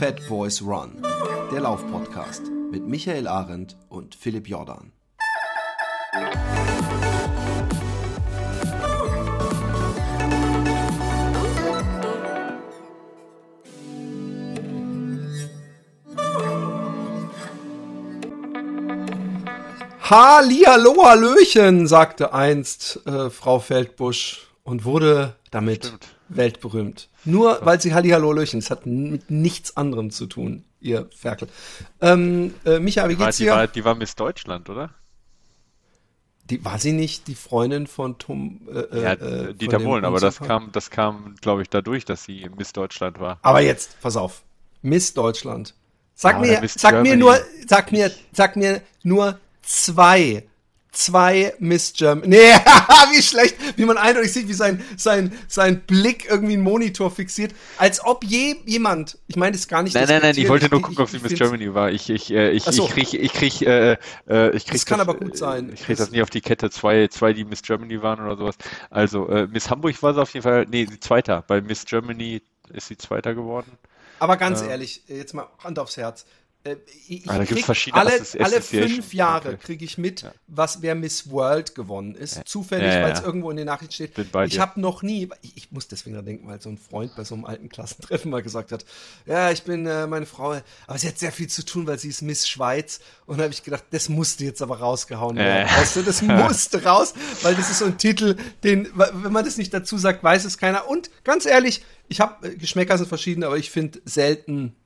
Fat 0.00 0.26
Boys 0.30 0.62
Run, 0.62 1.02
der 1.52 1.60
Laufpodcast 1.60 2.44
mit 2.70 2.86
Michael 2.86 3.28
Arendt 3.28 3.76
und 3.90 4.14
Philipp 4.14 4.48
Jordan. 4.48 4.92
Hallihallo, 20.00 21.04
Hallöchen, 21.04 21.86
sagte 21.86 22.32
einst 22.32 23.06
äh, 23.06 23.28
Frau 23.28 23.58
Feldbusch 23.58 24.46
und 24.62 24.86
wurde 24.86 25.36
damit 25.50 25.84
Stimmt. 25.84 26.19
Weltberühmt. 26.30 27.08
Nur 27.24 27.58
weil 27.62 27.80
sie 27.80 27.92
Hallihallo, 27.92 28.28
Hallöchen, 28.30 28.58
es 28.58 28.70
hat 28.70 28.86
mit 28.86 29.30
nichts 29.30 29.76
anderem 29.76 30.10
zu 30.10 30.26
tun, 30.26 30.64
ihr 30.80 31.08
Ferkel. 31.14 31.48
Ähm, 32.00 32.54
äh, 32.64 32.78
Micha, 32.78 33.08
wie 33.08 33.16
geht's 33.16 33.36
dir? 33.36 33.44
Die 33.44 33.50
war, 33.50 33.66
die 33.66 33.84
war 33.84 33.94
Miss 33.94 34.14
Deutschland, 34.14 34.70
oder? 34.70 34.90
Die, 36.44 36.64
war 36.64 36.78
sie 36.78 36.92
nicht 36.92 37.28
die 37.28 37.34
Freundin 37.34 37.86
von 37.86 38.18
Tom? 38.18 38.62
Äh, 38.72 38.78
äh 38.78 39.02
ja, 39.02 39.12
äh, 39.12 39.54
Dieter 39.54 39.78
Bohlen, 39.78 40.04
aber 40.04 40.18
das 40.18 40.40
kam, 40.40 40.72
das 40.72 40.90
kam, 40.90 41.36
glaube 41.40 41.62
ich, 41.62 41.68
dadurch, 41.68 42.04
dass 42.04 42.24
sie 42.24 42.48
Miss 42.56 42.72
Deutschland 42.72 43.20
war. 43.20 43.38
Aber 43.42 43.60
jetzt, 43.60 44.00
pass 44.00 44.16
auf, 44.16 44.42
Miss 44.82 45.14
Deutschland. 45.14 45.74
Sag 46.14 46.44
ja, 46.44 46.60
mir, 46.60 46.68
sag 46.68 46.90
Germany. 46.90 47.10
mir 47.10 47.16
nur, 47.16 47.38
sag 47.66 47.92
mir, 47.92 48.10
sag 48.32 48.56
mir 48.56 48.82
nur 49.02 49.38
zwei 49.62 50.44
zwei 50.92 51.54
Miss 51.58 51.92
Germany. 51.92 52.28
Nee, 52.28 52.36
wie 53.12 53.22
schlecht, 53.22 53.56
wie 53.76 53.84
man 53.84 53.96
eindeutig 53.96 54.32
sieht, 54.32 54.48
wie 54.48 54.54
sein, 54.54 54.82
sein, 54.96 55.32
sein 55.48 55.80
Blick 55.82 56.26
irgendwie 56.28 56.54
einen 56.54 56.62
Monitor 56.62 57.10
fixiert. 57.10 57.54
Als 57.78 58.04
ob 58.04 58.24
je, 58.24 58.56
jemand, 58.66 59.18
ich 59.26 59.36
meine 59.36 59.52
das 59.52 59.68
gar 59.68 59.82
nicht. 59.82 59.94
Nein, 59.94 60.06
nein, 60.08 60.20
nein, 60.22 60.34
ich 60.36 60.48
wollte 60.48 60.68
nur 60.68 60.80
gucken, 60.80 60.94
ich, 60.94 61.00
ob 61.00 61.08
sie 61.08 61.18
Miss 61.18 61.34
Germany 61.34 61.74
war. 61.74 61.90
Ich, 61.90 62.10
ich, 62.10 62.30
äh, 62.32 62.50
ich, 62.50 62.64
so. 62.64 62.84
ich 62.84 62.90
krieg, 62.90 63.14
ich 63.14 63.32
krieg, 63.32 63.62
äh, 63.62 63.92
äh, 64.28 64.56
ich 64.56 64.64
krieg. 64.64 64.74
Das 64.74 64.86
kann 64.86 64.98
das, 64.98 65.08
aber 65.08 65.18
gut 65.18 65.36
sein. 65.36 65.70
Ich 65.74 65.82
krieg 65.82 65.96
das 65.96 66.10
nie 66.10 66.22
auf 66.22 66.30
die 66.30 66.40
Kette. 66.40 66.70
Zwei, 66.70 67.08
zwei, 67.08 67.32
die 67.32 67.44
Miss 67.44 67.62
Germany 67.62 68.02
waren 68.02 68.20
oder 68.20 68.36
sowas. 68.36 68.56
Also, 68.90 69.28
äh, 69.28 69.46
Miss 69.46 69.70
Hamburg 69.70 70.02
war 70.02 70.14
sie 70.14 70.22
auf 70.22 70.32
jeden 70.34 70.44
Fall, 70.44 70.66
nee, 70.70 70.86
die 70.86 71.00
Zweiter. 71.00 71.42
Bei 71.46 71.60
Miss 71.60 71.84
Germany 71.84 72.42
ist 72.72 72.88
sie 72.88 72.96
Zweiter 72.96 73.34
geworden. 73.34 73.72
Aber 74.18 74.36
ganz 74.36 74.60
äh, 74.60 74.68
ehrlich, 74.68 75.02
jetzt 75.08 75.34
mal 75.34 75.48
Hand 75.64 75.78
aufs 75.78 75.96
Herz. 75.96 76.26
Äh, 76.62 76.76
ich 77.08 77.28
ah, 77.28 77.42
alle, 77.92 78.20
alle 78.38 78.60
fünf 78.60 79.14
Jahre 79.14 79.48
okay. 79.48 79.58
kriege 79.62 79.84
ich 79.84 79.96
mit, 79.96 80.22
ja. 80.22 80.32
was 80.46 80.82
wer 80.82 80.94
Miss 80.94 81.30
World 81.30 81.74
gewonnen 81.74 82.14
ist. 82.14 82.36
Ja. 82.36 82.44
Zufällig, 82.44 82.92
ja, 82.92 83.02
weil 83.02 83.12
es 83.12 83.20
irgendwo 83.20 83.50
in 83.50 83.56
den 83.56 83.64
Nachrichten 83.64 83.94
steht. 83.94 84.12
Ich 84.46 84.60
habe 84.60 84.78
noch 84.78 85.02
nie, 85.02 85.30
ich, 85.40 85.56
ich, 85.56 85.72
muss 85.72 85.88
deswegen 85.88 86.16
dran 86.16 86.26
denken, 86.26 86.46
weil 86.46 86.60
so 86.60 86.68
ein 86.68 86.76
Freund 86.76 87.16
bei 87.16 87.24
so 87.24 87.34
einem 87.34 87.46
alten 87.46 87.70
Klassentreffen 87.70 88.30
mal 88.30 88.42
gesagt 88.42 88.72
hat, 88.72 88.84
ja, 89.24 89.50
ich 89.50 89.62
bin 89.62 89.86
äh, 89.86 90.06
meine 90.06 90.26
Frau, 90.26 90.60
aber 90.86 90.98
sie 90.98 91.08
hat 91.08 91.18
sehr 91.18 91.32
viel 91.32 91.48
zu 91.48 91.64
tun, 91.64 91.86
weil 91.86 91.98
sie 91.98 92.08
ist 92.08 92.20
Miss 92.20 92.46
Schweiz. 92.46 93.00
Und 93.24 93.38
da 93.38 93.44
habe 93.44 93.54
ich 93.54 93.62
gedacht, 93.62 93.84
das 93.90 94.10
musste 94.10 94.44
jetzt 94.44 94.60
aber 94.60 94.80
rausgehauen 94.80 95.36
werden. 95.36 95.66
Weißt 95.66 95.96
du, 95.96 96.02
das 96.02 96.20
musste 96.22 96.84
raus, 96.84 97.14
weil 97.40 97.54
das 97.54 97.70
ist 97.70 97.78
so 97.78 97.86
ein 97.86 97.96
Titel, 97.96 98.36
den, 98.64 98.86
wenn 98.94 99.32
man 99.32 99.46
das 99.46 99.56
nicht 99.56 99.72
dazu 99.72 99.96
sagt, 99.96 100.22
weiß 100.22 100.44
es 100.44 100.58
keiner. 100.58 100.86
Und 100.88 101.10
ganz 101.24 101.46
ehrlich, 101.46 101.82
ich 102.08 102.20
habe, 102.20 102.48
äh, 102.48 102.56
Geschmäcker 102.56 102.98
sind 102.98 103.06
verschieden, 103.06 103.44
aber 103.44 103.56
ich 103.56 103.70
finde 103.70 104.02
selten 104.04 104.76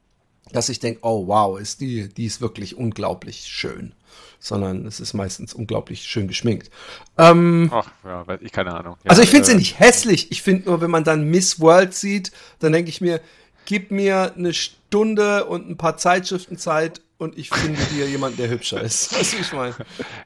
dass 0.52 0.68
ich 0.68 0.80
denke, 0.80 1.00
oh 1.02 1.26
wow, 1.26 1.58
ist 1.58 1.80
die, 1.80 2.08
die 2.08 2.26
ist 2.26 2.40
wirklich 2.40 2.76
unglaublich 2.76 3.46
schön. 3.46 3.94
Sondern 4.38 4.86
es 4.86 5.00
ist 5.00 5.14
meistens 5.14 5.54
unglaublich 5.54 6.02
schön 6.02 6.28
geschminkt. 6.28 6.70
Ähm, 7.16 7.70
Ach, 7.72 7.90
ja, 8.04 8.26
ich 8.40 8.52
keine 8.52 8.74
Ahnung. 8.74 8.96
Ja, 9.02 9.10
also 9.10 9.22
ich 9.22 9.30
finde 9.30 9.46
sie 9.46 9.52
äh, 9.52 9.56
nicht 9.56 9.80
hässlich. 9.80 10.30
Ich 10.30 10.42
finde 10.42 10.68
nur, 10.68 10.80
wenn 10.82 10.90
man 10.90 11.02
dann 11.02 11.24
Miss 11.24 11.60
World 11.60 11.94
sieht, 11.94 12.30
dann 12.58 12.72
denke 12.72 12.90
ich 12.90 13.00
mir, 13.00 13.20
gib 13.64 13.90
mir 13.90 14.34
eine 14.36 14.52
Stunde 14.52 15.46
und 15.46 15.68
ein 15.68 15.78
paar 15.78 15.96
Zeitschriften 15.96 16.58
Zeit 16.58 17.00
und 17.16 17.38
ich 17.38 17.50
finde 17.50 17.80
dir 17.94 18.08
jemanden, 18.08 18.36
der 18.36 18.50
hübscher 18.50 18.80
ist. 18.82 19.12
Weißt 19.18 19.32
du, 19.32 19.38
ich 19.38 19.52
meine? 19.52 19.74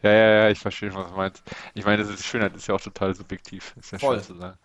Ja, 0.03 0.11
ja, 0.11 0.31
ja, 0.31 0.51
ich 0.51 0.59
verstehe, 0.59 0.93
was 0.95 1.09
du 1.09 1.17
meinst. 1.17 1.43
Ich 1.75 1.85
meine, 1.85 2.03
das 2.03 2.13
ist 2.13 2.27
Schönheit 2.27 2.55
ist 2.57 2.67
ja 2.67 2.75
auch 2.75 2.81
total 2.81 3.15
subjektiv. 3.15 3.75
Ist 3.79 3.93
ja 3.93 3.99
Voll. 3.99 4.17
schön 4.17 4.25
zu 4.25 4.35
sagen. 4.37 4.59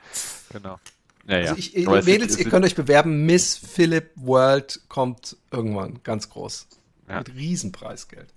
Genau. 0.52 0.80
Ja. 1.28 1.38
Also 1.38 1.56
ich, 1.56 1.75
ihr 1.75 1.89
Mädels, 1.89 2.38
ihr 2.38 2.50
könnt 2.50 2.66
euch 2.66 2.75
bewerben. 2.75 3.25
Miss 3.25 3.56
Philip 3.56 4.11
World 4.16 4.81
kommt 4.89 5.38
irgendwann 5.51 6.01
ganz 6.03 6.29
groß. 6.29 6.67
Ja. 7.07 7.19
Mit 7.19 7.35
Riesenpreisgeld. 7.35 8.28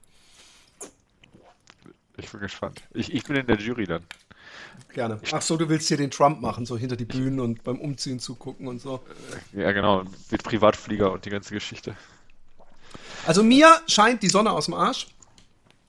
Ich 2.18 2.30
bin 2.30 2.40
gespannt. 2.40 2.82
Ich, 2.94 3.12
ich 3.12 3.24
bin 3.24 3.36
in 3.36 3.46
der 3.46 3.58
Jury 3.58 3.86
dann. 3.86 4.02
Gerne. 4.92 5.20
Ach 5.32 5.42
so, 5.42 5.56
du 5.56 5.68
willst 5.68 5.88
hier 5.88 5.96
den 5.96 6.10
Trump 6.10 6.40
machen, 6.40 6.64
so 6.64 6.78
hinter 6.78 6.96
die 6.96 7.04
Bühnen 7.04 7.40
und 7.40 7.62
beim 7.64 7.78
Umziehen 7.78 8.18
zugucken 8.18 8.66
und 8.66 8.80
so. 8.80 9.00
Ja, 9.52 9.72
genau. 9.72 10.04
Mit 10.30 10.42
Privatflieger 10.42 11.12
und 11.12 11.24
die 11.24 11.30
ganze 11.30 11.52
Geschichte. 11.52 11.94
Also 13.26 13.42
mir 13.42 13.80
scheint 13.88 14.22
die 14.22 14.28
Sonne 14.28 14.52
aus 14.52 14.66
dem 14.66 14.74
Arsch. 14.74 15.08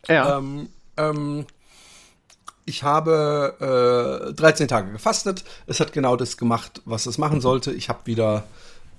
Ja. 0.07 0.37
Ähm, 0.37 0.69
ähm, 0.97 1.45
ich 2.67 2.83
habe 2.83 4.29
äh, 4.29 4.33
13 4.33 4.67
Tage 4.67 4.91
gefastet. 4.91 5.43
Es 5.65 5.79
hat 5.79 5.93
genau 5.93 6.15
das 6.15 6.37
gemacht, 6.37 6.81
was 6.85 7.05
es 7.05 7.17
machen 7.17 7.41
sollte. 7.41 7.71
Ich 7.71 7.89
habe 7.89 7.99
wieder 8.05 8.43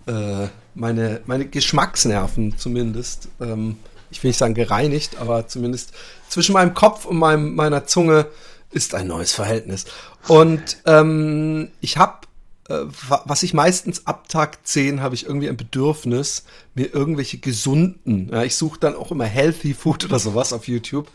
äh, 0.07 0.49
meine, 0.75 1.21
meine 1.27 1.47
Geschmacksnerven 1.47 2.57
zumindest, 2.57 3.29
ähm, 3.41 3.77
ich 4.11 4.23
will 4.23 4.31
nicht 4.31 4.39
sagen 4.39 4.55
gereinigt, 4.55 5.19
aber 5.21 5.47
zumindest 5.47 5.93
zwischen 6.29 6.55
meinem 6.55 6.73
Kopf 6.73 7.05
und 7.05 7.19
meinem, 7.19 7.55
meiner 7.55 7.87
Zunge 7.87 8.27
ist 8.71 8.95
ein 8.95 9.07
neues 9.07 9.33
Verhältnis. 9.33 9.85
Und 10.27 10.79
ähm, 10.87 11.71
ich 11.81 11.99
habe 11.99 12.27
äh, 12.71 12.85
was 13.25 13.43
ich 13.43 13.55
meistens 13.55 14.07
ab 14.07 14.29
Tag 14.29 14.67
10 14.67 15.03
habe 15.03 15.15
ich 15.15 15.27
irgendwie 15.27 15.49
ein 15.49 15.57
Bedürfnis, 15.57 16.45
mir 16.75 16.95
irgendwelche 16.95 17.39
gesunden, 17.39 18.31
ja, 18.33 18.45
ich 18.45 18.57
suche 18.57 18.81
dann 18.81 18.97
auch 18.97 19.11
immer 19.11 19.25
Healthy 19.25 19.75
Food 19.75 20.05
oder 20.07 20.19
sowas 20.19 20.53
auf 20.53 20.69
YouTube, 20.69 21.09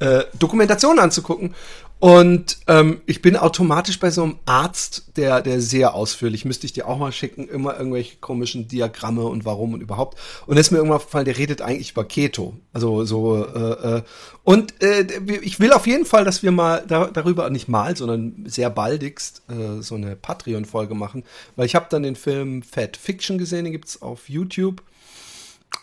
äh, 0.00 0.24
Dokumentationen 0.38 0.98
anzugucken. 0.98 1.54
Und 2.00 2.56
ähm, 2.66 3.02
ich 3.04 3.20
bin 3.20 3.36
automatisch 3.36 4.00
bei 4.00 4.10
so 4.10 4.22
einem 4.22 4.38
Arzt, 4.46 5.12
der, 5.16 5.42
der 5.42 5.60
sehr 5.60 5.94
ausführlich, 5.94 6.46
müsste 6.46 6.64
ich 6.64 6.72
dir 6.72 6.88
auch 6.88 6.98
mal 6.98 7.12
schicken, 7.12 7.46
immer 7.46 7.76
irgendwelche 7.76 8.16
komischen 8.16 8.68
Diagramme 8.68 9.24
und 9.24 9.44
warum 9.44 9.74
und 9.74 9.82
überhaupt. 9.82 10.18
Und 10.46 10.56
da 10.56 10.60
ist 10.60 10.70
mir 10.70 10.78
irgendwann 10.78 10.96
aufgefallen, 10.96 11.26
der 11.26 11.36
redet 11.36 11.60
eigentlich 11.60 11.92
über 11.92 12.04
Keto. 12.04 12.54
Also 12.72 13.04
so, 13.04 13.44
äh, 13.44 13.98
äh. 13.98 14.02
und 14.44 14.82
äh, 14.82 15.06
ich 15.42 15.60
will 15.60 15.72
auf 15.72 15.86
jeden 15.86 16.06
Fall, 16.06 16.24
dass 16.24 16.42
wir 16.42 16.52
mal 16.52 16.82
da, 16.88 17.10
darüber, 17.12 17.50
nicht 17.50 17.68
mal, 17.68 17.94
sondern 17.94 18.46
sehr 18.46 18.70
baldigst 18.70 19.42
äh, 19.50 19.82
so 19.82 19.94
eine 19.94 20.16
Patreon-Folge 20.16 20.94
machen, 20.94 21.24
weil 21.56 21.66
ich 21.66 21.74
habe 21.74 21.86
dann 21.90 22.02
den 22.02 22.16
Film 22.16 22.62
Fat 22.62 22.96
Fiction 22.96 23.36
gesehen, 23.36 23.64
den 23.64 23.72
gibt's 23.72 24.00
auf 24.00 24.30
YouTube. 24.30 24.82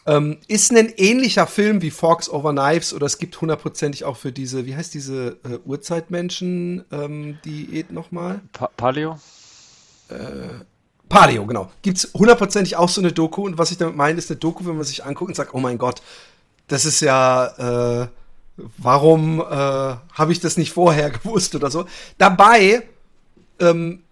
Ähm, 0.05 0.37
ist 0.47 0.71
ein 0.71 0.93
ähnlicher 0.95 1.47
Film 1.47 1.81
wie 1.81 1.91
Forks 1.91 2.29
Over 2.29 2.53
Knives 2.53 2.93
oder 2.93 3.05
es 3.05 3.17
gibt 3.17 3.39
hundertprozentig 3.41 4.05
auch 4.05 4.15
für 4.15 4.31
diese, 4.31 4.65
wie 4.65 4.75
heißt 4.75 4.93
diese 4.93 5.37
äh, 5.43 5.59
Urzeitmenschen 5.65 6.85
ähm, 6.91 7.37
Diät 7.43 7.91
nochmal? 7.91 8.39
Pa 8.53 8.69
Paleo? 8.77 9.19
Äh, 10.09 10.63
Paleo, 11.09 11.45
genau. 11.45 11.71
Gibt 11.81 11.97
es 11.97 12.13
hundertprozentig 12.13 12.77
auch 12.77 12.89
so 12.89 13.01
eine 13.01 13.11
Doku 13.11 13.45
und 13.45 13.57
was 13.57 13.71
ich 13.71 13.77
damit 13.77 13.97
meine, 13.97 14.17
ist 14.17 14.29
eine 14.31 14.39
Doku, 14.39 14.65
wenn 14.65 14.75
man 14.75 14.85
sich 14.85 15.03
anguckt 15.03 15.29
und 15.29 15.35
sagt, 15.35 15.53
oh 15.53 15.59
mein 15.59 15.77
Gott, 15.77 16.01
das 16.67 16.85
ist 16.85 17.01
ja, 17.01 18.03
äh, 18.03 18.07
warum 18.77 19.41
äh, 19.41 19.43
habe 19.43 20.31
ich 20.31 20.39
das 20.39 20.57
nicht 20.57 20.71
vorher 20.71 21.09
gewusst 21.11 21.53
oder 21.55 21.69
so. 21.69 21.85
Dabei 22.17 22.83
ähm, 23.59 24.03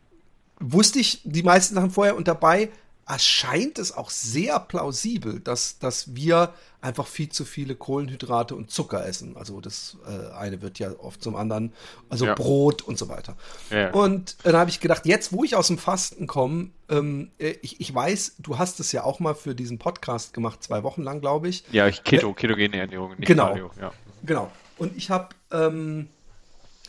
wusste 0.60 1.00
ich 1.00 1.22
die 1.24 1.44
meisten 1.44 1.76
Sachen 1.76 1.92
vorher 1.92 2.16
und 2.16 2.28
dabei 2.28 2.70
erscheint 3.08 3.78
es 3.78 3.96
auch 3.96 4.10
sehr 4.10 4.60
plausibel, 4.60 5.40
dass, 5.40 5.78
dass 5.78 6.16
wir 6.16 6.54
einfach 6.82 7.08
viel 7.08 7.30
zu 7.30 7.46
viele 7.46 7.76
Kohlenhydrate 7.76 8.56
und 8.56 8.72
Zucker 8.72 9.06
essen. 9.06 9.38
Also 9.38 9.62
das 9.62 9.98
äh, 10.08 10.34
eine 10.34 10.62
wird 10.62 10.80
ja 10.80 10.92
oft 11.00 11.22
zum 11.22 11.36
anderen, 11.36 11.74
also 12.10 12.26
ja. 12.26 12.36
Brot 12.36 12.82
und 12.82 12.98
so 12.98 13.08
weiter. 13.08 13.38
Ja. 13.70 13.92
Und 13.92 14.38
dann 14.44 14.56
habe 14.56 14.70
ich 14.70 14.80
gedacht, 14.80 15.06
jetzt, 15.06 15.34
wo 15.34 15.44
ich 15.44 15.56
aus 15.56 15.68
dem 15.68 15.78
Fasten 15.78 16.26
komme, 16.28 16.70
ähm, 16.90 17.32
äh, 17.38 17.56
ich, 17.62 17.80
ich 17.80 17.94
weiß, 17.94 18.38
du 18.40 18.58
hast 18.58 18.80
es 18.80 18.92
ja 18.92 19.04
auch 19.04 19.20
mal 19.20 19.36
für 19.36 19.56
diesen 19.56 19.78
Podcast 19.78 20.34
gemacht, 20.34 20.64
zwei 20.64 20.84
Wochen 20.84 21.04
lang, 21.04 21.22
glaube 21.22 21.48
ich. 21.48 21.64
Ja, 21.72 21.88
ich 21.88 22.04
Keto, 22.04 22.34
ketogene 22.34 22.78
Ernährung, 22.78 23.12
nicht 23.18 23.28
genau, 23.28 23.48
Cardio, 23.48 23.72
ja. 23.80 23.92
Genau. 24.24 24.52
Und 24.78 24.96
ich 24.98 25.10
habe 25.10 25.30
ähm, 25.52 26.10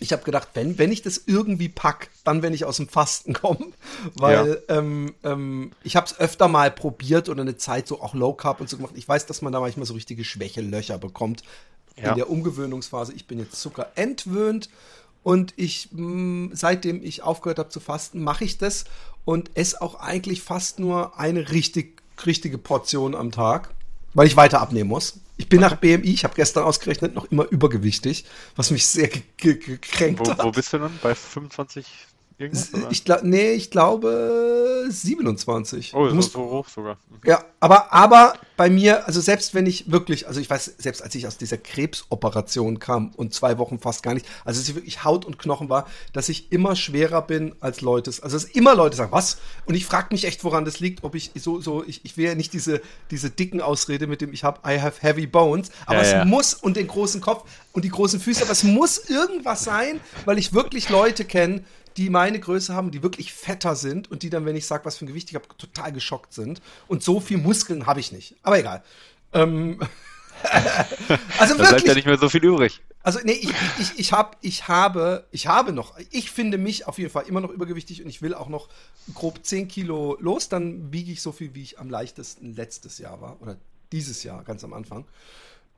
ich 0.01 0.13
habe 0.13 0.23
gedacht, 0.23 0.49
wenn, 0.55 0.79
wenn 0.79 0.93
ich 0.93 1.03
das 1.03 1.23
irgendwie 1.27 1.69
pack, 1.69 2.11
dann 2.25 2.43
wenn 2.43 2.53
ich 2.53 2.65
aus 2.65 2.77
dem 2.77 2.89
Fasten 2.89 3.33
komme, 3.33 3.73
weil 4.15 4.63
ja. 4.69 4.77
ähm, 4.77 5.15
ähm, 5.25 5.73
ich 5.83 5.97
habe 5.97 6.07
es 6.07 6.19
öfter 6.19 6.49
mal 6.49 6.71
probiert 6.71 7.29
oder 7.29 7.43
eine 7.43 7.57
Zeit 7.57 7.89
so 7.89 8.01
auch 8.01 8.15
Low 8.15 8.35
Carb 8.35 8.61
und 8.61 8.69
so 8.69 8.77
gemacht. 8.77 8.95
Ich 8.97 9.09
weiß, 9.09 9.27
dass 9.27 9.43
man 9.43 9.53
da 9.53 9.61
manchmal 9.61 9.87
so 9.87 9.95
richtige 9.95 10.25
Schwächelöcher 10.25 10.99
bekommt 10.99 11.43
ja. 11.97 12.11
in 12.11 12.17
der 12.17 12.31
Umgewöhnungsphase. 12.31 13.13
Ich 13.15 13.27
bin 13.27 13.39
jetzt 13.39 13.61
Zucker 13.61 13.91
entwöhnt 13.95 14.69
und 15.23 15.55
ich 15.57 15.89
mh, 15.93 16.03
mm, 16.03 16.51
seitdem 16.55 17.03
ich 17.03 17.23
aufgehört 17.23 17.59
habe 17.59 17.69
zu 17.71 17.81
fasten, 17.81 18.23
mache 18.23 18.45
ich 18.45 18.59
das 18.59 18.85
und 19.25 19.51
esse 19.55 19.81
auch 19.83 19.97
eigentlich 19.97 20.43
fast 20.43 20.79
nur 20.79 21.19
eine 21.19 21.51
richtig 21.51 22.03
richtige 22.25 22.59
Portion 22.59 23.15
am 23.15 23.31
Tag 23.31 23.75
weil 24.17 24.27
ich 24.27 24.37
weiter 24.37 24.63
abnehmen 24.63 24.89
muss. 24.89 25.21
Ich 25.39 25.49
bin 25.49 25.61
nach 25.61 25.77
BMI, 25.77 26.13
ich 26.13 26.25
habe 26.25 26.35
gestern 26.35 26.65
ausgerechnet, 26.65 27.15
noch 27.15 27.27
immer 27.27 27.45
übergewichtig, 27.51 28.25
was 28.57 28.71
mich 28.71 28.87
sehr 28.87 29.11
gekränkt 29.37 30.21
wo, 30.21 30.31
hat. 30.31 30.43
Wo 30.43 30.51
bist 30.51 30.73
du 30.73 30.79
nun? 30.79 30.99
Bei 31.03 31.15
25? 31.15 31.87
Irgendwas? 32.39 32.75
Oder? 32.75 32.91
Ich 32.91 33.05
glaube, 33.05 33.29
nee, 33.29 33.53
ich 33.53 33.71
glaube 33.71 34.87
27. 34.89 35.95
oh, 35.95 36.07
Du 36.09 36.15
musst- 36.15 36.33
so 36.33 36.41
hoch 36.41 36.69
sogar. 36.69 36.95
Mhm. 37.09 37.17
Ja, 37.25 37.45
aber, 37.61 37.93
aber 37.93 38.35
bei 38.57 38.71
mir, 38.71 39.07
also 39.07 39.21
selbst 39.21 39.55
wenn 39.55 39.67
ich 39.67 39.91
wirklich, 39.91 40.27
also 40.29 40.41
ich 40.41 40.49
weiß, 40.49 40.75
selbst 40.79 41.03
als 41.03 41.15
ich 41.15 41.27
aus 41.27 41.37
dieser 41.39 41.59
Krebsoperation 41.59 42.79
kam 42.79 43.11
und 43.17 43.35
zwei 43.35 43.59
Wochen 43.59 43.79
fast 43.79 44.03
gar 44.03 44.15
nicht, 44.15 44.27
also 44.45 44.61
ich 44.61 44.75
wirklich 44.75 45.05
Haut 45.05 45.25
und 45.25 45.39
Knochen 45.39 45.69
war, 45.69 45.87
dass 46.13 46.29
ich 46.29 46.53
immer 46.53 46.77
schwerer 46.77 47.23
bin 47.23 47.55
als 47.61 47.81
Leute. 47.81 48.11
Also 48.23 48.37
dass 48.37 48.45
immer 48.45 48.75
Leute 48.75 48.97
sagen, 48.97 49.13
was? 49.13 49.39
Und 49.67 49.75
ich 49.75 49.87
frage 49.87 50.09
mich 50.13 50.25
echt, 50.25 50.45
woran 50.45 50.65
das 50.65 50.81
liegt, 50.81 51.05
ob 51.05 51.15
ich 51.15 51.33
so, 51.35 51.61
so, 51.61 51.85
ich, 51.87 52.05
ich 52.05 52.17
will 52.17 52.27
ja 52.27 52.35
nicht 52.35 52.53
diese, 52.53 52.81
diese 53.11 53.31
dicken 53.31 53.61
Ausrede 53.61 54.07
mit 54.07 54.21
dem, 54.21 54.33
ich 54.33 54.45
habe, 54.45 54.61
I 54.67 54.81
have 54.81 55.01
heavy 55.03 55.27
bones, 55.27 55.71
aber 55.87 55.97
Ja, 55.99 56.03
es 56.03 56.13
ja. 56.13 56.25
muss 56.25 56.55
und 56.55 56.77
den 56.77 56.87
großen 56.87 57.21
Kopf 57.21 57.49
und 57.73 57.85
die 57.85 57.89
großen 57.91 58.21
Füße, 58.21 58.43
aber 58.43 58.53
es 58.53 58.63
muss 58.63 58.99
irgendwas 59.11 59.65
sein, 59.65 60.01
weil 60.25 60.39
ich 60.39 60.53
wirklich 60.53 60.89
Leute 60.89 61.25
kenne, 61.25 61.65
die 61.97 62.11
meine 62.11 62.39
Größe 62.39 62.75
haben, 62.75 62.91
die 62.91 63.03
wirklich 63.03 63.33
fetter 63.33 63.77
sind 63.77 64.11
und 64.11 64.23
die 64.23 64.31
dann, 64.31 64.45
wenn 64.45 64.57
ich 64.57 64.67
sage, 64.67 64.85
was 64.85 64.97
für 64.99 65.05
ein 65.05 65.09
Gewicht 65.09 65.31
ich 65.31 65.35
habe, 65.35 65.47
total 65.57 65.93
geschockt 65.93 66.33
sind. 66.33 66.61
Und 66.89 67.03
so 67.03 67.21
viel 67.21 67.39
Muskeln 67.39 67.87
habe 67.87 68.01
ich 68.01 68.13
nicht. 68.13 68.37
Aber 68.43 68.59
egal. 68.59 68.83
Ähm, 69.33 69.81
also 71.39 71.57
Da 71.57 71.69
bleibt 71.69 71.87
ja 71.87 71.95
nicht 71.95 72.07
mehr 72.07 72.19
so 72.19 72.29
viel 72.29 72.45
übrig. 72.45 72.83
Also 73.03 73.21
nee, 73.23 73.33
ich, 73.33 73.51
ich, 73.79 73.99
ich, 73.99 74.13
hab, 74.13 74.37
ich 74.41 74.67
habe, 74.67 75.27
ich 75.31 75.47
habe 75.47 75.73
noch, 75.73 75.97
ich 76.11 76.31
finde 76.31 76.59
mich 76.59 76.89
auf 76.89 76.99
jeden 76.99 77.11
Fall 77.11 77.25
immer 77.29 77.41
noch 77.41 77.51
übergewichtig 77.51 78.03
und 78.03 78.09
ich 78.09 78.21
will 78.21 78.35
auch 78.35 78.49
noch 78.49 78.69
grob 79.15 79.45
10 79.45 79.69
Kilo 79.69 80.17
los, 80.21 80.49
dann 80.49 80.93
wiege 80.93 81.13
ich 81.13 81.23
so 81.23 81.31
viel, 81.31 81.55
wie 81.55 81.63
ich 81.63 81.79
am 81.79 81.89
leichtesten 81.89 82.55
letztes 82.57 82.99
Jahr 82.99 83.21
war 83.21 83.41
oder 83.41 83.57
dieses 83.93 84.25
Jahr, 84.25 84.43
ganz 84.43 84.65
am 84.65 84.73
Anfang. 84.73 85.05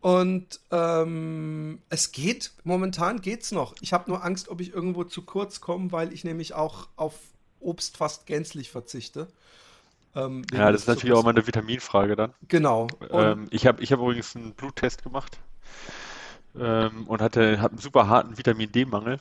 Und 0.01 0.61
ähm, 0.71 1.81
es 1.89 2.13
geht, 2.13 2.53
momentan 2.63 3.21
geht's 3.21 3.51
noch. 3.51 3.75
Ich 3.81 3.93
habe 3.93 4.11
nur 4.11 4.25
Angst, 4.25 4.49
ob 4.49 4.61
ich 4.61 4.73
irgendwo 4.73 5.05
zu 5.05 5.23
kurz 5.23 5.61
komme, 5.61 5.91
weil 5.91 6.13
ich 6.13 6.25
nämlich 6.25 6.55
auch 6.55 6.89
auf 6.97 7.15
Obst 7.61 7.97
fast 7.97 8.27
gänzlich 8.27 8.71
verzichte. 8.71 9.27
Ähm, 10.15 10.43
Ja, 10.53 10.71
das 10.71 10.83
ist 10.83 10.87
natürlich 10.87 11.17
auch 11.17 11.25
mal 11.25 11.31
eine 11.31 11.47
Vitaminfrage 11.47 12.15
dann. 12.15 12.33
Genau. 12.47 12.87
Ähm, 13.11 13.49
ich 13.51 13.67
habe 13.67 13.83
ich 13.83 13.93
hab 13.93 13.99
übrigens 13.99 14.37
einen 14.37 14.53
Bluttest 14.55 15.03
gemacht 15.03 15.39
ähm, 16.57 17.07
und 17.09 17.21
hatte 17.21 17.61
hab 17.61 17.73
einen 17.73 17.81
super 17.81 18.09
harten 18.09 18.39
Vitamin 18.39 18.71
D-Mangel, 18.71 19.21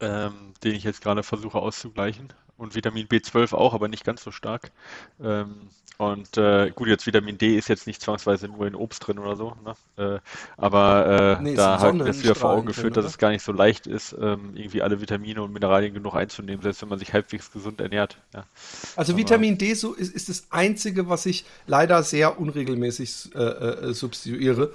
ähm, 0.00 0.52
den 0.62 0.74
ich 0.74 0.84
jetzt 0.84 1.00
gerade 1.02 1.22
versuche 1.22 1.58
auszugleichen. 1.58 2.32
Und 2.56 2.74
Vitamin 2.74 3.08
B12 3.08 3.52
auch, 3.54 3.74
aber 3.74 3.88
nicht 3.88 4.04
ganz 4.04 4.22
so 4.22 4.30
stark. 4.30 4.70
Ähm, 5.22 5.68
und 5.96 6.36
äh, 6.38 6.72
gut, 6.74 6.88
jetzt 6.88 7.06
Vitamin 7.06 7.38
D 7.38 7.56
ist 7.56 7.68
jetzt 7.68 7.86
nicht 7.86 8.00
zwangsweise 8.02 8.48
nur 8.48 8.66
in 8.66 8.74
Obst 8.74 9.06
drin 9.06 9.18
oder 9.20 9.36
so, 9.36 9.54
ne? 9.64 9.74
Äh, 9.96 10.18
aber 10.56 11.36
äh, 11.38 11.42
Nee, 11.42 11.54
da 11.54 11.76
ich 11.88 11.94
mir 11.94 12.22
wieder 12.22 12.34
vor 12.34 12.50
Augen 12.50 12.66
geführt, 12.66 12.96
dass 12.96 13.04
es 13.04 13.16
gar 13.16 13.30
nicht 13.30 13.44
so 13.44 13.52
leicht 13.52 13.86
ist, 13.86 14.12
ähm, 14.20 14.56
irgendwie 14.56 14.82
alle 14.82 15.00
Vitamine 15.00 15.40
und 15.42 15.52
Mineralien 15.52 15.94
genug 15.94 16.16
einzunehmen, 16.16 16.62
selbst 16.62 16.82
wenn 16.82 16.88
man 16.88 16.98
sich 16.98 17.12
halbwegs 17.12 17.52
gesund 17.52 17.80
ernährt. 17.80 18.18
Ja. 18.34 18.44
Also 18.96 19.12
Aber- 19.12 19.20
Vitamin 19.20 19.56
D 19.56 19.74
so 19.74 19.92
ist, 19.94 20.12
ist 20.12 20.28
das 20.28 20.46
einzige, 20.50 21.08
was 21.08 21.26
ich 21.26 21.44
leider 21.68 22.02
sehr 22.02 22.40
unregelmäßig 22.40 23.32
äh, 23.36 23.38
äh, 23.38 23.94
substituiere. 23.94 24.72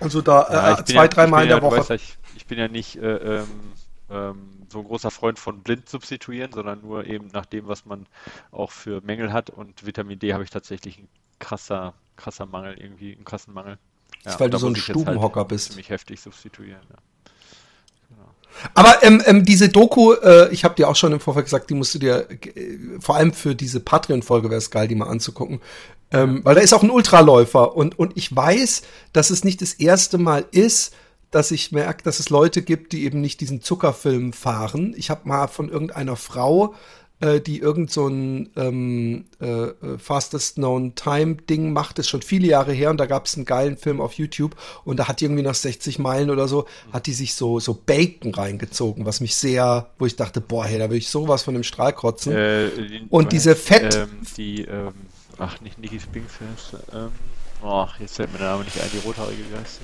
Also 0.00 0.22
da 0.22 0.48
Ja, 0.50 0.78
äh, 0.80 0.84
zwei, 0.86 0.94
ja, 1.02 1.08
dreimal 1.08 1.42
in 1.42 1.48
der 1.50 1.58
ja, 1.58 1.62
weißt 1.62 1.90
Woche. 1.90 1.94
ich, 1.96 2.16
ich 2.36 2.46
bin 2.46 2.58
ja 2.58 2.68
nicht 2.68 2.96
äh, 2.96 3.40
ähm, 3.40 3.46
ähm, 4.10 4.66
so 4.70 4.80
ein 4.80 4.84
großer 4.84 5.10
Freund 5.10 5.38
von 5.38 5.60
blind 5.60 5.88
substituieren, 5.88 6.52
sondern 6.52 6.82
nur 6.82 7.06
eben 7.06 7.28
nach 7.32 7.46
dem, 7.46 7.66
was 7.66 7.86
man 7.86 8.06
auch 8.50 8.70
für 8.70 9.00
Mängel 9.00 9.32
hat. 9.32 9.50
Und 9.50 9.86
Vitamin 9.86 10.18
D 10.18 10.32
habe 10.32 10.44
ich 10.44 10.50
tatsächlich 10.50 10.98
ein 10.98 11.08
krasser, 11.38 11.94
krasser 12.16 12.46
Mangel, 12.46 12.78
irgendwie 12.78 13.14
einen 13.14 13.24
krassen 13.24 13.54
Mangel. 13.54 13.78
ist, 14.24 14.38
weil 14.40 14.50
du 14.50 14.58
so 14.58 14.66
ein 14.66 14.74
halt 14.74 14.84
Stubenhocker 14.84 15.44
bist. 15.44 15.68
Ziemlich 15.68 15.90
heftig 15.90 16.20
substituieren. 16.20 16.82
Ja. 16.90 16.96
Aber 18.74 19.02
ähm, 19.02 19.22
ähm, 19.26 19.44
diese 19.44 19.68
Doku, 19.68 20.12
äh, 20.12 20.48
ich 20.52 20.64
habe 20.64 20.74
dir 20.74 20.88
auch 20.88 20.96
schon 20.96 21.12
im 21.12 21.20
Vorfeld 21.20 21.46
gesagt, 21.46 21.70
die 21.70 21.74
musst 21.74 21.94
du 21.94 21.98
dir, 21.98 22.28
äh, 22.30 22.78
vor 23.00 23.16
allem 23.16 23.32
für 23.32 23.54
diese 23.54 23.80
Patreon-Folge 23.80 24.48
wäre 24.48 24.58
es 24.58 24.70
geil, 24.70 24.88
die 24.88 24.94
mal 24.94 25.08
anzugucken. 25.08 25.60
Ähm, 26.10 26.44
weil 26.44 26.54
da 26.54 26.60
ist 26.60 26.72
auch 26.72 26.82
ein 26.82 26.90
Ultraläufer 26.90 27.74
und, 27.74 27.98
und 27.98 28.16
ich 28.16 28.34
weiß, 28.34 28.82
dass 29.12 29.30
es 29.30 29.42
nicht 29.42 29.60
das 29.62 29.74
erste 29.74 30.18
Mal 30.18 30.44
ist, 30.52 30.94
dass 31.34 31.50
ich 31.50 31.72
merke, 31.72 32.02
dass 32.04 32.20
es 32.20 32.30
Leute 32.30 32.62
gibt, 32.62 32.92
die 32.92 33.04
eben 33.04 33.20
nicht 33.20 33.40
diesen 33.40 33.60
Zuckerfilm 33.62 34.32
fahren. 34.32 34.94
Ich 34.96 35.10
habe 35.10 35.28
mal 35.28 35.48
von 35.48 35.68
irgendeiner 35.68 36.16
Frau, 36.16 36.74
äh, 37.20 37.40
die 37.40 37.58
irgend 37.58 37.90
so 37.90 38.08
ein 38.08 38.50
ähm, 38.56 39.24
äh, 39.40 39.46
äh, 39.46 39.98
Fastest 39.98 40.56
Known 40.56 40.94
Time 40.94 41.36
Ding 41.36 41.72
macht, 41.72 41.98
ist 41.98 42.08
schon 42.08 42.22
viele 42.22 42.46
Jahre 42.48 42.72
her 42.72 42.90
und 42.90 42.98
da 42.98 43.06
gab 43.06 43.26
es 43.26 43.36
einen 43.36 43.44
geilen 43.44 43.76
Film 43.76 44.00
auf 44.00 44.14
YouTube 44.14 44.56
und 44.84 44.98
da 44.98 45.06
hat 45.08 45.20
die 45.20 45.24
irgendwie 45.26 45.42
nach 45.42 45.54
60 45.54 45.98
Meilen 45.98 46.30
oder 46.30 46.48
so, 46.48 46.66
hat 46.92 47.06
die 47.06 47.12
sich 47.12 47.34
so, 47.34 47.60
so 47.60 47.74
Bacon 47.74 48.34
reingezogen, 48.34 49.06
was 49.06 49.20
mich 49.20 49.36
sehr, 49.36 49.90
wo 49.98 50.06
ich 50.06 50.16
dachte, 50.16 50.40
boah, 50.40 50.64
hey, 50.64 50.78
da 50.78 50.90
will 50.90 50.98
ich 50.98 51.08
sowas 51.08 51.42
von 51.44 51.54
dem 51.54 51.62
Strahl 51.62 51.92
kotzen. 51.92 52.32
Äh, 52.34 52.70
die, 52.70 53.06
Und 53.10 53.32
diese 53.32 53.54
Fett- 53.54 53.94
Ähm, 53.94 54.08
die, 54.36 54.62
ähm, 54.62 54.92
ach, 55.38 55.60
nicht 55.60 55.78
Nikki 55.78 56.00
Spinks, 56.00 56.32
ähm, 56.92 57.10
oh, 57.62 57.86
jetzt 58.00 58.16
fällt 58.16 58.32
mir 58.32 58.38
der 58.38 58.48
Name 58.50 58.64
nicht 58.64 58.80
ein, 58.80 58.90
die 58.92 58.98
rothaarige 58.98 59.42
Geist. 59.54 59.80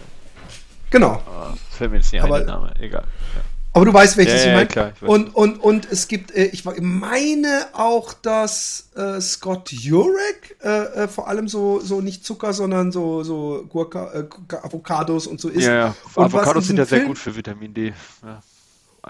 Genau. 0.90 1.22
Oh, 1.26 1.54
fällt 1.70 1.90
mir 1.92 1.98
jetzt 1.98 2.12
nicht 2.12 2.22
ein, 2.22 2.26
Aber- 2.28 2.38
der 2.38 2.46
Name, 2.48 2.72
egal. 2.80 3.04
Ja. 3.34 3.40
Aber 3.72 3.84
du 3.84 3.94
weißt, 3.94 4.16
welches 4.16 4.44
Ja, 4.44 4.62
ich 4.62 4.74
ja, 4.74 4.82
meine. 4.82 4.92
ich 4.94 5.02
weiß. 5.02 5.08
und, 5.08 5.32
und, 5.36 5.58
und 5.62 5.92
es 5.92 6.08
gibt, 6.08 6.32
äh, 6.32 6.46
ich 6.46 6.64
meine 6.64 7.68
auch, 7.72 8.12
dass 8.14 8.88
äh, 8.96 9.20
Scott 9.20 9.70
Jurek 9.70 10.56
äh, 10.60 10.68
äh, 11.04 11.08
vor 11.08 11.28
allem 11.28 11.46
so, 11.46 11.78
so 11.78 12.00
nicht 12.00 12.24
Zucker, 12.24 12.52
sondern 12.52 12.90
so, 12.90 13.22
so 13.22 13.64
Gurka, 13.68 14.10
äh, 14.12 14.24
Avocados 14.62 15.28
und 15.28 15.40
so 15.40 15.48
isst. 15.48 15.68
Ja, 15.68 15.74
ja. 15.74 15.94
Und 16.16 16.24
Avocados 16.24 16.66
sind 16.66 16.78
ja 16.78 16.84
sehr 16.84 16.98
Film- 16.98 17.08
gut 17.10 17.18
für 17.18 17.36
Vitamin 17.36 17.72
D. 17.72 17.92
Ja. 18.24 18.42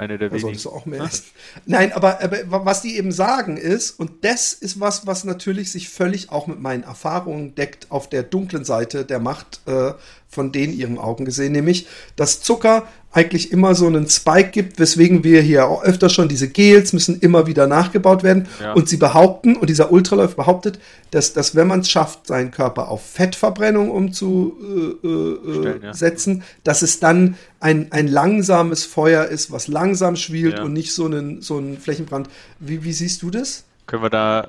Eine 0.01 0.17
der 0.17 0.31
Da 0.31 0.33
wenigen. 0.33 0.47
solltest 0.47 0.65
du 0.65 0.71
auch 0.71 0.87
mehr 0.87 1.03
essen. 1.03 1.25
Nein, 1.67 1.93
aber, 1.93 2.23
aber 2.23 2.65
was 2.65 2.81
die 2.81 2.97
eben 2.97 3.13
sagen 3.13 3.59
ist, 3.59 3.91
und 3.91 4.25
das 4.25 4.55
ist 4.55 4.81
was, 4.81 5.07
was 5.07 5.25
natürlich 5.25 5.71
sich 5.71 5.91
völlig 5.91 6.33
auch 6.33 6.47
mit 6.47 6.59
meinen 6.59 6.85
Erfahrungen 6.85 7.55
deckt 7.55 7.91
auf 7.91 8.09
der 8.09 8.23
dunklen 8.23 8.65
Seite 8.65 9.05
der 9.05 9.19
Macht 9.19 9.61
äh, 9.67 9.93
von 10.27 10.53
denen 10.53 10.73
ihren 10.73 10.97
Augen 10.97 11.27
gesehen, 11.27 11.53
nämlich, 11.53 11.87
dass 12.17 12.41
Zucker 12.41 12.89
eigentlich 13.13 13.51
immer 13.51 13.75
so 13.75 13.87
einen 13.89 14.09
Spike 14.09 14.51
gibt, 14.51 14.79
weswegen 14.79 15.25
wir 15.25 15.43
hier 15.43 15.67
auch 15.67 15.83
öfter 15.83 16.09
schon 16.09 16.29
diese 16.29 16.49
Gels 16.49 16.93
müssen 16.93 17.19
immer 17.21 17.47
wieder 17.49 17.67
nachgebaut 17.67 18.23
werden. 18.23 18.47
Ja. 18.61 18.73
Und 18.75 18.89
sie 18.89 18.99
behaupten, 18.99 19.57
und 19.57 19.69
dieser 19.69 19.91
Ultraläufer 19.91 20.37
behauptet, 20.37 20.79
dass, 21.11 21.33
dass 21.33 21.57
wenn 21.57 21.67
man 21.67 21.81
es 21.81 21.91
schafft, 21.91 22.29
seinen 22.29 22.53
Körper 22.53 22.89
auf 22.89 23.05
Fettverbrennung 23.05 23.91
umzusetzen, 23.91 25.01
äh, 25.03 26.37
äh, 26.37 26.39
ja. 26.39 26.45
dass 26.63 26.83
es 26.83 27.01
dann 27.01 27.37
ein, 27.59 27.91
ein 27.91 28.07
langsames 28.07 28.85
Feuer 28.85 29.25
ist, 29.25 29.51
was 29.51 29.67
langsam 29.67 30.15
schwelt 30.15 30.59
Ja. 30.59 30.63
und 30.65 30.73
nicht 30.73 30.95
so 30.95 31.07
einen, 31.07 31.43
so 31.43 31.57
einen 31.59 31.79
Flächenbrand. 31.79 32.29
Wie, 32.61 32.85
wie 32.85 32.93
siehst 32.93 33.23
du 33.23 33.31
das? 33.31 33.65
Können 33.87 34.05
wir 34.05 34.11
da, 34.11 34.47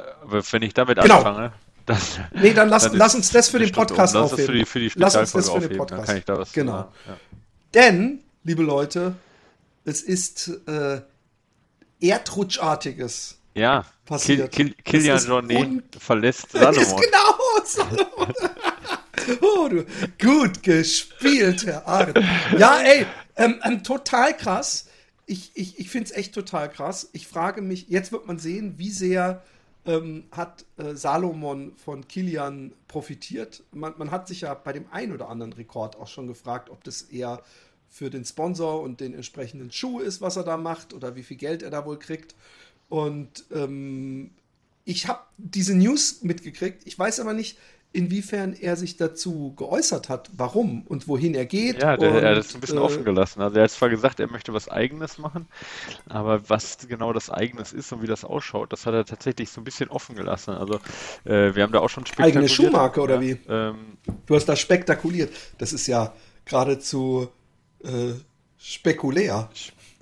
wenn 0.51 0.61
ich 0.61 0.75
damit 0.75 1.01
Genau. 1.01 1.17
anfange, 1.17 1.51
dann. 1.87 1.97
Nee, 2.39 2.53
dann 2.53 2.69
lass, 2.69 2.83
dann 2.83 2.95
lass 2.95 3.15
uns 3.15 3.31
das 3.31 3.49
für 3.49 3.57
den 3.57 3.71
Podcast 3.71 4.15
um. 4.15 4.21
Lass 4.21 4.31
uns 4.33 4.39
aufheben. 4.39 4.53
für 4.65 4.79
die, 4.79 4.89
für 4.89 4.97
die 4.97 4.99
Lass 5.01 5.15
uns 5.15 5.31
das 5.31 5.45
für 5.49 5.53
den 5.53 5.57
aufheben, 5.57 5.77
Podcast. 5.77 5.99
Dann 5.99 6.05
kann 6.05 6.17
ich 6.17 6.25
da 6.25 6.37
was 6.37 6.53
Genau. 6.53 6.87
Denn, 7.73 8.19
liebe 8.43 8.63
Leute, 8.63 9.15
es 9.85 10.01
ist 10.01 10.51
äh, 10.67 11.01
Erdrutschartiges. 11.99 13.37
Ja, 13.53 13.81
Kil, 13.81 13.89
Passiert. 14.05 14.51
Kil, 14.51 14.73
Kilian 14.83 15.15
Es 15.17 15.23
ist 15.23 15.29
Jornet 15.29 15.95
verlässt 15.97 16.47
Das 16.53 16.77
ist 16.77 16.89
Salomon. 16.89 17.01
genau 17.01 17.65
Salomon. 17.65 18.33
oh, 19.41 19.67
du, 19.69 19.85
gut 20.19 20.63
gespielt, 20.63 21.65
Herr 21.65 21.87
Arndt. 21.87 22.19
Ja, 22.57 22.79
ey, 22.81 23.05
ähm, 23.35 23.59
ähm, 23.63 23.83
total 23.83 24.35
krass. 24.35 24.87
Ich, 25.25 25.51
ich, 25.53 25.79
ich 25.79 25.89
finde 25.89 26.09
es 26.09 26.11
echt 26.11 26.33
total 26.33 26.69
krass. 26.69 27.09
Ich 27.13 27.27
frage 27.27 27.61
mich, 27.61 27.87
jetzt 27.89 28.11
wird 28.11 28.25
man 28.25 28.39
sehen, 28.39 28.75
wie 28.77 28.89
sehr 28.89 29.43
ähm, 29.85 30.25
hat 30.31 30.65
äh, 30.77 30.95
Salomon 30.95 31.73
von 31.77 32.07
Kilian 32.07 32.73
profitiert. 32.87 33.63
Man, 33.71 33.93
man 33.97 34.11
hat 34.11 34.27
sich 34.27 34.41
ja 34.41 34.53
bei 34.53 34.73
dem 34.73 34.85
einen 34.91 35.11
oder 35.13 35.29
anderen 35.29 35.53
Rekord 35.53 35.97
auch 35.97 36.07
schon 36.07 36.27
gefragt, 36.27 36.69
ob 36.69 36.83
das 36.83 37.03
eher 37.03 37.41
für 37.91 38.09
den 38.09 38.25
Sponsor 38.25 38.81
und 38.81 39.01
den 39.01 39.13
entsprechenden 39.13 39.71
Schuh 39.71 39.99
ist, 39.99 40.21
was 40.21 40.37
er 40.37 40.43
da 40.43 40.57
macht, 40.57 40.93
oder 40.93 41.15
wie 41.15 41.23
viel 41.23 41.37
Geld 41.37 41.61
er 41.61 41.69
da 41.69 41.85
wohl 41.85 41.99
kriegt. 41.99 42.33
Und 42.89 43.43
ähm, 43.53 44.31
ich 44.85 45.07
habe 45.07 45.19
diese 45.37 45.75
News 45.75 46.23
mitgekriegt. 46.23 46.81
Ich 46.85 46.97
weiß 46.97 47.19
aber 47.19 47.33
nicht, 47.33 47.57
inwiefern 47.93 48.53
er 48.53 48.77
sich 48.77 48.95
dazu 48.95 49.53
geäußert 49.57 50.07
hat, 50.07 50.29
warum 50.37 50.83
und 50.87 51.09
wohin 51.09 51.35
er 51.35 51.45
geht. 51.45 51.81
Ja, 51.81 51.97
der, 51.97 52.11
und, 52.11 52.17
er 52.17 52.31
hat 52.31 52.37
es 52.37 52.55
ein 52.55 52.61
bisschen 52.61 52.77
äh, 52.77 52.81
offen 52.81 53.03
gelassen. 53.03 53.41
Also 53.41 53.57
er 53.57 53.63
hat 53.63 53.71
zwar 53.71 53.89
gesagt, 53.89 54.21
er 54.21 54.31
möchte 54.31 54.53
was 54.53 54.69
Eigenes 54.69 55.17
machen, 55.17 55.47
aber 56.07 56.49
was 56.49 56.77
genau 56.87 57.11
das 57.11 57.29
Eigenes 57.29 57.73
ist 57.73 57.91
und 57.91 58.01
wie 58.01 58.07
das 58.07 58.23
ausschaut, 58.23 58.71
das 58.71 58.85
hat 58.85 58.93
er 58.93 59.03
tatsächlich 59.03 59.49
so 59.49 59.59
ein 59.59 59.65
bisschen 59.65 59.89
offen 59.89 60.15
gelassen. 60.15 60.51
Also 60.51 60.75
äh, 61.25 61.53
wir 61.53 61.63
haben 61.63 61.73
da 61.73 61.79
auch 61.79 61.89
schon 61.89 62.05
Eigene 62.17 62.47
spekuliert. 62.47 62.51
Schuhmarke 62.51 63.01
oder 63.01 63.15
ja, 63.15 63.21
wie? 63.21 63.37
Ähm, 63.49 63.97
Du 64.25 64.35
hast 64.35 64.45
das 64.45 64.59
spektakuliert. 64.61 65.33
Das 65.57 65.73
ist 65.73 65.87
ja 65.87 66.13
geradezu 66.45 67.29
äh, 67.83 68.13
spekulär. 68.57 69.49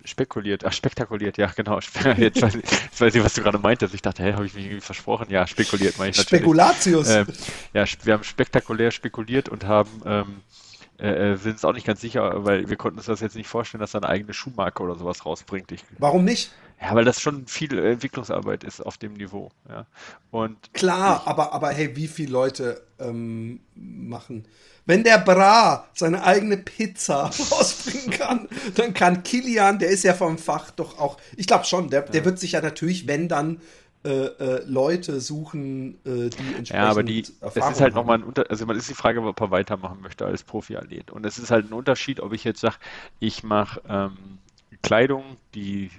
Spekuliert, 0.06 0.66
ach, 0.66 0.72
spektakuliert, 0.74 1.38
ja, 1.38 1.48
genau. 1.56 1.80
Jetzt 2.18 2.42
weiß, 2.42 2.56
ich, 2.56 2.64
jetzt 2.64 3.02
weiß 3.02 3.14
ich, 3.14 3.24
was 3.24 3.34
du 3.34 3.44
gerade 3.44 3.60
meintest. 3.60 3.94
Ich 3.94 4.02
dachte, 4.02 4.24
hä, 4.24 4.34
habe 4.34 4.46
ich 4.46 4.54
mich 4.54 4.66
irgendwie 4.66 4.82
versprochen? 4.82 5.28
Ja, 5.30 5.46
spekuliert 5.46 5.98
meine 5.98 6.12
ich 6.12 6.18
natürlich. 6.18 6.42
Spekulatius. 6.42 7.10
Ähm, 7.10 7.28
ja, 7.74 7.86
wir 8.04 8.14
haben 8.14 8.24
spektakulär 8.24 8.92
spekuliert 8.92 9.50
und 9.50 9.66
haben, 9.66 9.90
ähm, 10.06 10.42
äh, 11.00 11.34
äh, 11.34 11.36
sind 11.36 11.54
uns 11.54 11.66
auch 11.66 11.74
nicht 11.74 11.86
ganz 11.86 12.02
sicher, 12.02 12.46
weil 12.46 12.70
wir 12.70 12.78
konnten 12.78 12.98
uns 12.98 13.08
das 13.08 13.20
jetzt 13.20 13.36
nicht 13.36 13.48
vorstellen, 13.48 13.82
dass 13.82 13.94
er 13.94 14.04
eine 14.04 14.10
eigene 14.10 14.34
Schuhmarke 14.34 14.82
oder 14.84 14.96
sowas 14.96 15.26
rausbringt. 15.26 15.72
Ich, 15.72 15.84
Warum 15.98 16.24
nicht? 16.24 16.52
Ja, 16.82 16.96
weil 16.96 17.06
das 17.06 17.22
schon 17.22 17.46
viel 17.48 17.78
Entwicklungsarbeit 17.78 18.64
ist 18.64 18.82
auf 18.82 18.98
dem 18.98 19.14
Niveau. 19.14 19.52
Ja. 19.68 19.86
Und 20.32 20.74
Klar, 20.74 21.24
aber, 21.26 21.54
aber 21.54 21.70
hey, 21.72 21.96
wie 21.96 22.08
viele 22.08 22.32
Leute 22.32 22.82
ähm, 23.00 23.60
machen. 23.76 24.46
Wenn 24.90 25.04
der 25.04 25.20
Bra 25.20 25.88
seine 25.94 26.24
eigene 26.24 26.58
Pizza 26.58 27.26
rausbringen 27.52 28.10
kann, 28.10 28.50
dann 28.74 28.96
kann 28.96 29.22
Kilian, 29.22 29.78
der 29.78 29.90
ist 29.90 30.04
ja 30.04 30.16
vom 30.16 30.40
Fach 30.40 30.72
doch 30.72 30.98
auch, 30.98 31.18
ich 31.38 31.46
glaube 31.46 31.66
schon, 31.66 31.92
der, 31.92 32.02
der 32.02 32.26
wird 32.26 32.40
sich 32.40 32.54
ja 32.54 32.62
natürlich, 32.62 33.06
wenn 33.06 33.28
dann 33.28 33.62
äh, 34.04 34.10
äh, 34.10 34.64
Leute 34.66 35.20
suchen, 35.20 36.00
äh, 36.06 36.32
die 36.32 36.56
entsprechend 36.58 36.70
Ja, 36.70 36.90
aber 36.90 37.04
die, 37.04 37.20
es 37.20 37.56
ist 37.56 37.82
halt 37.82 37.94
nochmal 37.94 38.18
ein 38.18 38.24
Unterschied, 38.24 38.50
also 38.50 38.66
man 38.66 38.78
ist 38.78 38.90
die 38.90 38.96
Frage, 38.96 39.22
ob 39.22 39.40
er 39.40 39.52
weitermachen 39.52 40.02
möchte 40.02 40.26
als 40.26 40.44
Profi-Athlet. 40.44 41.12
Und 41.12 41.24
es 41.24 41.38
ist 41.38 41.52
halt 41.52 41.70
ein 41.70 41.74
Unterschied, 41.74 42.20
ob 42.20 42.34
ich 42.34 42.44
jetzt 42.44 42.62
sage, 42.62 42.78
ich 43.20 43.44
mache 43.44 43.82
ähm, 43.88 44.40
Kleidung, 44.82 45.38
die 45.54 45.92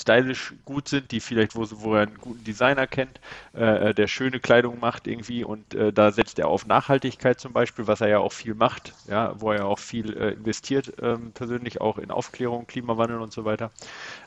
stylisch 0.00 0.54
gut 0.64 0.88
sind, 0.88 1.10
die 1.10 1.20
vielleicht, 1.20 1.56
wo, 1.56 1.66
wo 1.70 1.94
er 1.94 2.02
einen 2.02 2.18
guten 2.18 2.44
Designer 2.44 2.86
kennt, 2.86 3.20
äh, 3.52 3.94
der 3.94 4.06
schöne 4.06 4.40
Kleidung 4.40 4.78
macht 4.80 5.06
irgendwie 5.06 5.44
und 5.44 5.74
äh, 5.74 5.92
da 5.92 6.12
setzt 6.12 6.38
er 6.38 6.48
auf 6.48 6.66
Nachhaltigkeit 6.66 7.40
zum 7.40 7.52
Beispiel, 7.52 7.86
was 7.86 8.00
er 8.00 8.08
ja 8.08 8.18
auch 8.18 8.32
viel 8.32 8.54
macht, 8.54 8.92
ja, 9.08 9.34
wo 9.40 9.52
er 9.52 9.66
auch 9.66 9.78
viel 9.78 10.16
äh, 10.16 10.32
investiert, 10.32 10.92
ähm, 11.00 11.32
persönlich 11.32 11.80
auch 11.80 11.98
in 11.98 12.10
Aufklärung, 12.10 12.66
Klimawandel 12.66 13.20
und 13.20 13.32
so 13.32 13.44
weiter. 13.44 13.70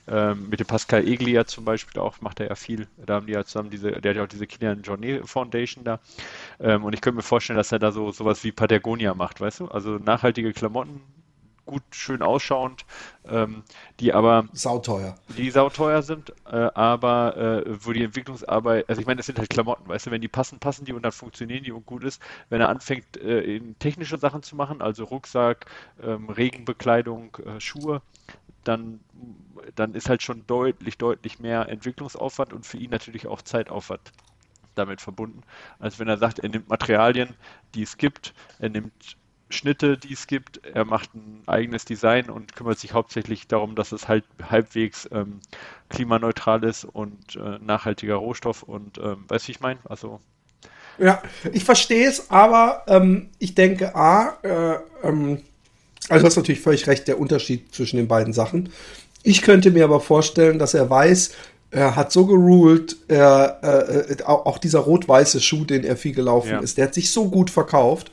Ähm, 0.08 0.50
mit 0.50 0.60
dem 0.60 0.68
Pascal 0.68 1.08
Eglia 1.08 1.46
zum 1.46 1.66
Beispiel 1.66 2.02
auch 2.02 2.22
macht 2.22 2.40
er 2.40 2.48
ja 2.50 2.56
viel. 2.56 2.88
Da 2.98 3.16
haben 3.16 3.28
die 3.28 3.34
ja 3.34 3.44
zusammen 3.46 3.70
diese, 3.70 3.92
der 3.92 4.12
hat 4.12 4.18
ja 4.18 4.24
auch 4.24 4.28
diese 4.28 4.48
Kilian 4.48 4.82
Jornet 4.82 5.28
Foundation 5.28 5.84
da. 5.84 6.00
Ähm, 6.60 6.84
und 6.84 6.94
ich 6.94 7.02
könnte 7.02 7.18
mir 7.18 7.24
vorstellen, 7.24 7.58
dass 7.58 7.72
er 7.72 7.80
da 7.80 7.92
so 7.92 8.12
sowas 8.12 8.44
wie 8.44 8.52
Patagonia 8.52 9.14
macht, 9.14 9.42
weißt 9.42 9.62
du? 9.62 9.68
Also 9.68 9.98
nachhaltige 9.98 10.54
Klamotten, 10.54 11.02
gut, 11.70 11.84
schön 11.92 12.24
ausschauend, 12.24 12.84
ähm, 13.28 13.64
die 14.00 14.12
aber 14.12 14.48
sauteuer. 14.54 15.16
Die 15.38 15.52
sauteuer 15.52 16.02
sind, 16.02 16.34
äh, 16.52 16.56
aber 16.74 17.38
äh, 17.38 17.86
wo 17.86 17.92
die 17.92 18.04
Entwicklungsarbeit, 18.04 18.90
also 18.90 19.00
ich 19.00 19.06
meine, 19.06 19.20
es 19.20 19.28
sind 19.28 19.38
halt 19.38 19.52
Klamotten, 19.52 19.88
weißt 19.88 20.08
du, 20.08 20.12
wenn 20.12 20.22
die 20.22 20.28
passen, 20.28 20.58
passen 20.58 20.86
die 20.86 20.94
und 20.94 21.04
dann 21.04 21.12
funktionieren 21.12 21.64
die 21.64 21.72
und 21.72 21.86
gut 21.86 22.04
ist. 22.04 22.20
Wenn 22.50 22.60
er 22.60 22.70
anfängt, 22.70 23.18
äh, 23.18 23.62
technische 23.78 24.18
Sachen 24.18 24.42
zu 24.42 24.56
machen, 24.56 24.82
also 24.82 25.04
Rucksack, 25.04 25.68
ähm, 26.02 26.30
Regenbekleidung, 26.30 27.38
äh, 27.46 27.60
Schuhe, 27.60 28.02
dann, 28.64 29.00
dann 29.76 29.94
ist 29.94 30.10
halt 30.10 30.24
schon 30.24 30.46
deutlich, 30.48 30.98
deutlich 30.98 31.40
mehr 31.40 31.70
Entwicklungsaufwand 31.70 32.52
und 32.52 32.66
für 32.66 32.78
ihn 32.78 32.90
natürlich 32.90 33.28
auch 33.28 33.44
Zeitaufwand 33.44 34.12
damit 34.74 35.02
verbunden, 35.02 35.44
als 35.78 36.00
wenn 36.00 36.08
er 36.08 36.18
sagt, 36.18 36.40
er 36.40 36.50
nimmt 36.50 36.68
Materialien, 36.68 37.36
die 37.76 37.84
es 37.84 37.98
gibt, 37.98 38.34
er 38.58 38.70
nimmt 38.70 39.18
Schnitte, 39.50 39.98
die 39.98 40.14
es 40.14 40.28
gibt. 40.28 40.64
Er 40.66 40.86
macht 40.86 41.14
ein 41.16 41.42
eigenes 41.48 41.86
Design 41.86 42.30
und 42.30 42.56
kümmert 42.56 42.80
sich 42.80 42.94
hauptsächlich 42.94 43.48
darum, 43.48 43.76
dass 43.76 43.92
es 43.92 44.08
halt 44.08 44.24
halbwegs 44.48 45.10
ähm, 45.12 45.40
klimaneutral 45.90 46.64
ist 46.64 46.86
und 46.86 47.36
äh, 47.36 47.58
nachhaltiger 47.60 48.16
Rohstoff 48.16 48.64
und 48.64 48.98
ähm, 49.00 49.26
weißt 49.28 49.46
du, 49.46 49.48
wie 49.48 49.52
ich 49.52 49.60
meine? 49.60 49.80
Also 49.86 50.20
ja, 51.00 51.22
ich 51.54 51.64
verstehe 51.64 52.08
es, 52.08 52.30
aber 52.30 52.84
ähm, 52.88 53.30
ich 53.40 53.56
denke, 53.56 53.96
A, 53.96 54.38
äh, 54.44 54.76
ähm, 55.04 55.42
also 56.10 56.24
du 56.24 56.28
hast 56.28 56.36
natürlich 56.36 56.62
völlig 56.62 56.88
recht, 56.88 57.08
der 57.08 57.20
Unterschied 57.20 57.74
zwischen 57.74 57.98
den 57.98 58.08
beiden 58.08 58.34
Sachen. 58.34 58.70
Ich 59.24 59.42
könnte 59.42 59.72
mir 59.72 59.86
aber 59.86 60.02
vorstellen, 60.02 60.60
dass 60.60 60.74
er 60.74 60.90
weiß, 60.90 61.32
er 61.72 61.96
hat 61.96 62.12
so 62.12 62.26
geruled, 62.26 62.98
er, 63.08 63.60
äh, 63.64 64.14
äh 64.14 64.24
auch 64.24 64.58
dieser 64.58 64.80
rot-weiße 64.80 65.40
Schuh, 65.40 65.66
den 65.66 65.84
er 65.84 65.96
viel 65.96 66.14
gelaufen 66.14 66.52
ja. 66.52 66.60
ist, 66.60 66.78
der 66.78 66.88
hat 66.88 66.94
sich 66.94 67.12
so 67.12 67.30
gut 67.30 67.50
verkauft, 67.50 68.12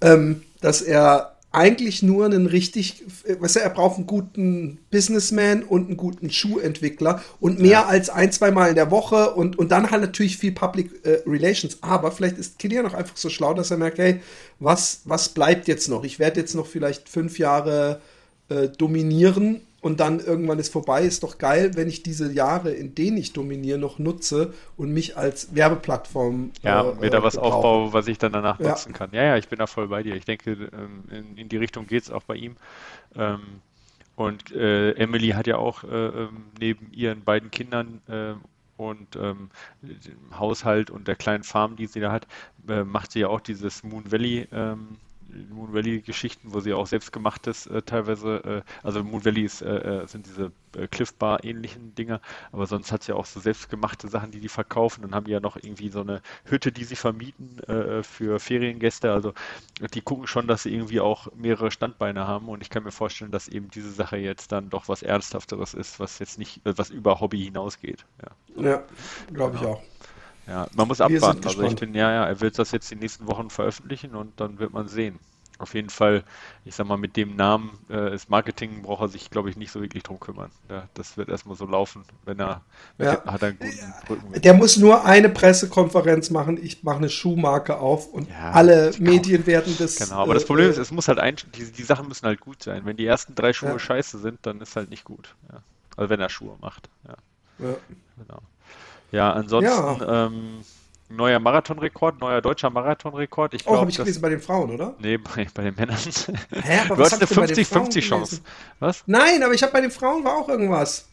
ähm, 0.00 0.42
dass 0.60 0.82
er 0.82 1.36
eigentlich 1.52 2.02
nur 2.02 2.26
einen 2.26 2.46
richtig, 2.46 3.02
weißt 3.26 3.56
du, 3.56 3.60
er 3.60 3.70
braucht 3.70 3.96
einen 3.96 4.06
guten 4.06 4.78
Businessman 4.92 5.64
und 5.64 5.88
einen 5.88 5.96
guten 5.96 6.30
Schuhentwickler 6.30 7.22
und 7.40 7.58
mehr 7.58 7.70
ja. 7.70 7.86
als 7.86 8.08
ein, 8.08 8.30
zwei 8.30 8.52
Mal 8.52 8.68
in 8.68 8.76
der 8.76 8.92
Woche 8.92 9.34
und, 9.34 9.58
und 9.58 9.72
dann 9.72 9.90
halt 9.90 10.02
natürlich 10.02 10.36
viel 10.36 10.52
Public 10.52 11.04
äh, 11.04 11.22
Relations. 11.26 11.78
Aber 11.80 12.12
vielleicht 12.12 12.38
ist 12.38 12.60
Kilian 12.60 12.86
auch 12.86 12.94
einfach 12.94 13.16
so 13.16 13.28
schlau, 13.30 13.52
dass 13.52 13.72
er 13.72 13.78
merkt, 13.78 13.98
hey, 13.98 14.20
was, 14.60 15.00
was 15.06 15.30
bleibt 15.30 15.66
jetzt 15.66 15.88
noch? 15.88 16.04
Ich 16.04 16.20
werde 16.20 16.38
jetzt 16.38 16.54
noch 16.54 16.66
vielleicht 16.66 17.08
fünf 17.08 17.38
Jahre 17.40 18.00
äh, 18.48 18.68
dominieren 18.68 19.62
und 19.80 20.00
dann 20.00 20.20
irgendwann 20.20 20.58
ist 20.58 20.72
vorbei, 20.72 21.02
ist 21.02 21.22
doch 21.22 21.38
geil, 21.38 21.72
wenn 21.74 21.88
ich 21.88 22.02
diese 22.02 22.30
Jahre, 22.32 22.70
in 22.70 22.94
denen 22.94 23.16
ich 23.16 23.32
dominiere, 23.32 23.78
noch 23.78 23.98
nutze 23.98 24.52
und 24.76 24.92
mich 24.92 25.16
als 25.16 25.54
Werbeplattform. 25.54 26.52
Ja, 26.62 26.90
äh, 26.90 26.94
mir 26.96 27.10
da 27.10 27.22
was 27.22 27.34
gebrauche. 27.34 27.54
aufbaue, 27.54 27.92
was 27.92 28.06
ich 28.06 28.18
dann 28.18 28.32
danach 28.32 28.60
ja. 28.60 28.70
nutzen 28.70 28.92
kann. 28.92 29.10
Ja, 29.12 29.24
ja, 29.24 29.36
ich 29.36 29.48
bin 29.48 29.58
da 29.58 29.66
voll 29.66 29.88
bei 29.88 30.02
dir. 30.02 30.16
Ich 30.16 30.26
denke, 30.26 30.52
ähm, 30.52 31.04
in, 31.10 31.36
in 31.36 31.48
die 31.48 31.56
Richtung 31.56 31.86
geht 31.86 32.02
es 32.02 32.10
auch 32.10 32.24
bei 32.24 32.36
ihm. 32.36 32.56
Ähm, 33.14 33.40
und 34.16 34.52
äh, 34.52 34.92
Emily 34.92 35.30
hat 35.30 35.46
ja 35.46 35.56
auch 35.56 35.82
äh, 35.84 35.86
ähm, 35.88 36.44
neben 36.58 36.92
ihren 36.92 37.24
beiden 37.24 37.50
Kindern 37.50 38.02
äh, 38.06 38.34
und 38.76 39.16
ähm, 39.16 39.48
dem 39.80 40.38
Haushalt 40.38 40.90
und 40.90 41.08
der 41.08 41.16
kleinen 41.16 41.42
Farm, 41.42 41.76
die 41.76 41.86
sie 41.86 42.00
da 42.00 42.12
hat, 42.12 42.26
äh, 42.68 42.84
macht 42.84 43.12
sie 43.12 43.20
ja 43.20 43.28
auch 43.28 43.40
dieses 43.40 43.82
Moon 43.82 44.12
Valley 44.12 44.46
ähm, 44.52 44.98
Moon 45.50 45.72
Valley-Geschichten, 45.72 46.52
wo 46.52 46.60
sie 46.60 46.72
auch 46.72 46.86
selbstgemachtes 46.86 47.66
äh, 47.66 47.82
teilweise, 47.82 48.44
äh, 48.44 48.62
also 48.82 49.02
Moon 49.04 49.24
Valley 49.24 49.42
ist, 49.42 49.62
äh, 49.62 50.02
äh 50.02 50.06
sind 50.06 50.26
diese 50.26 50.52
äh, 50.76 50.86
Cliff 50.88 51.14
Bar-ähnlichen 51.14 51.94
Dinger, 51.94 52.20
aber 52.52 52.66
sonst 52.66 52.92
hat 52.92 53.02
sie 53.02 53.12
ja 53.12 53.18
auch 53.18 53.26
so 53.26 53.40
selbstgemachte 53.40 54.08
Sachen, 54.08 54.30
die 54.30 54.40
die 54.40 54.48
verkaufen. 54.48 55.02
Dann 55.02 55.14
haben 55.14 55.26
die 55.26 55.32
ja 55.32 55.40
noch 55.40 55.56
irgendwie 55.56 55.88
so 55.88 56.00
eine 56.00 56.22
Hütte, 56.44 56.72
die 56.72 56.84
sie 56.84 56.96
vermieten 56.96 57.58
äh, 57.64 58.02
für 58.02 58.38
Feriengäste. 58.38 59.12
Also 59.12 59.34
die 59.94 60.00
gucken 60.00 60.26
schon, 60.26 60.46
dass 60.46 60.64
sie 60.64 60.74
irgendwie 60.74 61.00
auch 61.00 61.28
mehrere 61.34 61.70
Standbeine 61.70 62.26
haben 62.26 62.48
und 62.48 62.62
ich 62.62 62.70
kann 62.70 62.82
mir 62.82 62.92
vorstellen, 62.92 63.30
dass 63.30 63.48
eben 63.48 63.70
diese 63.70 63.90
Sache 63.90 64.16
jetzt 64.16 64.52
dann 64.52 64.70
doch 64.70 64.88
was 64.88 65.02
Ernsthafteres 65.02 65.74
ist, 65.74 66.00
was 66.00 66.18
jetzt 66.18 66.38
nicht, 66.38 66.60
was 66.64 66.90
über 66.90 67.20
Hobby 67.20 67.44
hinausgeht. 67.44 68.04
Ja, 68.56 68.62
ja 68.62 68.84
glaube 69.32 69.56
ich 69.56 69.62
genau. 69.62 69.74
auch. 69.74 69.82
Ja, 70.50 70.66
man 70.74 70.88
muss 70.88 71.00
abwarten. 71.00 71.46
Also 71.46 71.62
ich 71.62 71.76
bin, 71.76 71.94
ja, 71.94 72.10
ja, 72.10 72.24
er 72.24 72.40
wird 72.40 72.58
das 72.58 72.72
jetzt 72.72 72.90
die 72.90 72.96
nächsten 72.96 73.28
Wochen 73.28 73.50
veröffentlichen 73.50 74.16
und 74.16 74.40
dann 74.40 74.58
wird 74.58 74.72
man 74.72 74.88
sehen. 74.88 75.20
Auf 75.58 75.74
jeden 75.74 75.90
Fall, 75.90 76.24
ich 76.64 76.74
sag 76.74 76.86
mal, 76.88 76.96
mit 76.96 77.16
dem 77.16 77.36
Namen 77.36 77.78
äh, 77.88 78.10
das 78.10 78.28
Marketing 78.28 78.82
braucht 78.82 79.02
er 79.02 79.08
sich, 79.08 79.30
glaube 79.30 79.48
ich, 79.48 79.56
nicht 79.56 79.70
so 79.70 79.80
wirklich 79.80 80.02
drum 80.02 80.18
kümmern. 80.18 80.50
Ja, 80.68 80.88
das 80.94 81.16
wird 81.16 81.28
erstmal 81.28 81.54
so 81.54 81.66
laufen, 81.66 82.02
wenn 82.24 82.40
er 82.40 82.62
ja. 82.98 83.22
hat 83.26 83.44
einen 83.44 83.58
guten 83.58 84.22
Rücken. 84.24 84.42
Der 84.42 84.54
muss 84.54 84.76
nur 84.76 85.04
eine 85.04 85.28
Pressekonferenz 85.28 86.30
machen, 86.30 86.58
ich 86.60 86.82
mache 86.82 86.96
eine 86.96 87.10
Schuhmarke 87.10 87.78
auf 87.78 88.08
und 88.08 88.28
ja, 88.28 88.50
alle 88.50 88.90
Medien 88.98 89.46
werden 89.46 89.76
das. 89.78 89.96
Genau, 89.96 90.22
aber 90.22 90.32
äh, 90.32 90.34
das 90.34 90.46
Problem 90.46 90.68
ist, 90.68 90.78
es 90.78 90.90
muss 90.90 91.06
halt 91.06 91.20
ein, 91.20 91.36
die, 91.54 91.70
die 91.70 91.82
Sachen 91.84 92.08
müssen 92.08 92.26
halt 92.26 92.40
gut 92.40 92.62
sein. 92.64 92.86
Wenn 92.86 92.96
die 92.96 93.06
ersten 93.06 93.36
drei 93.36 93.52
Schuhe 93.52 93.78
scheiße 93.78 94.18
sind, 94.18 94.40
dann 94.42 94.60
ist 94.60 94.74
halt 94.74 94.90
nicht 94.90 95.04
gut. 95.04 95.36
Also 95.96 96.10
wenn 96.10 96.18
er 96.18 96.28
Schuhe 96.28 96.56
macht. 96.60 96.88
Ja. 97.06 97.14
Genau. 98.16 98.40
Ja, 99.12 99.32
ansonsten 99.32 100.04
ähm, 100.06 100.60
neuer 101.08 101.40
Marathonrekord, 101.40 102.20
neuer 102.20 102.40
deutscher 102.40 102.70
Marathonrekord. 102.70 103.54
Ich 103.54 103.66
oh, 103.66 103.76
habe 103.76 103.90
ich 103.90 103.96
gelesen 103.96 104.22
bei 104.22 104.28
den 104.28 104.40
Frauen, 104.40 104.70
oder? 104.70 104.94
Nee, 104.98 105.18
bei, 105.18 105.46
bei 105.52 105.64
den 105.64 105.74
Männern. 105.74 105.98
Hä, 106.52 106.78
aber 106.84 106.96
du 106.96 107.02
hast 107.02 107.14
eine 107.14 107.24
50-50 107.24 108.00
Chance. 108.00 108.40
Was? 108.78 109.02
Nein, 109.06 109.42
aber 109.42 109.52
ich 109.52 109.62
habe 109.62 109.72
bei 109.72 109.80
den 109.80 109.90
Frauen 109.90 110.24
war 110.24 110.36
auch 110.36 110.48
irgendwas. 110.48 111.08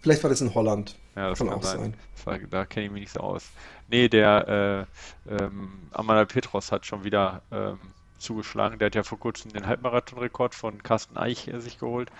Vielleicht 0.00 0.22
war 0.22 0.30
das 0.30 0.40
in 0.40 0.54
Holland. 0.54 0.96
Ja, 1.14 1.30
das 1.30 1.38
kann, 1.38 1.48
kann 1.48 1.58
auch 1.58 1.62
sein. 1.62 1.94
sein. 2.24 2.46
Da 2.50 2.64
kenne 2.66 2.86
ich 2.86 2.92
mich 2.92 3.00
nicht 3.02 3.12
so 3.12 3.20
aus. 3.20 3.50
Nee, 3.88 4.08
der 4.08 4.86
äh, 5.28 5.34
ähm, 5.42 5.88
Amanda 5.92 6.24
Petros 6.24 6.72
hat 6.72 6.84
schon 6.84 7.04
wieder 7.04 7.42
ähm, 7.52 7.78
zugeschlagen. 8.18 8.78
Der 8.78 8.86
hat 8.86 8.94
ja 8.94 9.02
vor 9.02 9.18
kurzem 9.18 9.52
den 9.52 9.66
Halbmarathonrekord 9.66 10.54
von 10.54 10.82
Carsten 10.82 11.16
Eich 11.16 11.48
äh, 11.48 11.60
sich 11.60 11.78
geholt 11.78 12.10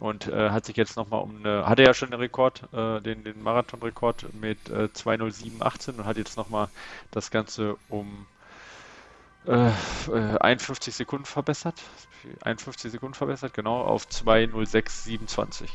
und 0.00 0.28
äh, 0.28 0.50
hat 0.50 0.64
sich 0.64 0.76
jetzt 0.76 0.96
nochmal 0.96 1.22
um 1.22 1.38
eine, 1.38 1.66
hatte 1.66 1.82
ja 1.82 1.94
schon 1.94 2.10
den 2.10 2.20
Rekord, 2.20 2.62
äh, 2.72 3.00
den, 3.00 3.24
den 3.24 3.42
Marathonrekord 3.42 4.32
mit 4.34 4.68
äh, 4.68 4.88
2.07.18 4.94 5.98
und 5.98 6.04
hat 6.04 6.16
jetzt 6.16 6.36
nochmal 6.36 6.68
das 7.10 7.30
Ganze 7.30 7.76
um 7.88 8.26
äh, 9.46 9.70
51 10.40 10.94
äh, 10.94 10.96
Sekunden 10.96 11.26
verbessert. 11.26 11.80
51 12.42 12.92
Sekunden 12.92 13.14
verbessert, 13.14 13.54
genau, 13.54 13.82
auf 13.82 14.06
2.06.27. 14.06 15.68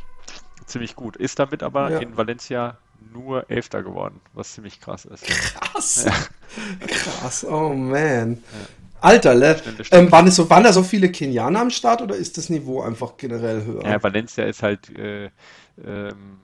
Ziemlich 0.65 0.95
gut. 0.95 1.17
Ist 1.17 1.39
damit 1.39 1.63
aber 1.63 1.91
ja. 1.91 1.99
in 1.99 2.17
Valencia 2.17 2.77
nur 3.13 3.49
Elfter 3.49 3.83
geworden, 3.83 4.21
was 4.33 4.53
ziemlich 4.53 4.79
krass 4.79 5.05
ist. 5.05 5.25
Krass. 5.25 6.05
Ja. 6.05 6.13
Krass, 6.87 7.43
oh 7.43 7.73
man. 7.73 8.35
Ja. 8.35 8.84
Alter, 9.01 9.35
ne? 9.35 9.55
Ähm, 9.91 10.11
waren, 10.11 10.29
so, 10.31 10.49
waren 10.49 10.63
da 10.63 10.73
so 10.73 10.83
viele 10.83 11.11
Kenianer 11.11 11.61
am 11.61 11.69
Start 11.69 12.01
oder 12.01 12.15
ist 12.15 12.37
das 12.37 12.49
Niveau 12.49 12.81
einfach 12.81 13.17
generell 13.17 13.63
höher? 13.63 13.83
Ja, 13.83 14.01
Valencia 14.01 14.45
ist 14.45 14.63
halt 14.63 14.97
äh, 14.97 15.29
ähm, 15.85 16.39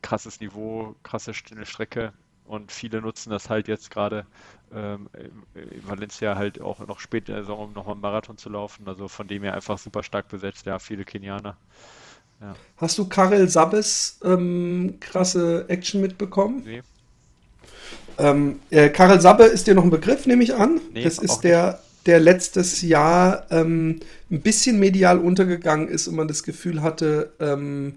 krasses 0.00 0.40
Niveau, 0.40 0.94
krasse 1.02 1.34
Strecke 1.34 2.12
und 2.46 2.72
viele 2.72 3.02
nutzen 3.02 3.30
das 3.30 3.50
halt 3.50 3.68
jetzt 3.68 3.90
gerade 3.90 4.26
ähm, 4.74 5.08
in 5.54 5.86
Valencia 5.86 6.36
halt 6.36 6.60
auch 6.60 6.78
noch 6.86 7.00
spät 7.00 7.28
in 7.28 7.34
der 7.34 7.44
Saison, 7.44 7.68
um 7.68 7.72
nochmal 7.72 7.92
einen 7.92 8.00
Marathon 8.00 8.38
zu 8.38 8.48
laufen. 8.48 8.86
Also 8.86 9.08
von 9.08 9.28
dem 9.28 9.42
her 9.42 9.54
einfach 9.54 9.78
super 9.78 10.02
stark 10.02 10.28
besetzt, 10.28 10.66
ja, 10.66 10.78
viele 10.78 11.04
Kenianer. 11.04 11.56
Ja. 12.40 12.54
Hast 12.76 12.96
du 12.98 13.08
Karel 13.08 13.48
Sabes 13.48 14.20
ähm, 14.22 14.96
krasse 15.00 15.68
Action 15.68 16.00
mitbekommen? 16.00 16.62
Nee. 16.64 16.82
Ähm, 18.18 18.60
äh, 18.70 18.88
Karel 18.88 19.20
Sabbe 19.20 19.44
ist 19.44 19.66
dir 19.66 19.74
noch 19.74 19.84
ein 19.84 19.90
Begriff, 19.90 20.26
nehme 20.26 20.42
ich 20.42 20.54
an. 20.54 20.80
Nee, 20.92 21.04
das 21.04 21.18
ist 21.18 21.40
der, 21.40 21.80
der 22.08 22.20
letztes 22.20 22.80
Jahr 22.80 23.46
ähm, 23.50 24.00
ein 24.30 24.40
bisschen 24.40 24.80
medial 24.80 25.18
untergegangen 25.18 25.88
ist 25.88 26.08
und 26.08 26.16
man 26.16 26.26
das 26.26 26.42
Gefühl 26.42 26.82
hatte, 26.82 27.32
ähm, 27.38 27.96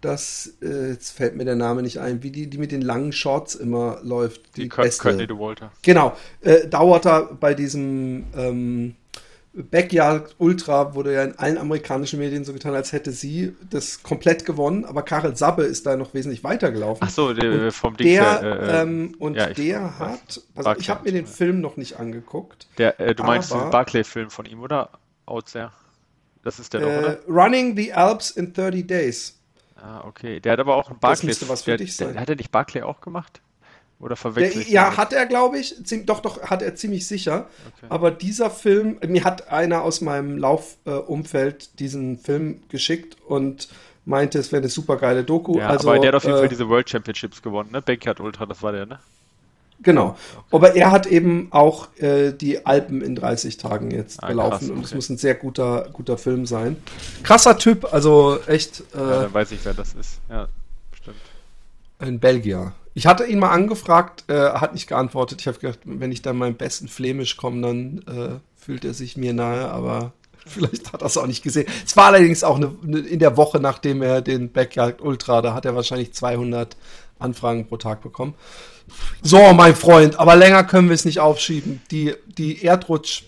dass, 0.00 0.54
äh, 0.60 0.90
jetzt 0.90 1.12
fällt 1.12 1.36
mir 1.36 1.44
der 1.44 1.54
Name 1.54 1.80
nicht 1.82 2.00
ein, 2.00 2.24
wie 2.24 2.32
die, 2.32 2.48
die 2.48 2.58
mit 2.58 2.72
den 2.72 2.82
langen 2.82 3.12
Shorts 3.12 3.54
immer 3.54 4.00
läuft. 4.02 4.56
Die, 4.56 4.62
die 4.62 4.68
Courtney 4.68 5.28
DeWalter. 5.28 5.70
Genau, 5.82 6.16
äh, 6.40 6.66
dauert 6.66 7.06
da 7.06 7.20
bei 7.20 7.54
diesem 7.54 8.24
ähm, 8.36 8.96
Backyard 9.54 10.34
Ultra 10.38 10.94
wurde 10.94 11.12
ja 11.12 11.24
in 11.24 11.38
allen 11.38 11.58
amerikanischen 11.58 12.18
Medien 12.18 12.44
so 12.44 12.54
getan, 12.54 12.74
als 12.74 12.92
hätte 12.92 13.12
sie 13.12 13.54
das 13.68 14.02
komplett 14.02 14.46
gewonnen, 14.46 14.86
aber 14.86 15.02
Karel 15.02 15.36
Sabbe 15.36 15.64
ist 15.64 15.84
da 15.84 15.96
noch 15.96 16.14
wesentlich 16.14 16.42
weitergelaufen. 16.42 17.06
Ach 17.06 17.10
so, 17.10 17.34
der, 17.34 17.70
vom 17.70 17.96
Ding. 17.96 18.06
Der, 18.06 18.42
äh, 18.42 18.82
ähm, 18.82 19.14
und 19.18 19.34
ja, 19.34 19.52
der 19.52 19.98
hat, 19.98 20.40
also 20.54 20.74
ich 20.78 20.88
habe 20.88 21.04
mir 21.04 21.12
den 21.12 21.26
Film 21.26 21.60
noch 21.60 21.76
nicht 21.76 22.00
angeguckt. 22.00 22.66
Der, 22.78 22.98
äh, 22.98 23.14
du 23.14 23.24
meinst 23.24 23.52
den 23.52 23.68
Barclay-Film 23.70 24.30
von 24.30 24.46
ihm, 24.46 24.60
oder? 24.60 24.88
Outser. 25.26 25.72
Das 26.42 26.58
ist 26.58 26.72
der 26.72 26.80
doch, 26.80 26.88
oder? 26.88 27.18
Äh, 27.18 27.30
Running 27.30 27.76
the 27.76 27.92
Alps 27.92 28.30
in 28.30 28.52
30 28.54 28.86
Days. 28.86 29.38
Ah, 29.76 30.02
okay. 30.06 30.40
Der 30.40 30.52
hat 30.52 30.60
aber 30.60 30.76
auch 30.76 30.88
einen 30.88 30.98
Barclay. 30.98 31.28
Das 31.28 31.40
müsste 31.40 31.48
was 31.48 31.62
für 31.62 31.72
der, 31.72 31.78
dich 31.78 31.94
sein. 31.94 32.12
Der, 32.14 32.22
hat 32.22 32.28
er 32.30 32.36
nicht 32.36 32.50
Barclay 32.50 32.82
auch 32.82 33.00
gemacht? 33.00 33.42
Oder 34.02 34.16
verwechselt? 34.16 34.68
Ja, 34.68 34.96
hat 34.96 35.12
er, 35.12 35.26
glaube 35.26 35.58
ich. 35.58 35.76
Doch, 36.06 36.20
doch, 36.20 36.42
hat 36.42 36.60
er 36.60 36.74
ziemlich 36.74 37.06
sicher. 37.06 37.46
Okay. 37.76 37.86
Aber 37.88 38.10
dieser 38.10 38.50
Film, 38.50 38.98
mir 39.06 39.22
hat 39.22 39.48
einer 39.48 39.82
aus 39.82 40.00
meinem 40.00 40.36
Laufumfeld 40.36 41.62
äh, 41.62 41.76
diesen 41.78 42.18
Film 42.18 42.62
geschickt 42.68 43.16
und 43.28 43.68
meinte, 44.04 44.40
es 44.40 44.50
wäre 44.50 44.60
eine 44.60 44.68
super 44.68 44.96
geile 44.96 45.22
Doku. 45.22 45.56
Ja, 45.56 45.68
also, 45.68 45.88
aber 45.88 46.00
der 46.00 46.08
hat 46.08 46.16
auf 46.16 46.24
jeden 46.24 46.34
äh, 46.34 46.40
Fall 46.40 46.48
diese 46.48 46.68
World 46.68 46.90
Championships 46.90 47.40
gewonnen, 47.40 47.70
ne? 47.70 47.80
Backyard 47.80 48.18
Ultra, 48.18 48.44
das 48.44 48.60
war 48.60 48.72
der, 48.72 48.86
ne? 48.86 48.98
Genau. 49.84 50.08
Okay. 50.08 50.16
Aber 50.50 50.74
er 50.74 50.90
hat 50.90 51.06
eben 51.06 51.46
auch 51.50 51.88
äh, 51.98 52.32
die 52.32 52.66
Alpen 52.66 53.02
in 53.02 53.14
30 53.14 53.56
Tagen 53.56 53.92
jetzt 53.92 54.20
ah, 54.22 54.28
gelaufen 54.28 54.50
krass, 54.50 54.62
okay. 54.64 54.72
und 54.78 54.84
es 54.84 54.94
muss 54.94 55.08
ein 55.10 55.16
sehr 55.16 55.36
guter, 55.36 55.88
guter 55.92 56.18
Film 56.18 56.44
sein. 56.46 56.76
Krasser 57.22 57.56
Typ, 57.56 57.92
also 57.92 58.40
echt. 58.48 58.82
Äh, 58.94 58.98
ja, 58.98 59.22
dann 59.22 59.34
weiß 59.34 59.52
ich, 59.52 59.64
wer 59.64 59.74
das 59.74 59.94
ist. 59.94 60.20
Ja, 60.28 60.48
bestimmt. 60.90 61.16
Ein 62.00 62.18
Belgier. 62.18 62.72
Ich 62.94 63.06
hatte 63.06 63.24
ihn 63.24 63.38
mal 63.38 63.50
angefragt, 63.50 64.24
äh, 64.28 64.34
hat 64.34 64.74
nicht 64.74 64.86
geantwortet. 64.86 65.40
Ich 65.40 65.46
habe 65.46 65.58
gedacht, 65.58 65.80
wenn 65.84 66.12
ich 66.12 66.22
dann 66.22 66.36
meinem 66.36 66.56
besten 66.56 66.88
Flämisch 66.88 67.36
komme, 67.36 67.62
dann 67.62 67.98
äh, 68.06 68.38
fühlt 68.54 68.84
er 68.84 68.94
sich 68.94 69.16
mir 69.16 69.32
nahe, 69.32 69.70
aber 69.70 70.12
vielleicht 70.46 70.92
hat 70.92 71.02
er 71.02 71.06
es 71.06 71.16
auch 71.16 71.26
nicht 71.26 71.42
gesehen. 71.42 71.66
Es 71.86 71.96
war 71.96 72.06
allerdings 72.06 72.44
auch 72.44 72.56
eine, 72.56 72.74
eine, 72.82 72.98
in 73.00 73.18
der 73.18 73.36
Woche, 73.36 73.60
nachdem 73.60 74.02
er 74.02 74.20
den 74.20 74.52
Backyard 74.52 75.00
Ultra, 75.00 75.40
da 75.40 75.54
hat 75.54 75.64
er 75.64 75.74
wahrscheinlich 75.74 76.12
200 76.12 76.76
Anfragen 77.18 77.66
pro 77.66 77.76
Tag 77.76 78.02
bekommen. 78.02 78.34
So, 79.22 79.52
mein 79.52 79.76
Freund, 79.76 80.18
aber 80.18 80.36
länger 80.36 80.64
können 80.64 80.88
wir 80.88 80.94
es 80.94 81.04
nicht 81.04 81.20
aufschieben. 81.20 81.80
Die, 81.90 82.14
die 82.36 82.62
Erdrutsch, 82.62 83.22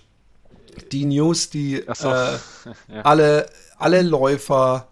die 0.92 1.06
News, 1.06 1.48
die 1.48 1.84
so. 1.94 2.08
äh, 2.08 2.12
ja. 2.92 3.02
alle, 3.02 3.46
alle 3.78 4.02
Läufer 4.02 4.88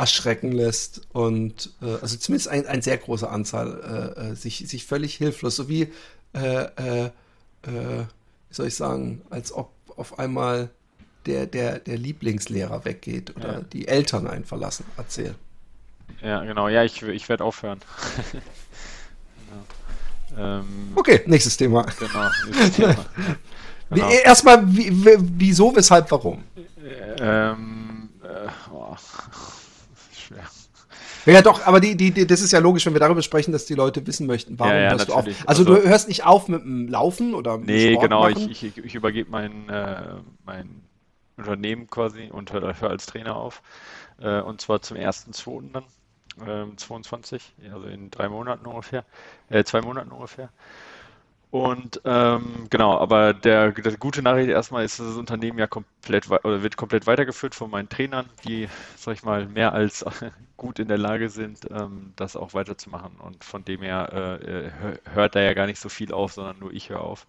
erschrecken 0.00 0.50
lässt 0.50 1.02
und 1.12 1.70
äh, 1.82 1.98
also 2.00 2.16
zumindest 2.16 2.48
ein, 2.48 2.66
ein 2.66 2.80
sehr 2.80 2.96
große 2.96 3.28
Anzahl 3.28 4.14
äh, 4.16 4.30
äh, 4.30 4.34
sich, 4.34 4.66
sich 4.66 4.86
völlig 4.86 5.14
hilflos, 5.14 5.56
so 5.56 5.68
wie, 5.68 5.92
äh, 6.32 6.64
äh, 6.64 7.04
äh, 7.04 7.10
wie 7.64 8.54
soll 8.54 8.68
ich 8.68 8.76
sagen, 8.76 9.20
als 9.28 9.52
ob 9.52 9.70
auf 9.96 10.18
einmal 10.18 10.70
der, 11.26 11.44
der, 11.44 11.80
der 11.80 11.98
Lieblingslehrer 11.98 12.86
weggeht 12.86 13.36
oder 13.36 13.52
ja. 13.52 13.60
die 13.60 13.88
Eltern 13.88 14.26
einen 14.26 14.46
verlassen. 14.46 14.86
Erzähl. 14.96 15.34
Ja, 16.22 16.42
genau. 16.44 16.68
Ja, 16.68 16.82
ich, 16.82 17.02
ich 17.02 17.28
werde 17.28 17.44
aufhören. 17.44 17.80
genau. 20.32 20.60
ähm, 20.60 20.92
okay, 20.94 21.20
nächstes 21.26 21.58
Thema. 21.58 21.84
Genau, 21.98 22.28
nächstes 22.46 22.72
Thema. 22.72 23.06
Genau. 23.92 24.08
Erstmal, 24.08 24.62
wieso, 24.68 25.74
weshalb, 25.74 26.08
warum? 26.12 26.44
Ähm, 27.18 28.08
äh, 28.22 28.48
oh 28.72 28.94
schwer. 30.30 30.44
Ja, 31.26 31.42
doch, 31.42 31.66
aber 31.66 31.80
die, 31.80 31.96
die, 31.96 32.10
die, 32.12 32.26
das 32.26 32.40
ist 32.40 32.52
ja 32.52 32.58
logisch, 32.58 32.86
wenn 32.86 32.94
wir 32.94 33.00
darüber 33.00 33.22
sprechen, 33.22 33.52
dass 33.52 33.66
die 33.66 33.74
Leute 33.74 34.06
wissen 34.06 34.26
möchten, 34.26 34.58
warum 34.58 34.72
ja, 34.72 34.80
ja, 34.80 34.90
hörst 34.92 35.08
du 35.08 35.12
auf. 35.12 35.26
Also, 35.26 35.44
also, 35.46 35.64
du 35.64 35.88
hörst 35.88 36.08
nicht 36.08 36.24
auf 36.24 36.48
mit 36.48 36.62
dem 36.62 36.88
Laufen 36.88 37.34
oder 37.34 37.58
mit 37.58 37.66
Nee, 37.66 37.92
Sport 37.92 38.02
genau, 38.04 38.22
machen? 38.22 38.50
ich, 38.50 38.64
ich, 38.64 38.78
ich 38.78 38.94
übergebe 38.94 39.30
mein, 39.30 39.68
äh, 39.68 40.14
mein 40.44 40.82
Unternehmen 41.36 41.88
quasi 41.88 42.30
und 42.30 42.52
höre 42.52 42.80
hör 42.80 42.90
als 42.90 43.06
Trainer 43.06 43.36
auf. 43.36 43.62
Äh, 44.20 44.40
und 44.40 44.60
zwar 44.60 44.80
zum 44.82 44.96
1.2. 44.96 45.72
dann, 45.72 46.70
äh, 46.70 46.76
22, 46.76 47.54
also 47.72 47.86
in 47.86 48.10
drei 48.10 48.28
Monaten 48.28 48.66
ungefähr, 48.66 49.04
äh, 49.50 49.64
zwei 49.64 49.82
Monaten 49.82 50.10
ungefähr. 50.10 50.50
Und 51.50 52.00
ähm, 52.04 52.68
genau, 52.70 52.96
aber 52.98 53.34
der, 53.34 53.72
der 53.72 53.96
gute 53.96 54.22
Nachricht 54.22 54.50
erstmal 54.50 54.84
ist, 54.84 55.00
dass 55.00 55.08
das 55.08 55.16
Unternehmen 55.16 55.58
ja 55.58 55.66
komplett 55.66 56.30
oder 56.30 56.62
wird 56.62 56.76
komplett 56.76 57.08
weitergeführt 57.08 57.56
von 57.56 57.70
meinen 57.70 57.88
Trainern, 57.88 58.28
die, 58.46 58.68
sag 58.96 59.14
ich 59.14 59.24
mal, 59.24 59.46
mehr 59.46 59.72
als 59.72 60.04
gut 60.56 60.78
in 60.78 60.86
der 60.86 60.98
Lage 60.98 61.28
sind, 61.28 61.68
ähm, 61.70 62.12
das 62.14 62.36
auch 62.36 62.54
weiterzumachen. 62.54 63.16
Und 63.18 63.42
von 63.42 63.64
dem 63.64 63.82
her 63.82 64.10
äh, 64.12 64.66
äh 64.66 64.98
hört 65.12 65.34
da 65.34 65.40
ja 65.40 65.54
gar 65.54 65.66
nicht 65.66 65.80
so 65.80 65.88
viel 65.88 66.12
auf, 66.12 66.32
sondern 66.34 66.58
nur 66.60 66.72
ich 66.72 66.90
höre 66.90 67.00
auf. 67.00 67.26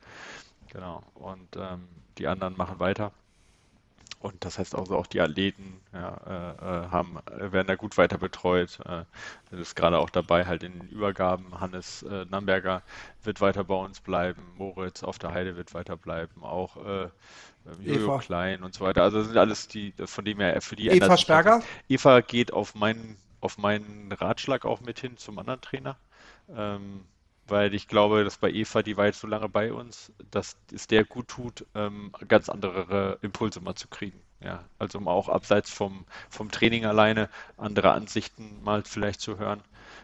Genau. 0.72 1.04
Und 1.16 1.56
ähm, 1.58 1.88
die 2.18 2.28
anderen 2.28 2.56
machen 2.58 2.80
weiter. 2.80 3.12
Und 4.22 4.46
das 4.46 4.60
heißt 4.60 4.76
also 4.76 4.96
auch 4.96 5.08
die 5.08 5.20
Athleten 5.20 5.82
ja, 5.94 6.16
äh, 6.28 6.86
äh 6.86 6.90
haben, 6.90 7.18
werden 7.26 7.68
da 7.68 7.76
gut 7.76 7.98
weiter 7.98 8.20
betreut. 8.20 8.80
Äh, 8.86 9.60
ist 9.60 9.76
gerade 9.76 9.98
auch 9.98 10.12
dabei, 10.12 10.46
halt 10.46 10.62
in 10.62 10.74
den 10.74 10.88
Übergaben. 10.90 11.60
Hannes 11.60 12.04
äh, 12.04 12.26
Namberger 12.30 12.84
wird 13.24 13.42
weiter 13.42 13.64
bei 13.64 13.76
uns 13.76 14.00
bleiben. 14.00 14.44
Moritz 14.58 15.04
auf 15.04 15.18
der 15.18 15.34
Heide 15.34 15.58
wird 15.58 15.74
weiter 15.74 15.98
bleiben. 15.98 16.44
Auch 16.44 16.78
äh, 16.86 17.10
Jojo 17.80 18.20
Klein 18.20 18.64
und 18.64 18.76
so 18.76 18.86
weiter. 18.86 19.02
Also 19.02 19.20
das 19.20 19.28
sind 19.28 19.38
alles 19.38 19.68
die, 19.68 19.94
von 20.06 20.24
dem 20.24 20.40
her 20.40 20.62
für 20.62 20.76
die 20.76 20.90
Eva 20.90 21.18
Sperger? 21.18 21.62
Eva 21.90 22.22
geht 22.22 22.54
auf 22.54 22.76
meinen, 22.76 23.18
auf 23.40 23.58
meinen 23.58 24.12
Ratschlag 24.12 24.66
auch 24.66 24.82
mit 24.82 25.00
hin 25.00 25.18
zum 25.18 25.40
anderen 25.40 25.62
Trainer. 25.62 25.98
Ähm, 26.56 27.06
weil 27.47 27.73
ich 27.73 27.88
glaube, 27.88 28.23
dass 28.23 28.38
bei 28.38 28.51
Eva, 28.51 28.82
die 28.82 28.97
war 28.97 29.08
jetzt 29.08 29.19
so 29.19 29.27
lange 29.27 29.49
bei 29.49 29.73
uns, 29.73 30.12
dass 30.32 30.56
es 30.71 30.88
der 30.88 31.04
gut 31.04 31.27
tut, 31.27 31.65
ähm, 31.75 32.12
ganz 32.27 32.49
andere 32.49 33.19
Impulse 33.21 33.62
mal 33.62 33.75
zu 33.75 33.88
kriegen. 33.88 34.19
Ja, 34.39 34.63
also 34.80 34.97
um 34.97 35.08
auch 35.08 35.30
abseits 35.30 35.69
vom, 35.71 36.06
vom 36.30 36.49
Training 36.49 36.86
alleine 36.86 37.30
andere 37.58 37.91
Ansichten 37.91 38.63
mal 38.63 38.84
vielleicht 38.84 39.21
zu 39.21 39.38
hören. 39.38 39.62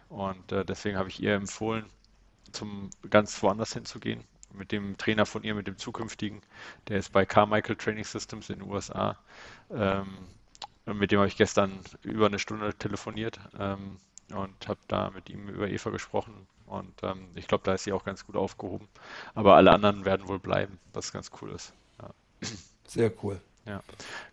Und 0.09 0.51
äh, 0.51 0.63
deswegen 0.63 0.97
habe 0.97 1.09
ich 1.09 1.21
ihr 1.21 1.33
empfohlen, 1.33 1.85
zum 2.51 2.89
ganz 3.09 3.41
woanders 3.41 3.73
hinzugehen. 3.73 4.23
Mit 4.53 4.71
dem 4.71 4.97
Trainer 4.97 5.25
von 5.25 5.43
ihr, 5.43 5.55
mit 5.55 5.67
dem 5.67 5.77
zukünftigen, 5.77 6.41
der 6.87 6.99
ist 6.99 7.11
bei 7.11 7.25
Carmichael 7.25 7.75
Training 7.75 8.03
Systems 8.03 8.49
in 8.49 8.59
den 8.59 8.69
USA. 8.69 9.17
Ähm, 9.71 10.17
mit 10.85 11.11
dem 11.11 11.19
habe 11.19 11.27
ich 11.27 11.37
gestern 11.37 11.79
über 12.03 12.27
eine 12.27 12.39
Stunde 12.39 12.73
telefoniert 12.73 13.39
ähm, 13.59 13.97
und 14.33 14.67
habe 14.67 14.79
da 14.87 15.09
mit 15.09 15.29
ihm 15.29 15.49
über 15.49 15.67
Eva 15.67 15.89
gesprochen 15.89 16.47
und 16.67 16.93
ähm, 17.03 17.29
ich 17.35 17.47
glaube, 17.47 17.63
da 17.63 17.73
ist 17.73 17.85
sie 17.85 17.93
auch 17.93 18.03
ganz 18.03 18.25
gut 18.25 18.35
aufgehoben. 18.35 18.87
Aber 19.33 19.55
alle 19.55 19.71
anderen 19.71 20.05
werden 20.05 20.27
wohl 20.27 20.39
bleiben, 20.39 20.79
was 20.93 21.11
ganz 21.11 21.31
cool 21.41 21.51
ist. 21.51 21.73
Ja. 22.01 22.09
Sehr 22.87 23.11
cool. 23.23 23.41
Ja, 23.65 23.81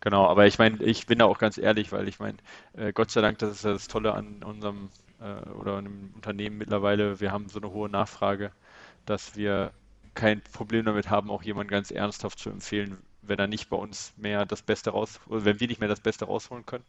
genau. 0.01 0.27
Aber 0.29 0.47
ich 0.47 0.59
meine, 0.59 0.83
ich 0.83 1.07
bin 1.07 1.19
da 1.19 1.25
auch 1.25 1.39
ganz 1.39 1.59
ehrlich, 1.59 1.91
weil 1.91 2.07
ich 2.09 2.21
meine, 2.21 2.39
äh, 2.75 2.93
Gott 2.93 3.11
sei 3.11 3.21
Dank, 3.21 3.39
das 3.39 3.51
ist 3.51 3.65
ja 3.65 3.73
das 3.73 3.89
Tolle 3.89 4.15
an 4.15 4.43
unserem 4.45 4.91
äh, 5.21 5.49
oder 5.51 5.79
einem 5.79 6.13
Unternehmen 6.15 6.59
mittlerweile. 6.59 7.21
Wir 7.21 7.33
haben 7.33 7.49
so 7.49 7.59
eine 7.59 7.71
hohe 7.73 7.89
Nachfrage, 7.89 8.53
dass 9.07 9.37
wir 9.37 9.73
kein 10.15 10.41
Problem 10.43 10.85
damit 10.85 11.11
haben, 11.11 11.31
auch 11.31 11.43
jemanden 11.43 11.71
ganz 11.71 11.91
ernsthaft 11.91 12.39
zu 12.39 12.51
empfehlen, 12.51 12.99
wenn 13.23 13.39
er 13.39 13.49
nicht 13.49 13.69
bei 13.69 13.77
uns 13.77 14.13
mehr 14.17 14.47
das 14.47 14.63
Beste 14.63 14.91
raus, 14.91 15.21
oder 15.27 15.45
wenn 15.45 15.61
wir 15.61 15.67
nicht 15.69 15.81
mehr 15.81 15.89
das 15.89 16.01
Beste 16.01 16.27
rausholen 16.27 16.67
können. 16.67 16.85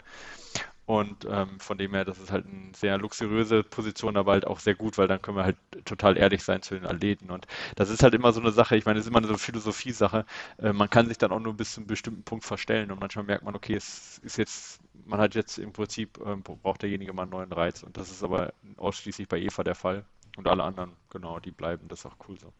Und 0.86 1.26
ähm, 1.28 1.60
von 1.60 1.80
dem 1.80 1.95
her, 1.95 2.06
das 2.06 2.19
ist 2.19 2.32
halt 2.32 2.45
eine 2.45 2.71
sehr 2.76 3.00
luxuriöse 3.00 3.63
Position, 3.63 4.17
aber 4.17 4.34
halt 4.34 4.45
auch 4.45 4.60
sehr 4.60 4.76
gut, 4.76 5.00
weil 5.00 5.08
dann 5.08 5.19
können 5.19 5.38
wir 5.38 5.43
halt 5.43 5.58
total 5.84 6.15
ehrlich 6.15 6.43
sein 6.43 6.62
zu 6.62 6.76
den 6.76 6.86
Athleten. 6.86 7.32
Und 7.32 7.48
das 7.76 7.89
ist 7.89 8.04
halt 8.04 8.13
immer 8.13 8.32
so 8.34 8.39
eine 8.39 8.52
Sache, 8.52 8.78
ich 8.78 8.86
meine, 8.86 9.00
es 9.00 9.06
ist 9.06 9.10
immer 9.10 9.17
eine 9.17 9.28
so 9.28 9.38
Philosophie-Sache. 9.38 10.26
Äh, 10.60 10.74
man 10.74 10.89
kann 10.89 11.08
sich 11.08 11.17
dann 11.17 11.32
auch 11.32 11.39
nur 11.39 11.56
bis 11.56 11.74
zu 11.74 11.80
einem 11.80 11.88
bestimmten 11.88 12.24
Punkt 12.24 12.45
verstellen 12.45 12.91
und 12.91 13.00
manchmal 13.00 13.26
merkt 13.26 13.43
man, 13.43 13.56
okay, 13.56 13.74
es 13.74 14.19
ist 14.19 14.38
jetzt, 14.38 14.80
man 15.06 15.19
hat 15.19 15.34
jetzt 15.34 15.58
im 15.58 15.74
Prinzip, 15.74 16.19
äh, 16.24 16.36
braucht 16.36 16.84
derjenige 16.84 17.13
mal 17.13 17.24
einen 17.24 17.32
neuen 17.32 17.52
Reiz. 17.52 17.82
Und 17.82 17.98
das 17.98 18.12
ist 18.12 18.24
aber 18.24 18.54
ausschließlich 18.78 19.28
bei 19.28 19.39
Eva 19.39 19.63
der 19.63 19.76
Fall. 19.76 20.06
Und 20.38 20.48
alle 20.48 20.63
anderen, 20.63 20.91
genau, 21.10 21.39
die 21.39 21.52
bleiben, 21.52 21.88
das 21.88 22.00
ist 22.00 22.06
auch 22.06 22.17
cool 22.28 22.38
so. 22.39 22.54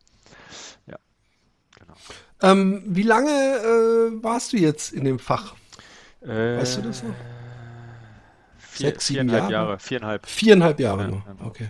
Ja. 0.88 0.97
Genau. 1.77 1.93
Ähm, 2.41 2.83
wie 2.88 3.03
lange 3.03 3.29
äh, 3.29 4.23
warst 4.23 4.53
du 4.53 4.57
jetzt 4.57 4.93
in 4.93 5.03
dem 5.03 5.19
Fach? 5.19 5.55
weißt 6.21 6.77
du 6.77 6.81
das 6.81 7.03
noch? 7.03 7.13
Vier, 8.75 8.89
Sechs, 8.89 9.07
sieben 9.07 9.29
viereinhalb 9.29 9.51
Jahre? 9.51 9.67
Jahre? 9.67 9.79
Viereinhalb. 9.79 10.25
Viereinhalb 10.27 10.79
Jahre 10.79 11.01
ja, 11.03 11.07
nur, 11.07 11.23
genau. 11.25 11.45
okay. 11.45 11.69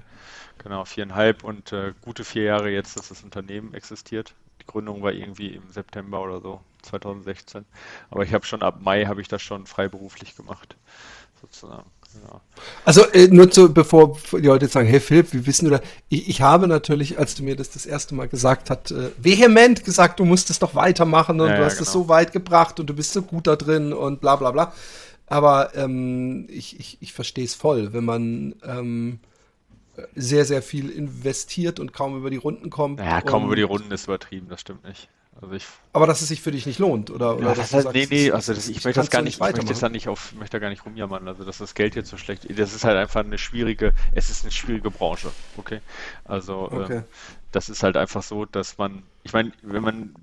Genau, 0.57 0.85
viereinhalb 0.85 1.43
und 1.43 1.71
äh, 1.71 1.93
gute 2.01 2.23
vier 2.23 2.43
Jahre 2.43 2.71
jetzt, 2.71 2.97
dass 2.97 3.09
das 3.09 3.21
Unternehmen 3.21 3.75
existiert. 3.75 4.33
Die 4.61 4.65
Gründung 4.65 5.03
war 5.03 5.13
irgendwie 5.13 5.49
im 5.49 5.69
September 5.69 6.21
oder 6.21 6.41
so, 6.41 6.61
2016. 6.81 7.65
Aber 8.09 8.23
ich 8.23 8.33
habe 8.33 8.45
schon 8.45 8.63
ab 8.63 8.79
Mai 8.81 9.05
habe 9.05 9.21
ich 9.21 9.27
das 9.27 9.43
schon 9.43 9.67
freiberuflich 9.67 10.35
gemacht, 10.35 10.75
sozusagen. 11.39 11.85
Ja. 12.23 12.41
Also 12.85 13.05
äh, 13.11 13.27
nur 13.27 13.51
zu, 13.51 13.73
bevor 13.73 14.17
die 14.31 14.37
Leute 14.47 14.65
jetzt 14.65 14.73
sagen, 14.73 14.87
hey 14.87 14.99
Philipp, 14.99 15.33
wie 15.33 15.45
wissen 15.45 15.65
du 15.65 15.71
da? 15.71 15.81
Ich, 16.09 16.29
ich 16.29 16.41
habe 16.41 16.67
natürlich, 16.67 17.19
als 17.19 17.35
du 17.35 17.43
mir 17.43 17.55
das 17.55 17.69
das 17.69 17.85
erste 17.85 18.15
Mal 18.15 18.27
gesagt 18.27 18.69
hast, 18.69 18.91
äh, 18.91 19.11
vehement 19.17 19.83
gesagt, 19.83 20.19
du 20.19 20.25
musst 20.25 20.49
es 20.49 20.59
doch 20.59 20.75
weitermachen 20.75 21.39
und 21.41 21.49
ja, 21.49 21.57
du 21.57 21.65
hast 21.65 21.73
es 21.73 21.91
genau. 21.91 22.05
so 22.05 22.07
weit 22.07 22.31
gebracht 22.31 22.79
und 22.79 22.87
du 22.87 22.93
bist 22.93 23.13
so 23.13 23.21
gut 23.21 23.47
da 23.47 23.55
drin 23.55 23.93
und 23.93 24.21
bla 24.21 24.35
bla 24.35 24.51
bla. 24.51 24.73
Aber 25.27 25.75
ähm, 25.75 26.47
ich, 26.49 26.79
ich, 26.79 26.97
ich 27.01 27.13
verstehe 27.13 27.45
es 27.45 27.55
voll, 27.55 27.93
wenn 27.93 28.05
man 28.05 28.55
ähm, 28.63 29.19
sehr, 30.15 30.45
sehr 30.45 30.61
viel 30.61 30.89
investiert 30.89 31.79
und 31.79 31.93
kaum 31.93 32.17
über 32.17 32.29
die 32.29 32.38
Runden 32.38 32.69
kommt. 32.69 32.99
Ja, 32.99 33.21
kaum 33.21 33.45
über 33.45 33.55
die 33.55 33.63
Runden 33.63 33.91
ist 33.91 34.05
übertrieben, 34.05 34.47
das 34.49 34.61
stimmt 34.61 34.83
nicht. 34.83 35.09
Also 35.41 35.53
ich, 35.53 35.65
aber 35.91 36.07
dass 36.07 36.21
es 36.21 36.29
sich 36.29 36.41
für 36.41 36.51
dich 36.51 36.65
nicht 36.65 36.79
lohnt, 36.79 37.11
oder? 37.11 37.35
oder 37.35 37.47
ja, 37.47 37.55
das 37.55 37.73
heißt, 37.73 37.91
nee, 37.91 38.07
nee, 38.09 38.31
also 38.31 38.53
das, 38.53 38.69
ich 38.69 38.85
möchte 38.85 39.01
das 39.01 39.09
gar 39.09 39.21
nicht, 39.21 39.35
ich 39.35 39.41
möchte 39.41 39.65
das 39.65 39.91
nicht 39.91 40.07
auf, 40.07 40.33
möchte 40.33 40.55
da 40.55 40.59
gar 40.59 40.69
nicht 40.69 40.85
rumjammern, 40.85 41.27
also 41.27 41.43
dass 41.43 41.57
das 41.57 41.75
Geld 41.75 41.95
jetzt 41.95 42.09
so 42.09 42.15
schlecht 42.15 42.45
ist. 42.45 42.57
Das 42.57 42.73
ist 42.73 42.85
halt 42.85 42.95
einfach 42.95 43.19
eine 43.19 43.38
schwierige, 43.38 43.93
es 44.13 44.29
ist 44.29 44.45
eine 44.45 44.51
schwierige 44.51 44.91
Branche, 44.91 45.31
okay? 45.57 45.81
Also 46.23 46.71
okay. 46.71 46.97
Ähm, 46.97 47.03
das 47.51 47.67
ist 47.67 47.83
halt 47.83 47.97
einfach 47.97 48.23
so, 48.23 48.45
dass 48.45 48.77
man, 48.77 49.03
ich 49.23 49.33
meine, 49.33 49.51
wenn 49.61 49.83
man 49.83 50.15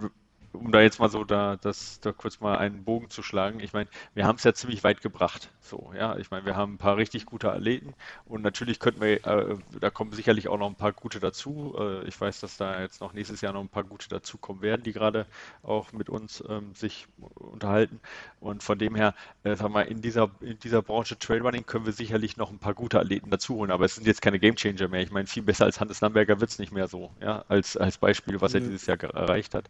um 0.52 0.72
da 0.72 0.80
jetzt 0.80 0.98
mal 0.98 1.08
so 1.08 1.24
da, 1.24 1.56
das, 1.56 2.00
da 2.00 2.12
kurz 2.12 2.40
mal 2.40 2.58
einen 2.58 2.84
Bogen 2.84 3.10
zu 3.10 3.22
schlagen, 3.22 3.60
ich 3.60 3.72
meine, 3.72 3.88
wir 4.14 4.26
haben 4.26 4.36
es 4.36 4.44
ja 4.44 4.52
ziemlich 4.54 4.84
weit 4.84 5.00
gebracht. 5.00 5.50
So, 5.60 5.92
ja, 5.96 6.16
ich 6.16 6.30
meine, 6.30 6.44
wir 6.44 6.56
haben 6.56 6.74
ein 6.74 6.78
paar 6.78 6.96
richtig 6.96 7.26
gute 7.26 7.52
Athleten 7.52 7.94
und 8.24 8.42
natürlich 8.42 8.80
könnten 8.80 9.00
wir, 9.00 9.26
äh, 9.26 9.56
da 9.80 9.90
kommen 9.90 10.12
sicherlich 10.12 10.48
auch 10.48 10.58
noch 10.58 10.68
ein 10.68 10.74
paar 10.74 10.92
gute 10.92 11.20
dazu. 11.20 11.74
Äh, 11.78 12.04
ich 12.06 12.20
weiß, 12.20 12.40
dass 12.40 12.56
da 12.56 12.80
jetzt 12.80 13.00
noch 13.00 13.12
nächstes 13.12 13.40
Jahr 13.40 13.52
noch 13.52 13.60
ein 13.60 13.68
paar 13.68 13.84
gute 13.84 14.08
dazukommen 14.08 14.62
werden, 14.62 14.82
die 14.82 14.92
gerade 14.92 15.26
auch 15.62 15.92
mit 15.92 16.10
uns 16.10 16.42
ähm, 16.48 16.74
sich 16.74 17.06
unterhalten. 17.34 18.00
Und 18.40 18.62
von 18.62 18.78
dem 18.78 18.94
her, 18.94 19.14
äh, 19.44 19.54
sag 19.56 19.70
mal, 19.70 19.82
in 19.82 20.02
dieser, 20.02 20.30
in 20.40 20.58
dieser 20.58 20.82
Branche 20.82 21.18
Trailrunning 21.18 21.64
können 21.64 21.86
wir 21.86 21.92
sicherlich 21.92 22.36
noch 22.36 22.50
ein 22.50 22.58
paar 22.58 22.74
gute 22.74 23.00
Athleten 23.00 23.30
dazu 23.30 23.54
holen, 23.54 23.70
aber 23.70 23.84
es 23.84 23.94
sind 23.94 24.06
jetzt 24.06 24.22
keine 24.22 24.38
Gamechanger 24.38 24.88
mehr. 24.88 25.00
Ich 25.02 25.12
meine, 25.12 25.26
viel 25.26 25.42
besser 25.42 25.64
als 25.64 25.80
Hannes 25.80 26.00
Lamberger 26.00 26.40
wird 26.40 26.50
es 26.50 26.58
nicht 26.58 26.72
mehr 26.72 26.88
so, 26.88 27.12
ja, 27.20 27.44
als, 27.48 27.76
als 27.76 27.98
Beispiel, 27.98 28.40
was 28.40 28.54
er 28.54 28.60
dieses 28.60 28.86
Jahr 28.86 29.02
erreicht 29.02 29.54
hat. 29.54 29.68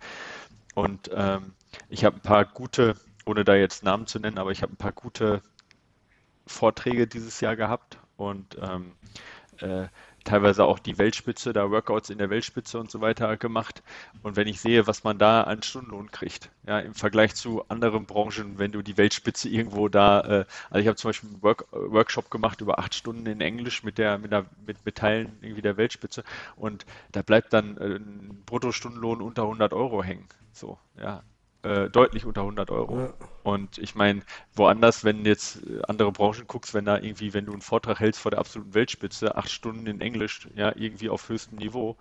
Und 0.75 1.11
ähm, 1.15 1.53
ich 1.89 2.05
habe 2.05 2.17
ein 2.17 2.23
paar 2.23 2.45
gute, 2.45 2.97
ohne 3.27 3.45
da 3.45 3.55
jetzt 3.55 3.85
Namen 3.85 4.07
zu 4.07 4.19
nennen, 4.19 4.39
aber 4.39 4.51
ich 4.51 4.63
habe 4.63 4.73
ein 4.73 4.77
paar 4.77 4.93
gute 4.93 5.43
Vorträge 6.47 7.07
dieses 7.07 7.41
Jahr 7.41 7.57
gehabt 7.57 7.99
und 8.17 8.57
ähm, 8.61 8.93
äh, 9.59 9.89
teilweise 10.25 10.65
auch 10.65 10.79
die 10.79 10.99
Weltspitze, 10.99 11.53
da 11.53 11.71
Workouts 11.71 12.11
in 12.11 12.19
der 12.19 12.31
Weltspitze 12.31 12.79
und 12.79 12.91
so 12.91 13.01
weiter 13.01 13.37
gemacht. 13.37 13.83
Und 14.23 14.37
wenn 14.37 14.47
ich 14.47 14.61
sehe, 14.61 14.87
was 14.87 15.05
man 15.05 15.19
da 15.19 15.43
an 15.43 15.63
Stundenlohn 15.63 16.11
kriegt, 16.11 16.51
ja, 16.67 16.79
im 16.79 16.95
Vergleich 16.95 17.35
zu 17.35 17.69
anderen 17.69 18.07
Branchen, 18.07 18.59
wenn 18.59 18.73
du 18.73 18.83
die 18.83 18.97
Weltspitze 18.97 19.49
irgendwo 19.49 19.89
da, 19.89 20.21
äh, 20.21 20.45
also 20.71 20.81
ich 20.81 20.87
habe 20.87 20.97
zum 20.97 21.09
Beispiel 21.09 21.31
einen 21.31 21.43
Work, 21.43 21.67
Workshop 21.73 22.31
gemacht 22.31 22.61
über 22.61 22.79
acht 22.79 22.95
Stunden 22.95 23.27
in 23.27 23.41
Englisch 23.41 23.83
mit 23.83 23.99
der, 23.99 24.19
mit 24.19 24.33
der, 24.33 24.47
mit, 24.67 24.85
mit 24.85 24.97
Teilen 24.97 25.33
irgendwie 25.41 25.63
der 25.63 25.77
Weltspitze 25.77 26.25
und 26.57 26.87
da 27.13 27.23
bleibt 27.23 27.53
dann 27.53 27.77
äh, 27.79 27.97
ein 27.97 28.43
Bruttostundenlohn 28.47 29.21
unter 29.21 29.43
100 29.43 29.73
Euro 29.73 30.03
hängen. 30.03 30.29
So, 30.53 30.79
ja, 30.99 31.23
äh, 31.63 31.89
deutlich 31.91 32.25
unter 32.25 32.43
100 32.43 32.71
Euro. 32.71 32.99
Ja. 32.99 33.15
Und 33.45 33.79
ich 33.79 33.95
meine, 33.95 34.23
woanders, 34.55 35.05
wenn 35.05 35.25
jetzt 35.25 35.61
andere 35.89 36.13
Branchen 36.13 36.47
guckst, 36.47 36.75
wenn 36.75 36.85
da 36.85 36.99
irgendwie, 36.99 37.35
wenn 37.35 37.47
du 37.47 37.53
einen 37.53 37.63
Vortrag 37.63 38.01
hältst 38.01 38.21
vor 38.21 38.31
der 38.31 38.41
absoluten 38.41 38.75
Weltspitze, 38.75 39.37
acht 39.37 39.51
Stunden 39.51 39.87
in 39.87 40.01
Englisch, 40.01 40.49
ja, 40.55 40.73
irgendwie 40.77 41.09
auf 41.09 41.29
höchstem 41.29 41.59
Niveau, 41.59 41.97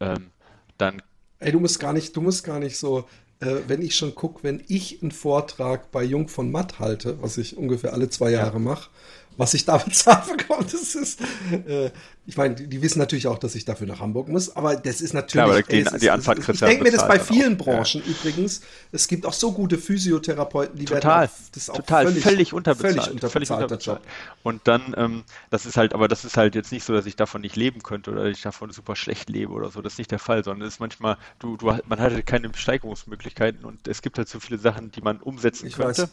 ähm, 0.00 0.30
dann. 0.78 1.02
Ey, 1.38 1.52
du 1.52 1.60
musst 1.60 1.78
gar 1.78 1.92
nicht, 1.92 2.16
du 2.16 2.22
musst 2.22 2.44
gar 2.44 2.58
nicht 2.58 2.78
so, 2.78 3.06
äh, 3.40 3.56
wenn 3.66 3.82
ich 3.82 3.96
schon 3.96 4.14
gucke, 4.14 4.42
wenn 4.42 4.62
ich 4.66 5.02
einen 5.02 5.10
Vortrag 5.10 5.90
bei 5.90 6.02
Jung 6.02 6.28
von 6.28 6.50
Matt 6.50 6.78
halte, 6.78 7.20
was 7.20 7.36
ich 7.36 7.56
ungefähr 7.56 7.92
alle 7.92 8.08
zwei 8.08 8.30
Jahre 8.30 8.54
ja. 8.54 8.58
mache, 8.60 8.90
was 9.36 9.52
ich 9.54 9.66
da 9.66 9.76
bezahlt 9.84 10.38
bekomme, 10.38 10.64
das 10.64 10.94
ist, 10.94 11.20
äh, 11.66 11.90
ich 12.28 12.36
meine, 12.36 12.56
die, 12.56 12.82
wissen 12.82 12.98
natürlich 12.98 13.28
auch, 13.28 13.38
dass 13.38 13.54
ich 13.54 13.64
dafür 13.64 13.86
nach 13.86 14.00
Hamburg 14.00 14.28
muss, 14.28 14.56
aber 14.56 14.74
das 14.74 15.00
ist 15.00 15.14
natürlich. 15.14 15.46
Ja, 15.46 15.52
aber 15.52 15.62
die, 15.62 15.86
ey, 15.86 15.98
die 16.00 16.10
Anfahrt 16.10 16.40
ist, 16.40 16.48
Ich 16.48 16.58
denke 16.58 16.82
mir 16.82 16.90
das 16.90 17.06
bei 17.06 17.20
vielen 17.20 17.56
Branchen 17.56 18.02
ja. 18.04 18.10
übrigens. 18.10 18.62
Es 18.90 19.06
gibt 19.06 19.24
auch 19.26 19.32
so 19.32 19.52
gute 19.52 19.78
Physiotherapeuten, 19.78 20.76
die 20.76 20.86
total, 20.86 21.02
werden 21.02 21.30
auch, 21.30 21.50
das 21.52 21.62
ist 21.62 21.70
auch 21.70 21.76
total, 21.76 22.06
völlig, 22.06 22.24
völlig 22.24 22.52
unterbezahlt. 22.52 22.94
Völlig 22.94 23.10
unterbezahlt, 23.12 23.32
völlig 23.32 23.50
unterbezahlt. 23.50 24.00
Job. 24.00 24.12
Und 24.42 24.62
dann, 24.64 24.94
ähm, 24.96 25.22
das 25.50 25.66
ist 25.66 25.76
halt, 25.76 25.94
aber 25.94 26.08
das 26.08 26.24
ist 26.24 26.36
halt 26.36 26.56
jetzt 26.56 26.72
nicht 26.72 26.82
so, 26.82 26.92
dass 26.92 27.06
ich 27.06 27.14
davon 27.14 27.42
nicht 27.42 27.54
leben 27.54 27.84
könnte 27.84 28.10
oder 28.10 28.24
ich 28.26 28.42
davon 28.42 28.72
super 28.72 28.96
schlecht 28.96 29.30
lebe 29.30 29.52
oder 29.52 29.70
so. 29.70 29.80
Das 29.80 29.92
ist 29.92 29.98
nicht 29.98 30.10
der 30.10 30.18
Fall, 30.18 30.42
sondern 30.42 30.66
es 30.66 30.74
ist 30.74 30.80
manchmal, 30.80 31.18
du, 31.38 31.56
du, 31.56 31.66
man 31.66 32.00
hat 32.00 32.12
halt 32.12 32.26
keine 32.26 32.50
Steigerungsmöglichkeiten 32.52 33.64
und 33.64 33.86
es 33.86 34.02
gibt 34.02 34.18
halt 34.18 34.28
so 34.28 34.40
viele 34.40 34.58
Sachen, 34.58 34.90
die 34.90 35.00
man 35.00 35.18
umsetzen 35.18 35.68
ich 35.68 35.76
könnte, 35.76 36.02
weiß. 36.02 36.10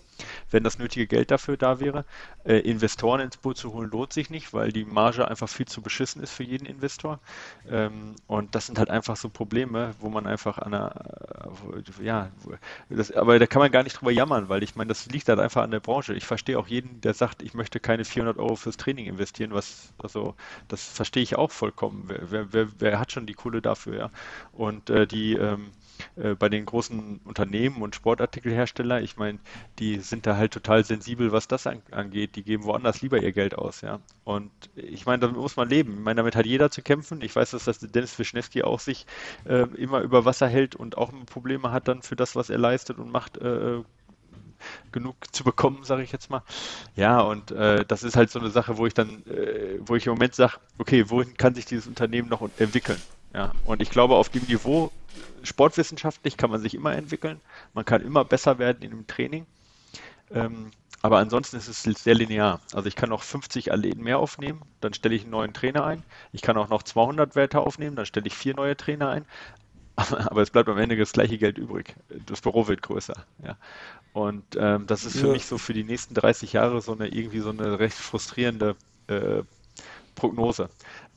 wenn 0.52 0.64
das 0.64 0.78
nötige 0.78 1.08
Geld 1.08 1.32
dafür 1.32 1.58
da 1.58 1.80
wäre. 1.80 2.06
Äh, 2.44 2.60
Investoren 2.60 3.22
ins 3.22 3.38
Boot 3.38 3.58
zu 3.58 3.74
holen 3.74 3.90
lohnt 3.90 4.14
sich 4.14 4.30
nicht, 4.30 4.54
weil 4.54 4.72
die 4.72 4.86
Marge 4.86 5.28
einfach 5.28 5.50
viel 5.50 5.66
zu 5.66 5.82
beschissen 5.82 6.03
ist 6.04 6.32
für 6.34 6.44
jeden 6.44 6.66
Investor. 6.66 7.20
Ähm, 7.70 8.16
und 8.28 8.56
das 8.56 8.66
sind 8.68 8.78
halt 8.80 8.90
einfach 8.90 9.16
so 9.16 9.30
Probleme, 9.30 9.96
wo 10.00 10.10
man 10.10 10.28
einfach 10.28 10.58
an 10.58 10.74
einer, 10.74 10.94
äh, 12.00 12.04
ja, 12.06 12.30
das, 12.90 13.12
aber 13.12 13.40
da 13.40 13.48
kann 13.48 13.60
man 13.62 13.72
gar 13.72 13.84
nicht 13.84 14.00
drüber 14.00 14.12
jammern, 14.12 14.50
weil 14.50 14.64
ich 14.64 14.76
meine, 14.76 14.90
das 14.90 15.06
liegt 15.08 15.30
halt 15.30 15.40
einfach 15.40 15.64
an 15.64 15.72
der 15.72 15.80
Branche. 15.80 16.14
Ich 16.14 16.26
verstehe 16.26 16.58
auch 16.60 16.68
jeden, 16.68 17.02
der 17.02 17.14
sagt, 17.14 17.42
ich 17.42 17.54
möchte 17.54 17.80
keine 17.80 18.06
400 18.06 18.38
Euro 18.38 18.56
fürs 18.56 18.78
Training 18.78 19.06
investieren, 19.08 19.54
was, 19.54 19.94
also, 19.98 20.36
das 20.68 20.84
verstehe 20.84 21.24
ich 21.24 21.36
auch 21.38 21.52
vollkommen. 21.52 22.06
Wer, 22.08 22.54
wer, 22.54 22.68
wer 22.80 23.00
hat 23.00 23.12
schon 23.12 23.26
die 23.26 23.34
Kohle 23.34 23.62
dafür, 23.62 23.98
ja? 23.98 24.10
Und 24.52 24.90
äh, 24.90 25.08
die, 25.08 25.34
ähm, 25.36 25.72
äh, 26.16 26.36
bei 26.36 26.50
den 26.50 26.66
großen 26.66 27.22
Unternehmen 27.26 27.82
und 27.82 27.96
Sportartikelhersteller, 27.96 29.02
ich 29.02 29.18
meine, 29.18 29.40
die 29.80 30.00
sind 30.00 30.26
da 30.26 30.38
halt 30.38 30.54
total 30.54 30.84
sensibel, 30.84 31.32
was 31.32 31.48
das 31.48 31.68
an, 31.68 31.82
angeht. 31.92 32.36
Die 32.36 32.44
geben 32.44 32.64
woanders 32.64 33.02
lieber 33.02 33.22
ihr 33.22 33.32
Geld 33.32 33.56
aus, 33.56 33.82
ja. 33.82 34.00
Und 34.24 34.52
ich 34.76 35.06
meine, 35.06 35.20
damit 35.20 35.38
muss 35.38 35.56
man 35.56 35.70
leben. 35.70 35.94
Ich 35.94 36.04
meine, 36.04 36.18
damit 36.18 36.36
hat 36.36 36.46
jeder 36.46 36.72
zu 36.72 36.82
kämpfen. 36.82 37.22
Ich 37.22 37.36
weiß, 37.36 37.52
dass 37.52 37.66
das 37.66 37.80
Dennis 37.80 38.18
Wischnewski 38.18 38.64
auch 38.64 38.80
sich 38.80 39.06
äh, 39.46 39.68
immer 39.76 40.02
über 40.02 40.26
Wasser 40.26 40.48
hält 40.48 40.76
und 40.76 40.98
auch 40.98 41.12
Probleme 41.26 41.72
hat 41.72 41.88
dann 41.88 42.02
für 42.02 42.16
das, 42.16 42.36
was 42.36 42.50
er 42.50 42.58
leistet 42.58 42.98
und 42.98 43.12
macht, 43.12 43.38
äh, 43.38 43.82
genug 44.92 45.16
zu 45.34 45.44
bekommen, 45.44 45.84
sage 45.84 46.04
ich 46.04 46.12
jetzt 46.12 46.30
mal. 46.30 46.44
Ja, 46.96 47.22
und 47.22 47.52
äh, 47.52 47.86
das 47.86 48.04
ist 48.04 48.16
halt 48.16 48.32
so 48.32 48.40
eine 48.40 48.50
Sache, 48.50 48.78
wo 48.78 48.86
ich 48.86 48.94
dann, 48.94 49.24
äh, 49.28 49.80
wo 49.80 49.96
ich 49.96 50.06
im 50.06 50.14
Moment 50.14 50.36
sage, 50.36 50.54
okay, 50.78 51.10
wohin 51.10 51.36
kann 51.38 51.56
sich 51.56 51.66
dieses 51.66 51.88
Unternehmen 51.88 52.30
noch 52.30 52.42
entwickeln? 52.58 53.02
Ja, 53.34 53.52
und 53.66 53.82
ich 53.82 53.90
glaube, 53.90 54.16
auf 54.16 54.30
dem 54.30 54.44
Niveau 54.44 54.92
sportwissenschaftlich 55.44 56.38
kann 56.38 56.52
man 56.52 56.62
sich 56.62 56.76
immer 56.76 56.96
entwickeln. 56.96 57.42
Man 57.74 57.86
kann 57.86 58.02
immer 58.02 58.24
besser 58.24 58.60
werden 58.60 58.82
in 58.82 58.92
dem 58.92 59.08
Training. 59.08 59.46
Ähm, 60.32 60.72
aber 61.02 61.18
ansonsten 61.18 61.58
ist 61.58 61.68
es 61.68 61.84
sehr 61.84 62.16
linear. 62.16 62.62
Also 62.74 62.88
ich 62.88 62.96
kann 62.96 63.10
noch 63.10 63.24
50 63.24 63.74
Athleten 63.74 64.04
mehr 64.04 64.20
aufnehmen, 64.20 64.62
dann 64.80 64.94
stelle 64.94 65.16
ich 65.16 65.24
einen 65.24 65.32
neuen 65.32 65.54
Trainer 65.54 65.86
ein. 65.86 66.02
Ich 66.32 66.42
kann 66.42 66.58
auch 66.58 66.70
noch 66.70 66.82
200 66.82 67.36
Werte 67.36 67.60
aufnehmen, 67.60 67.98
dann 67.98 68.06
stelle 68.06 68.28
ich 68.28 68.36
vier 68.36 68.56
neue 68.56 68.78
Trainer 68.78 69.10
ein. 69.10 69.26
Aber 69.96 70.42
es 70.42 70.50
bleibt 70.50 70.70
am 70.70 70.78
Ende 70.78 70.96
das 70.96 71.12
gleiche 71.12 71.38
Geld 71.38 71.58
übrig. 71.58 71.96
Das 72.26 72.42
Büro 72.42 72.68
wird 72.68 72.82
größer. 72.82 73.26
Ja. 73.44 73.58
Und 74.14 74.44
ähm, 74.58 74.88
das 74.88 75.04
ist 75.04 75.20
für 75.20 75.28
ja. 75.28 75.34
mich 75.34 75.46
so 75.46 75.58
für 75.58 75.74
die 75.74 75.84
nächsten 75.84 76.14
30 76.14 76.54
Jahre 76.54 76.82
so 76.82 76.94
eine 76.94 77.08
irgendwie 77.10 77.40
so 77.40 77.50
eine 77.50 77.80
recht 77.80 77.98
frustrierende 77.98 78.76
äh, 79.08 79.44
Prognose. 80.16 80.70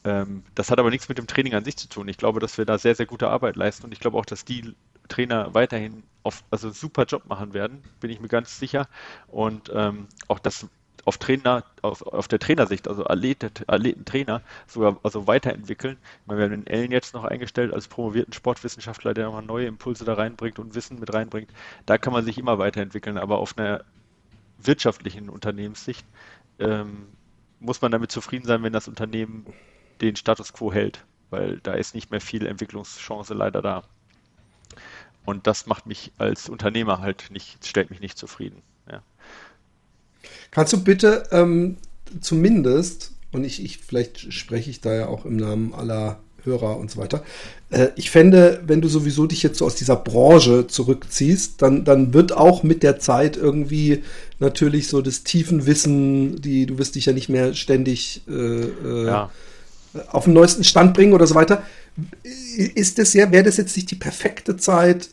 Ähm, 0.07 0.45
das 0.55 0.71
hat 0.71 0.79
aber 0.79 0.91
nichts 0.91 1.09
mit 1.09 1.19
dem 1.19 1.27
Training 1.27 1.55
an 1.55 1.65
sich 1.65 1.77
zu 1.77 1.89
tun. 1.89 2.07
Ich 2.09 2.17
glaube, 2.17 2.39
dass 2.39 2.57
wir 2.59 2.65
da 2.65 2.79
sehr, 2.79 2.95
sehr 2.95 3.07
gute 3.07 3.29
Arbeit 3.29 3.57
leisten 3.57 3.85
und 3.85 3.93
ich 3.93 3.99
glaube 4.01 4.17
auch, 4.17 4.25
dass 4.25 4.45
die 4.45 4.75
Trainer 5.09 5.53
weiterhin 5.53 6.05
auf, 6.23 6.45
also 6.51 6.71
super 6.71 7.05
Job 7.05 7.27
machen 7.27 7.55
werden, 7.55 7.83
bin 8.01 8.11
ich 8.11 8.21
mir 8.21 8.29
ganz 8.29 8.59
sicher. 8.59 8.89
Und 9.27 9.71
ähm, 9.75 10.07
auch 10.29 10.39
das 10.39 10.69
auf 11.05 11.19
Trainer, 11.19 11.65
auf, 11.83 12.03
auf 12.03 12.29
der 12.29 12.39
Trainersicht, 12.39 12.89
also 12.89 13.07
Athleten, 13.07 13.51
Athleten, 13.67 14.05
Trainer, 14.05 14.43
sogar 14.67 14.99
also 15.03 15.27
weiterentwickeln. 15.27 15.97
Wir 16.27 16.37
haben 16.37 16.51
den 16.51 16.67
Ellen 16.67 16.91
jetzt 16.93 17.15
noch 17.15 17.25
eingestellt 17.25 17.73
als 17.73 17.89
promovierten 17.89 18.33
Sportwissenschaftler, 18.33 19.15
der 19.15 19.27
nochmal 19.27 19.45
neue 19.45 19.67
Impulse 19.67 20.05
da 20.05 20.15
reinbringt 20.15 20.59
und 20.59 20.75
Wissen 20.75 21.01
mit 21.01 21.13
reinbringt. 21.13 21.51
Da 21.85 21.99
kann 21.99 22.13
man 22.13 22.25
sich 22.25 22.39
immer 22.39 22.59
weiterentwickeln, 22.59 23.19
aber 23.19 23.39
auf 23.39 23.57
einer 23.59 23.85
wirtschaftlichen 24.59 25.29
Unternehmenssicht 25.29 26.07
ähm, 26.59 27.09
muss 27.61 27.83
man 27.83 27.93
damit 27.93 28.11
zufrieden 28.11 28.47
sein, 28.47 28.63
wenn 28.63 28.73
das 28.73 28.89
Unternehmen 28.89 29.47
den 30.01 30.17
Status 30.17 30.53
quo 30.53 30.73
hält, 30.73 31.05
weil 31.31 31.61
da 31.63 31.75
ist 31.75 31.95
nicht 31.95 32.11
mehr 32.11 32.21
viel 32.21 32.47
Entwicklungschance 32.47 33.35
leider 33.35 33.63
da. 33.63 33.83
Und 35.25 35.47
das 35.47 35.67
macht 35.67 35.87
mich 35.87 36.13
als 36.19 36.49
Unternehmer 36.49 37.01
halt 37.01 37.31
nicht, 37.31 37.67
stellt 37.67 37.91
mich 37.91 38.01
nicht 38.01 38.17
zufrieden. 38.17 38.63
Ja. 38.91 39.03
Kannst 40.53 40.73
du 40.73 40.83
bitte 40.83 41.25
ähm, 41.33 41.77
zumindest, 42.21 43.13
und 43.33 43.45
ich, 43.45 43.63
ich, 43.63 43.79
vielleicht 43.79 44.33
spreche 44.33 44.71
ich 44.71 44.81
da 44.81 44.95
ja 44.95 45.07
auch 45.09 45.25
im 45.25 45.37
Namen 45.37 45.75
aller 45.75 46.21
Hörer 46.45 46.77
und 46.77 46.93
so 46.93 47.01
weiter. 47.01 47.25
Äh, 47.71 47.89
ich 47.97 48.11
fände, 48.11 48.63
wenn 48.65 48.81
du 48.81 48.87
sowieso 48.87 49.27
dich 49.27 49.43
jetzt 49.43 49.59
so 49.59 49.67
aus 49.67 49.75
dieser 49.75 49.97
Branche 49.97 50.69
zurückziehst, 50.69 51.61
dann, 51.61 51.85
dann 51.85 52.15
wird 52.15 52.31
auch 52.31 52.63
mit 52.63 52.85
der 52.85 53.01
Zeit 53.01 53.37
irgendwie 53.37 54.05
natürlich 54.39 54.87
so 54.87 55.03
das 55.03 55.25
tiefen 55.25 55.67
Wissen, 55.67 56.41
die, 56.41 56.67
du 56.67 56.79
wirst 56.79 56.95
dich 56.95 57.07
ja 57.07 57.13
nicht 57.13 57.29
mehr 57.29 57.53
ständig 57.55 58.23
äh, 58.29 58.33
äh 58.33 59.07
ja 59.07 59.31
auf 60.11 60.25
den 60.25 60.33
neuesten 60.33 60.65
Stand 60.65 60.95
bringen 60.95 61.13
oder 61.13 61.27
so 61.27 61.35
weiter. 61.35 61.63
Ist 62.75 62.99
das 62.99 63.15
ja, 63.15 63.31
wäre 63.31 63.45
das 63.45 63.57
jetzt 63.57 63.77
nicht 63.77 63.91
die 63.91 63.97
perfekte 63.97 64.57
Zeit, 64.57 65.11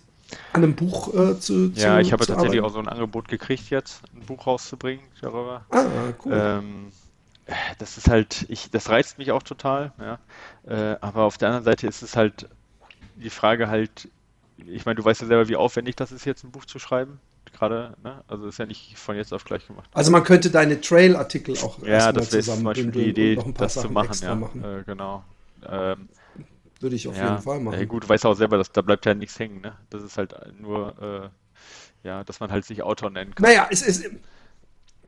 an 0.51 0.63
einem 0.63 0.75
Buch 0.75 1.13
äh, 1.13 1.39
zu, 1.39 1.71
zu 1.71 1.79
Ja, 1.79 1.99
ich 1.99 2.11
habe 2.11 2.25
tatsächlich 2.25 2.59
arbeiten? 2.59 2.65
auch 2.65 2.73
so 2.73 2.79
ein 2.79 2.87
Angebot 2.87 3.27
gekriegt 3.27 3.69
jetzt, 3.69 4.01
ein 4.15 4.25
Buch 4.25 4.47
rauszubringen 4.47 5.03
darüber. 5.21 5.65
Ah, 5.69 5.85
cool. 6.25 6.33
Ähm, 6.33 6.91
das 7.77 7.97
ist 7.97 8.09
halt, 8.09 8.45
ich, 8.49 8.71
das 8.71 8.89
reizt 8.89 9.17
mich 9.17 9.31
auch 9.31 9.43
total, 9.43 9.91
ja. 9.99 10.19
Äh, 10.65 10.97
aber 11.01 11.23
auf 11.23 11.37
der 11.37 11.49
anderen 11.49 11.65
Seite 11.65 11.87
ist 11.87 12.01
es 12.01 12.15
halt 12.15 12.47
die 13.15 13.29
Frage 13.29 13.67
halt, 13.67 14.09
ich 14.65 14.85
meine, 14.85 14.95
du 14.95 15.05
weißt 15.05 15.21
ja 15.21 15.27
selber, 15.27 15.47
wie 15.49 15.55
aufwendig 15.55 15.95
das 15.95 16.11
ist, 16.11 16.25
jetzt 16.25 16.43
ein 16.43 16.51
Buch 16.51 16.65
zu 16.65 16.79
schreiben. 16.79 17.19
Gerade, 17.69 17.95
ne? 18.03 18.23
Also 18.27 18.47
ist 18.47 18.59
ja 18.59 18.65
nicht 18.65 18.97
von 18.97 19.15
jetzt 19.15 19.33
auf 19.33 19.45
gleich 19.45 19.67
gemacht. 19.67 19.89
Also 19.93 20.11
man 20.11 20.23
könnte 20.23 20.49
deine 20.49 20.81
Trail-Artikel 20.81 21.57
auch 21.57 21.81
ja, 21.83 22.11
das 22.11 22.31
wäre 22.31 22.43
zum 22.43 22.63
Beispiel 22.63 22.91
die 22.91 23.09
Idee, 23.09 23.35
das 23.57 23.75
Sachen 23.75 23.87
zu 23.87 23.93
machen, 23.93 24.15
ja. 24.21 24.35
Machen. 24.35 24.63
Äh, 24.63 24.83
genau. 24.85 25.23
Ähm, 25.69 26.09
Würde 26.79 26.95
ich 26.95 27.07
auf 27.07 27.17
ja, 27.17 27.29
jeden 27.29 27.41
Fall 27.41 27.59
machen. 27.59 27.79
Ja, 27.79 27.85
gut, 27.85 28.03
du 28.03 28.09
weißt 28.09 28.25
auch 28.25 28.35
selber, 28.35 28.57
dass 28.57 28.71
da 28.71 28.81
bleibt 28.81 29.05
ja 29.05 29.13
nichts 29.13 29.39
hängen, 29.39 29.61
ne? 29.61 29.77
Das 29.89 30.03
ist 30.03 30.17
halt 30.17 30.35
nur, 30.59 31.31
äh, 32.03 32.07
ja, 32.07 32.23
dass 32.23 32.39
man 32.39 32.51
halt 32.51 32.65
sich 32.65 32.83
Autor 32.83 33.09
nennen 33.09 33.33
kann. 33.33 33.43
Naja, 33.43 33.67
es 33.71 33.81
ist. 33.81 34.09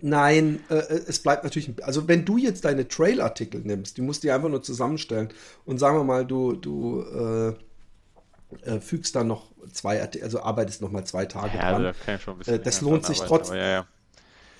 Nein, 0.01 0.59
äh, 0.69 0.75
es 0.75 1.19
bleibt 1.23 1.45
natürlich. 1.45 1.71
Also, 1.83 2.07
wenn 2.07 2.25
du 2.25 2.37
jetzt 2.37 2.65
deine 2.65 2.87
Trail-Artikel 2.87 3.61
nimmst, 3.61 3.97
die 3.97 4.01
musst 4.01 4.23
du 4.23 4.33
einfach 4.33 4.49
nur 4.49 4.61
zusammenstellen 4.61 5.29
und 5.65 5.79
sagen 5.79 5.97
wir 5.97 6.03
mal, 6.03 6.25
du, 6.25 6.53
du 6.53 7.55
äh, 8.63 8.75
äh, 8.75 8.81
fügst 8.81 9.15
dann 9.15 9.27
noch 9.27 9.51
zwei, 9.71 10.01
also 10.01 10.41
arbeitest 10.41 10.81
noch 10.81 10.91
mal 10.91 11.05
zwei 11.05 11.25
Tage 11.25 11.57
ja, 11.57 11.71
dran. 11.71 11.93
Also, 12.07 12.51
äh, 12.51 12.59
das 12.59 12.81
lohnt 12.81 13.05
sich 13.05 13.19
trotzdem. 13.19 13.57
Ja, 13.57 13.67
ja. 13.67 13.87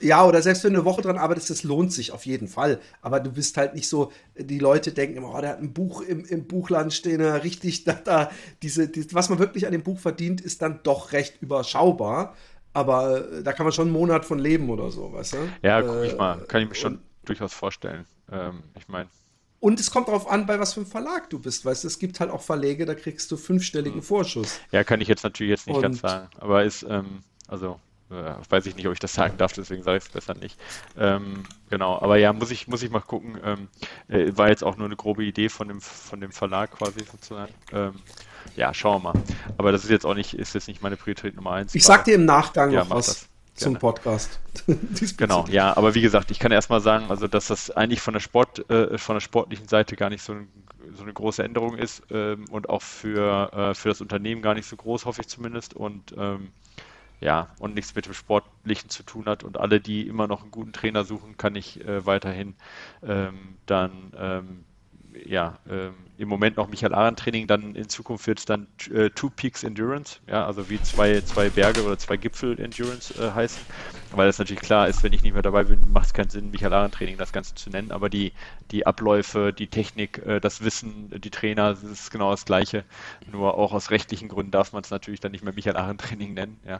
Ja, 0.02 0.26
oder 0.26 0.42
selbst 0.42 0.64
wenn 0.66 0.74
du 0.74 0.80
eine 0.80 0.86
Woche 0.86 1.02
dran 1.02 1.18
arbeitest, 1.18 1.50
das 1.50 1.64
lohnt 1.64 1.94
sich 1.94 2.12
auf 2.12 2.26
jeden 2.26 2.50
Fall. 2.50 2.82
Aber 3.02 3.22
du 3.22 3.32
bist 3.32 3.56
halt 3.56 3.76
nicht 3.76 3.88
so, 3.88 4.12
die 4.36 4.60
Leute 4.60 4.92
denken 4.92 5.18
immer, 5.18 5.34
oh, 5.34 5.40
der 5.40 5.52
hat 5.52 5.60
ein 5.60 5.74
Buch 5.74 6.02
im, 6.02 6.26
im 6.26 6.48
Buchland 6.48 6.94
stehen, 6.94 7.22
richtig, 7.22 7.84
da, 7.86 7.94
da, 7.94 8.32
diese, 8.62 8.90
die, 8.90 9.14
was 9.14 9.30
man 9.30 9.40
wirklich 9.40 9.66
an 9.66 9.72
dem 9.72 9.84
Buch 9.84 10.00
verdient, 10.00 10.42
ist 10.42 10.62
dann 10.62 10.82
doch 10.84 11.14
recht 11.14 11.42
überschaubar. 11.42 12.36
Aber 12.74 13.32
äh, 13.32 13.44
da 13.44 13.54
kann 13.54 13.66
man 13.66 13.72
schon 13.72 13.88
einen 13.88 13.94
Monat 13.94 14.26
von 14.26 14.38
leben 14.38 14.70
oder 14.70 14.92
so, 14.92 15.14
weißt 15.14 15.34
du? 15.34 15.38
Ja, 15.62 15.82
guck 15.82 16.04
ich 16.04 16.18
mal, 16.18 16.40
kann 16.46 16.62
ich 16.62 16.68
mir 16.68 16.76
schon 16.76 17.00
durchaus 17.24 17.54
vorstellen. 17.54 18.06
Ähm, 18.30 18.64
ich 18.78 18.88
meine. 18.90 19.10
Und 19.60 19.80
es 19.80 19.90
kommt 19.90 20.08
darauf 20.08 20.30
an, 20.30 20.46
bei 20.46 20.60
was 20.60 20.74
für 20.74 20.82
einem 20.82 20.90
Verlag 20.90 21.30
du 21.30 21.40
bist, 21.40 21.66
weißt 21.66 21.84
du? 21.84 21.88
Es 21.88 22.00
gibt 22.00 22.20
halt 22.20 22.30
auch 22.30 22.42
Verlege, 22.42 22.86
da 22.86 22.94
kriegst 22.94 23.32
du 23.32 23.38
fünfstelligen 23.38 24.00
hm. 24.00 24.04
Vorschuss. 24.04 24.60
Ja, 24.72 24.84
kann 24.84 25.02
ich 25.02 25.08
jetzt 25.08 25.24
natürlich 25.24 25.52
jetzt 25.52 25.68
nicht 25.68 25.78
und, 25.78 25.82
ganz 25.82 26.02
sagen. 26.02 26.30
Aber 26.40 26.64
ist, 26.64 26.84
ähm, 26.84 27.24
also 27.48 27.80
äh, 28.12 28.34
weiß 28.50 28.68
ich 28.68 28.76
nicht, 28.76 28.86
ob 28.88 28.94
ich 28.94 29.00
das 29.00 29.14
sagen 29.14 29.38
darf, 29.38 29.54
deswegen 29.54 29.82
sage 29.82 29.98
ich 29.98 30.04
es 30.04 30.10
besser 30.10 30.36
nicht. 30.36 30.60
Ähm, 30.98 31.44
genau, 31.70 32.00
aber 32.00 32.18
ja, 32.18 32.34
muss 32.34 32.52
ich, 32.52 32.68
muss 32.68 32.84
ich 32.84 32.92
mal 32.92 33.00
gucken. 33.00 33.40
Ähm, 33.44 33.68
äh, 34.08 34.38
war 34.38 34.50
jetzt 34.50 34.64
auch 34.64 34.78
nur 34.78 34.86
eine 34.86 34.96
grobe 34.96 35.24
Idee 35.24 35.50
von 35.50 35.68
dem, 35.68 35.82
von 35.82 36.22
dem 36.22 36.32
Verlag 36.32 36.72
quasi 36.72 37.00
sozusagen. 37.00 37.54
Ähm, 37.72 37.94
ja, 38.56 38.74
schauen 38.74 39.02
wir 39.02 39.14
mal. 39.14 39.24
Aber 39.58 39.72
das 39.72 39.84
ist 39.84 39.90
jetzt 39.90 40.06
auch 40.06 40.14
nicht, 40.14 40.36
ist 40.36 40.54
jetzt 40.54 40.68
nicht 40.68 40.84
meine 40.84 40.98
Priorität 40.98 41.36
Nummer 41.36 41.54
eins. 41.54 41.74
Ich 41.74 41.84
sag 41.84 42.06
dir 42.06 42.16
im 42.16 42.26
Nachgang 42.26 42.72
ja, 42.72 42.84
noch 42.84 42.92
was 42.92 43.28
zum 43.56 43.78
Podcast. 43.78 44.40
genau, 45.18 45.46
ja, 45.50 45.76
aber 45.76 45.96
wie 45.96 46.02
gesagt, 46.02 46.30
ich 46.30 46.40
kann 46.40 46.52
erstmal 46.52 46.82
sagen, 46.82 47.06
also 47.10 47.28
dass 47.28 47.48
das 47.48 47.72
eigentlich 47.72 48.02
von 48.02 48.14
der 48.14 48.22
Sport, 48.22 48.70
äh, 48.70 48.98
von 48.98 49.16
der 49.16 49.22
sportlichen 49.22 49.68
Seite 49.68 49.96
gar 49.96 50.10
nicht 50.10 50.22
so, 50.22 50.34
ein, 50.34 50.48
so 50.94 51.04
eine 51.04 51.14
große 51.14 51.44
Änderung 51.44 51.78
ist 51.78 52.04
ähm, 52.12 52.46
und 52.52 52.70
auch 52.70 52.82
für, 52.82 53.52
äh, 53.54 53.74
für 53.74 53.90
das 53.90 54.02
Unternehmen 54.02 54.42
gar 54.42 54.54
nicht 54.54 54.68
so 54.68 54.76
groß, 54.76 55.06
hoffe 55.06 55.22
ich 55.22 55.28
zumindest. 55.28 55.74
Und 55.74 56.14
ähm, 56.18 56.50
ja, 57.22 57.48
und 57.60 57.76
nichts 57.76 57.96
mit 57.96 58.06
dem 58.06 58.14
Sportlichen 58.14 58.90
zu 58.90 59.04
tun 59.04 59.26
hat. 59.26 59.44
Und 59.44 59.58
alle, 59.58 59.80
die 59.80 60.08
immer 60.08 60.28
noch 60.28 60.42
einen 60.42 60.52
guten 60.52 60.74
Trainer 60.74 61.06
suchen, 61.06 61.38
kann 61.38 61.56
ich 61.56 61.84
äh, 61.86 62.06
weiterhin 62.06 62.56
ähm, 63.04 63.56
dann 63.66 64.12
ähm, 64.18 64.66
ja, 65.26 65.58
ähm, 65.70 65.94
im 66.18 66.28
Moment 66.28 66.58
noch 66.58 66.68
Michael 66.68 66.94
Arendt 66.94 67.20
Training, 67.20 67.48
dann 67.48 67.76
in 67.76 67.90
Zukunft 67.90 68.28
wird 68.28 68.40
es 68.40 68.46
dann 68.46 68.68
äh, 68.94 69.10
Two 69.10 69.30
Peaks 69.30 69.64
Endurance, 69.64 70.20
ja, 70.28 70.46
also 70.46 70.70
wie 70.70 70.82
zwei, 70.82 71.22
zwei 71.22 71.50
Berge 71.50 71.84
oder 71.84 71.98
zwei 71.98 72.18
Gipfel 72.18 72.60
Endurance 72.60 73.14
äh, 73.22 73.32
heißen, 73.32 73.62
weil 74.12 74.28
es 74.28 74.40
natürlich 74.40 74.62
klar 74.62 74.88
ist, 74.88 75.04
wenn 75.04 75.14
ich 75.14 75.24
nicht 75.24 75.34
mehr 75.34 75.42
dabei 75.42 75.64
bin, 75.64 75.80
macht 75.92 76.08
es 76.08 76.14
keinen 76.14 76.30
Sinn, 76.30 76.52
Michael 76.52 76.74
Arendt 76.74 76.96
Training 76.96 77.18
das 77.18 77.34
Ganze 77.34 77.56
zu 77.56 77.70
nennen, 77.70 77.92
aber 77.92 78.10
die, 78.10 78.34
die 78.72 78.86
Abläufe, 78.86 79.54
die 79.54 79.68
Technik, 79.68 80.26
äh, 80.26 80.40
das 80.40 80.64
Wissen, 80.64 81.10
die 81.10 81.32
Trainer, 81.32 81.74
das 81.74 81.84
ist 81.84 82.12
genau 82.12 82.32
das 82.32 82.46
Gleiche, 82.46 82.84
nur 83.32 83.58
auch 83.58 83.74
aus 83.74 83.92
rechtlichen 83.92 84.28
Gründen 84.28 84.52
darf 84.52 84.74
man 84.74 84.84
es 84.84 84.90
natürlich 84.90 85.20
dann 85.20 85.32
nicht 85.32 85.44
mehr 85.44 85.54
Michael 85.54 85.78
Arendt 85.78 86.02
Training 86.02 86.34
nennen, 86.34 86.60
ja, 86.66 86.78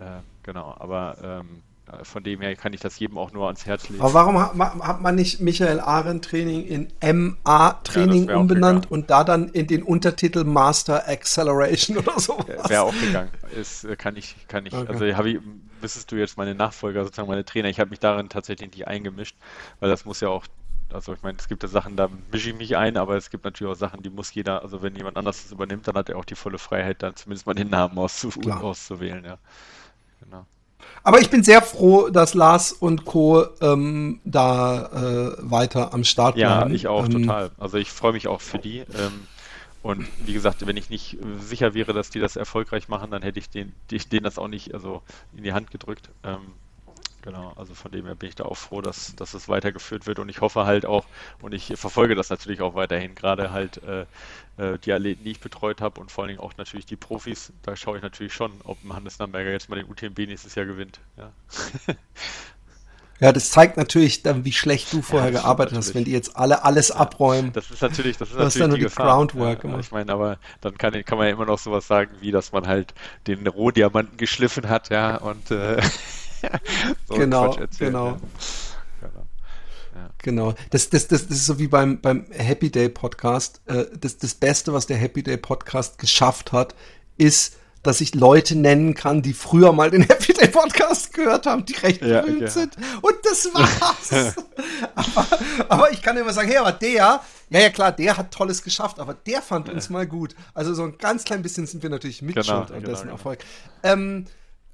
äh, 0.00 0.20
genau, 0.42 0.74
aber 0.78 1.16
ähm, 1.22 1.62
von 2.02 2.24
dem 2.24 2.40
her 2.40 2.56
kann 2.56 2.72
ich 2.72 2.80
das 2.80 2.98
jedem 2.98 3.18
auch 3.18 3.32
nur 3.32 3.46
ans 3.46 3.66
Herz 3.66 3.88
legen. 3.88 4.02
Aber 4.02 4.14
warum 4.14 4.38
hat 4.38 5.02
man 5.02 5.14
nicht 5.14 5.40
Michael 5.40 5.80
Arendt 5.80 6.24
Training 6.24 6.64
in 6.64 6.88
MA 7.02 7.72
Training 7.84 8.28
ja, 8.28 8.36
umbenannt 8.36 8.90
und 8.90 9.10
da 9.10 9.22
dann 9.22 9.48
in 9.50 9.66
den 9.66 9.82
Untertitel 9.82 10.44
Master 10.44 11.06
Acceleration 11.06 11.96
oder 11.98 12.18
so? 12.18 12.38
Wäre 12.68 12.82
auch 12.82 12.94
gegangen. 12.98 13.30
Ist, 13.54 13.84
äh, 13.84 13.96
kann 13.96 14.16
ich, 14.16 14.34
kann 14.48 14.64
ich. 14.64 14.72
Okay. 14.72 14.90
Also 14.90 15.16
habe 15.16 15.30
ich, 15.30 15.38
wüsstest 15.80 16.10
du 16.10 16.16
jetzt 16.16 16.38
meine 16.38 16.54
Nachfolger, 16.54 17.04
sozusagen 17.04 17.28
meine 17.28 17.44
Trainer, 17.44 17.68
ich 17.68 17.78
habe 17.78 17.90
mich 17.90 18.00
darin 18.00 18.30
tatsächlich 18.30 18.70
nicht 18.70 18.88
eingemischt, 18.88 19.36
weil 19.80 19.90
das 19.90 20.04
muss 20.04 20.20
ja 20.20 20.28
auch 20.28 20.46
also 20.92 21.12
ich 21.12 21.22
meine, 21.22 21.36
es 21.38 21.48
gibt 21.48 21.62
ja 21.64 21.68
Sachen, 21.68 21.96
da 21.96 22.08
mische 22.30 22.50
ich 22.50 22.56
mich 22.56 22.76
ein, 22.76 22.96
aber 22.96 23.16
es 23.16 23.30
gibt 23.30 23.44
natürlich 23.44 23.72
auch 23.72 23.76
Sachen, 23.76 24.02
die 24.02 24.10
muss 24.10 24.32
jeder, 24.32 24.62
also 24.62 24.80
wenn 24.80 24.94
jemand 24.94 25.16
anders 25.16 25.42
das 25.42 25.50
übernimmt, 25.50 25.88
dann 25.88 25.96
hat 25.96 26.08
er 26.08 26.16
auch 26.16 26.24
die 26.24 26.36
volle 26.36 26.58
Freiheit, 26.58 27.02
dann 27.02 27.16
zumindest 27.16 27.46
mal 27.46 27.54
den 27.54 27.70
Namen 27.70 27.98
auszu 27.98 28.30
auszuwählen, 28.48 29.24
ja. 29.24 29.38
Genau. 30.20 30.46
Aber 31.02 31.20
ich 31.20 31.28
bin 31.28 31.42
sehr 31.42 31.60
froh, 31.60 32.08
dass 32.08 32.34
Lars 32.34 32.72
und 32.72 33.04
Co. 33.04 33.44
Ähm, 33.60 34.20
da 34.24 34.86
äh, 34.86 35.36
weiter 35.38 35.92
am 35.92 36.02
Start 36.04 36.36
bleiben. 36.36 36.70
Ja, 36.70 36.74
ich 36.74 36.86
auch 36.86 37.04
ähm, 37.04 37.22
total. 37.22 37.50
Also 37.58 37.76
ich 37.76 37.90
freue 37.90 38.12
mich 38.12 38.26
auch 38.26 38.40
für 38.40 38.58
die. 38.58 38.78
Ähm, 38.78 39.26
und 39.82 40.08
wie 40.24 40.32
gesagt, 40.32 40.66
wenn 40.66 40.78
ich 40.78 40.88
nicht 40.88 41.18
sicher 41.40 41.74
wäre, 41.74 41.92
dass 41.92 42.08
die 42.08 42.18
das 42.18 42.36
erfolgreich 42.36 42.88
machen, 42.88 43.10
dann 43.10 43.20
hätte 43.20 43.38
ich 43.38 43.50
denen, 43.50 43.74
denen 43.90 44.24
das 44.24 44.38
auch 44.38 44.48
nicht 44.48 44.72
also 44.72 45.02
in 45.36 45.44
die 45.44 45.52
Hand 45.52 45.70
gedrückt. 45.70 46.08
Genau, 47.24 47.54
also 47.56 47.72
von 47.72 47.90
dem 47.90 48.04
her 48.04 48.14
bin 48.14 48.28
ich 48.28 48.34
da 48.34 48.44
auch 48.44 48.58
froh, 48.58 48.82
dass, 48.82 49.16
dass 49.16 49.32
es 49.32 49.48
weitergeführt 49.48 50.06
wird 50.06 50.18
und 50.18 50.28
ich 50.28 50.42
hoffe 50.42 50.66
halt 50.66 50.84
auch, 50.84 51.06
und 51.40 51.54
ich 51.54 51.72
verfolge 51.74 52.14
das 52.14 52.28
natürlich 52.28 52.60
auch 52.60 52.74
weiterhin, 52.74 53.14
gerade 53.14 53.50
halt 53.50 53.80
äh, 53.82 54.02
äh 54.58 54.78
die 54.84 54.92
Athleten, 54.92 55.24
die 55.24 55.30
ich 55.30 55.40
betreut 55.40 55.80
habe 55.80 56.02
und 56.02 56.12
vor 56.12 56.24
allen 56.24 56.28
Dingen 56.28 56.40
auch 56.40 56.52
natürlich 56.58 56.84
die 56.84 56.96
Profis, 56.96 57.50
da 57.62 57.76
schaue 57.76 57.96
ich 57.96 58.02
natürlich 58.02 58.34
schon, 58.34 58.52
ob 58.64 58.76
Hannes 58.90 59.18
Namberger 59.18 59.52
jetzt 59.52 59.70
mal 59.70 59.76
den 59.76 59.88
UTMB 59.88 60.18
nächstes 60.18 60.54
Jahr 60.54 60.66
gewinnt. 60.66 61.00
Ja. 61.16 61.32
Ja, 63.20 63.30
das 63.32 63.50
zeigt 63.50 63.76
natürlich 63.76 64.24
dann, 64.24 64.44
wie 64.44 64.52
schlecht 64.52 64.92
du 64.92 65.00
vorher 65.00 65.30
ja, 65.30 65.40
gearbeitet 65.40 65.78
hast, 65.78 65.94
wenn 65.94 66.04
die 66.04 66.10
jetzt 66.10 66.36
alle 66.36 66.64
alles 66.64 66.88
ja, 66.88 66.96
abräumen. 66.96 67.52
Das 67.52 67.70
ist 67.70 67.80
natürlich, 67.80 68.16
das 68.16 68.30
ist 68.30 68.34
natürlich 68.34 68.58
dann 68.58 68.70
nur 68.70 68.78
die, 68.78 68.86
die 68.86 68.94
Groundwork 68.94 69.62
ja, 69.62 69.78
Ich 69.78 69.92
meine, 69.92 70.12
aber 70.12 70.38
dann 70.60 70.76
kann, 70.76 70.92
kann 71.04 71.18
man 71.18 71.28
ja 71.28 71.32
immer 71.32 71.46
noch 71.46 71.60
sowas 71.60 71.86
sagen, 71.86 72.10
wie 72.20 72.32
dass 72.32 72.50
man 72.50 72.66
halt 72.66 72.92
den 73.28 73.46
Rohdiamanten 73.46 74.16
geschliffen 74.16 74.68
hat, 74.68 74.90
ja, 74.90 75.16
und 75.16 75.52
äh, 75.52 75.80
so 77.08 77.14
genau, 77.14 77.56
genau. 77.78 78.06
Ja. 78.08 78.18
Genau. 79.00 80.08
genau. 80.22 80.54
Das, 80.70 80.90
das, 80.90 81.08
das, 81.08 81.26
das 81.28 81.36
ist 81.36 81.46
so 81.46 81.58
wie 81.58 81.68
beim, 81.68 82.00
beim 82.00 82.26
Happy 82.30 82.70
Day 82.70 82.88
Podcast. 82.88 83.60
Äh, 83.66 83.84
das, 83.98 84.18
das 84.18 84.34
Beste, 84.34 84.72
was 84.72 84.86
der 84.86 84.96
Happy 84.96 85.22
Day 85.22 85.36
Podcast 85.36 85.98
geschafft 85.98 86.52
hat, 86.52 86.74
ist, 87.16 87.56
dass 87.84 88.00
ich 88.00 88.14
Leute 88.14 88.56
nennen 88.56 88.94
kann, 88.94 89.22
die 89.22 89.34
früher 89.34 89.72
mal 89.72 89.90
den 89.90 90.02
Happy 90.08 90.32
Day 90.32 90.48
Podcast 90.48 91.12
gehört 91.12 91.46
haben, 91.46 91.64
die 91.64 91.74
recht 91.74 92.02
ja, 92.02 92.22
berühmt 92.22 92.40
ja. 92.40 92.48
sind. 92.48 92.76
Und 93.02 93.14
das 93.22 93.46
war's. 93.54 94.34
aber, 94.94 95.26
aber, 95.68 95.92
ich 95.92 96.02
kann 96.02 96.16
immer 96.16 96.32
sagen, 96.32 96.48
hey, 96.48 96.56
aber 96.56 96.72
der, 96.72 96.90
ja, 96.90 97.22
ja 97.50 97.70
klar, 97.70 97.92
der 97.92 98.16
hat 98.16 98.32
Tolles 98.32 98.62
geschafft, 98.62 98.98
aber 98.98 99.14
der 99.14 99.42
fand 99.42 99.68
ja. 99.68 99.74
uns 99.74 99.90
mal 99.90 100.06
gut. 100.06 100.34
Also 100.54 100.74
so 100.74 100.82
ein 100.82 100.98
ganz 100.98 101.24
klein 101.24 101.42
bisschen 101.42 101.66
sind 101.66 101.82
wir 101.82 101.90
natürlich 101.90 102.22
mit 102.22 102.36
genau, 102.36 102.60
an 102.60 102.66
genau, 102.66 102.80
dessen 102.80 103.02
genau. 103.02 103.14
Erfolg. 103.14 103.40
Ähm, 103.82 104.26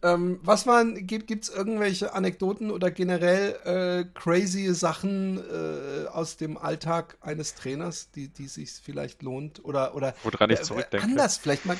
ähm, 0.02 0.40
was 0.42 0.66
waren, 0.66 1.06
gibt 1.06 1.30
es 1.30 1.48
irgendwelche 1.50 2.14
Anekdoten 2.14 2.70
oder 2.70 2.90
generell 2.90 3.56
äh, 3.64 4.04
crazy 4.18 4.72
Sachen 4.74 5.38
äh, 5.38 6.06
aus 6.08 6.36
dem 6.36 6.56
Alltag 6.56 7.18
eines 7.20 7.54
Trainers, 7.54 8.10
die, 8.14 8.28
die 8.28 8.48
sich 8.48 8.72
vielleicht 8.82 9.22
lohnt? 9.22 9.62
Oder, 9.64 9.94
oder 9.94 10.14
woran 10.22 10.50
ich 10.50 10.60
äh, 10.60 10.62
zurückdenke. 10.62 11.04
Anders, 11.04 11.36
vielleicht 11.36 11.66
mal. 11.66 11.76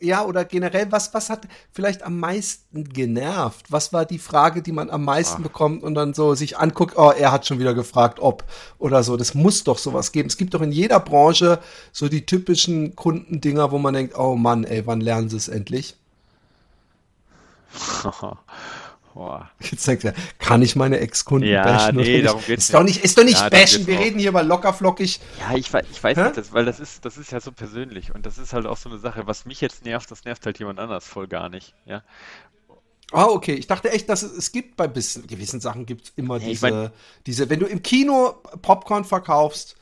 Ja, 0.00 0.24
oder 0.24 0.44
generell, 0.44 0.90
was, 0.90 1.14
was 1.14 1.30
hat 1.30 1.46
vielleicht 1.70 2.02
am 2.02 2.18
meisten 2.18 2.84
genervt? 2.84 3.70
Was 3.70 3.92
war 3.92 4.04
die 4.04 4.18
Frage, 4.18 4.60
die 4.60 4.72
man 4.72 4.90
am 4.90 5.04
meisten 5.04 5.38
Ach. 5.38 5.44
bekommt 5.44 5.84
und 5.84 5.94
dann 5.94 6.12
so 6.12 6.34
sich 6.34 6.58
anguckt, 6.58 6.98
oh, 6.98 7.12
er 7.12 7.30
hat 7.30 7.46
schon 7.46 7.60
wieder 7.60 7.74
gefragt, 7.74 8.18
ob 8.18 8.44
oder 8.78 9.04
so. 9.04 9.16
Das 9.16 9.34
muss 9.34 9.62
doch 9.62 9.78
sowas 9.78 10.10
geben. 10.10 10.28
Es 10.28 10.36
gibt 10.36 10.52
doch 10.54 10.60
in 10.60 10.72
jeder 10.72 10.98
Branche 10.98 11.60
so 11.92 12.08
die 12.08 12.26
typischen 12.26 12.96
Kundendinger, 12.96 13.70
wo 13.70 13.78
man 13.78 13.94
denkt, 13.94 14.18
oh 14.18 14.34
Mann, 14.34 14.64
ey, 14.64 14.84
wann 14.86 15.00
lernen 15.00 15.28
sie 15.28 15.36
es 15.36 15.46
endlich? 15.46 15.96
Boah. 19.14 19.48
Jetzt 19.60 19.86
denkt 19.86 20.04
er, 20.04 20.12
kann 20.40 20.60
ich 20.60 20.74
meine 20.74 20.98
Ex-Kunden 20.98 21.46
ja, 21.46 21.62
bashen? 21.62 21.96
Nee, 21.96 22.22
darum 22.22 22.42
geht's 22.44 22.64
ist, 22.64 22.74
doch 22.74 22.82
nicht, 22.82 23.04
ist 23.04 23.16
doch 23.16 23.22
nicht 23.22 23.40
ja, 23.40 23.48
bashen, 23.48 23.86
wir 23.86 24.00
reden 24.00 24.18
hier 24.18 24.32
mal 24.32 24.44
lockerflockig. 24.44 25.20
Ja, 25.38 25.56
ich, 25.56 25.72
ich 25.72 26.02
weiß 26.02 26.18
Hä? 26.18 26.24
nicht, 26.24 26.36
das, 26.36 26.52
weil 26.52 26.64
das 26.64 26.80
ist, 26.80 27.04
das 27.04 27.16
ist 27.16 27.30
ja 27.30 27.40
so 27.40 27.52
persönlich 27.52 28.12
und 28.12 28.26
das 28.26 28.38
ist 28.38 28.52
halt 28.52 28.66
auch 28.66 28.76
so 28.76 28.90
eine 28.90 28.98
Sache, 28.98 29.28
was 29.28 29.46
mich 29.46 29.60
jetzt 29.60 29.84
nervt, 29.84 30.10
das 30.10 30.24
nervt 30.24 30.44
halt 30.46 30.58
jemand 30.58 30.80
anders 30.80 31.06
voll 31.06 31.28
gar 31.28 31.48
nicht. 31.48 31.74
Ja. 31.86 32.02
Ah, 33.12 33.26
okay. 33.26 33.54
Ich 33.54 33.68
dachte 33.68 33.92
echt, 33.92 34.08
dass 34.08 34.24
es, 34.24 34.32
es 34.32 34.50
gibt 34.50 34.76
bei 34.76 34.88
bis, 34.88 35.20
gewissen 35.28 35.60
Sachen 35.60 35.86
gibt 35.86 36.06
es 36.06 36.12
immer 36.16 36.40
diese, 36.40 36.68
mein, 36.68 36.90
diese, 37.26 37.48
wenn 37.48 37.60
du 37.60 37.66
im 37.66 37.84
Kino 37.84 38.42
Popcorn 38.62 39.04
verkaufst, 39.04 39.76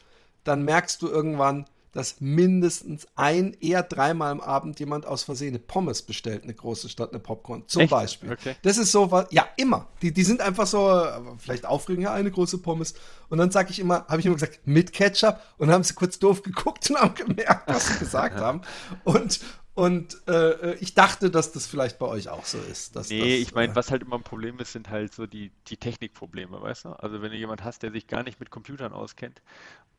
dann 0.44 0.62
merkst 0.64 1.00
du 1.00 1.08
irgendwann, 1.08 1.64
dass 1.92 2.20
mindestens 2.20 3.06
ein, 3.16 3.54
eher 3.60 3.82
dreimal 3.82 4.32
am 4.32 4.40
Abend 4.40 4.80
jemand 4.80 5.06
aus 5.06 5.22
Versehen 5.22 5.50
eine 5.50 5.58
Pommes 5.58 6.02
bestellt, 6.02 6.42
eine 6.42 6.54
große 6.54 6.88
Stadt, 6.88 7.10
eine 7.10 7.18
Popcorn, 7.18 7.64
zum 7.66 7.82
Echt? 7.82 7.90
Beispiel. 7.90 8.32
Okay. 8.32 8.56
Das 8.62 8.78
ist 8.78 8.92
so 8.92 9.10
was, 9.10 9.26
ja, 9.30 9.46
immer. 9.56 9.88
Die, 10.00 10.12
die 10.12 10.24
sind 10.24 10.40
einfach 10.40 10.66
so, 10.66 11.04
vielleicht 11.38 11.66
aufregend, 11.66 12.04
ja, 12.04 12.14
eine 12.14 12.30
große 12.30 12.58
Pommes. 12.58 12.94
Und 13.28 13.38
dann 13.38 13.50
sage 13.50 13.70
ich 13.70 13.78
immer, 13.78 14.06
habe 14.08 14.20
ich 14.20 14.26
immer 14.26 14.36
gesagt, 14.36 14.60
mit 14.64 14.92
Ketchup. 14.92 15.40
Und 15.58 15.68
dann 15.68 15.74
haben 15.74 15.84
sie 15.84 15.94
kurz 15.94 16.18
doof 16.18 16.42
geguckt 16.42 16.88
und 16.90 16.98
haben 16.98 17.14
gemerkt, 17.14 17.68
was 17.68 17.88
sie 17.88 17.98
gesagt 17.98 18.36
haben. 18.40 18.62
Und, 19.04 19.40
Und 19.74 20.16
äh, 20.28 20.74
ich 20.76 20.94
dachte, 20.94 21.30
dass 21.30 21.52
das 21.52 21.66
vielleicht 21.66 21.98
bei 21.98 22.06
euch 22.06 22.28
auch 22.28 22.44
so 22.44 22.60
ist. 22.62 22.94
Dass 22.96 23.08
nee, 23.08 23.18
das, 23.18 23.48
ich 23.48 23.54
meine, 23.54 23.72
äh, 23.72 23.76
was 23.76 23.90
halt 23.90 24.02
immer 24.02 24.16
ein 24.16 24.22
Problem 24.22 24.58
ist, 24.58 24.72
sind 24.72 24.90
halt 24.90 25.14
so 25.14 25.26
die, 25.26 25.52
die 25.68 25.76
Technikprobleme, 25.76 26.60
weißt 26.60 26.84
du? 26.86 26.90
Also 26.90 27.22
wenn 27.22 27.30
du 27.32 27.36
jemand 27.38 27.64
hast, 27.64 27.82
der 27.82 27.90
sich 27.92 28.06
gar 28.06 28.22
nicht 28.22 28.40
mit 28.40 28.50
Computern 28.50 28.92
auskennt 28.92 29.42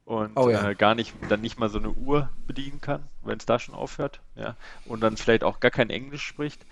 und 0.05 0.35
Oh 0.37 0.49
ja. 0.49 0.69
äh, 0.69 0.75
gar 0.75 0.95
nicht, 0.95 1.15
dann 1.29 1.41
nicht 1.41 1.59
mal 1.59 1.69
so 1.69 1.79
eine 1.79 1.91
Uhr 1.91 2.31
bedienen 2.47 2.81
kann, 2.81 3.09
wenn 3.23 3.37
es 3.39 3.45
da 3.45 3.59
schon 3.59 3.75
aufhört, 3.75 4.21
ja, 4.35 4.57
und 4.85 5.01
dann 5.01 5.17
vielleicht 5.17 5.43
auch 5.43 5.59
gar 5.59 5.71
kein 5.71 5.89
Englisch 5.89 6.23
spricht. 6.25 6.65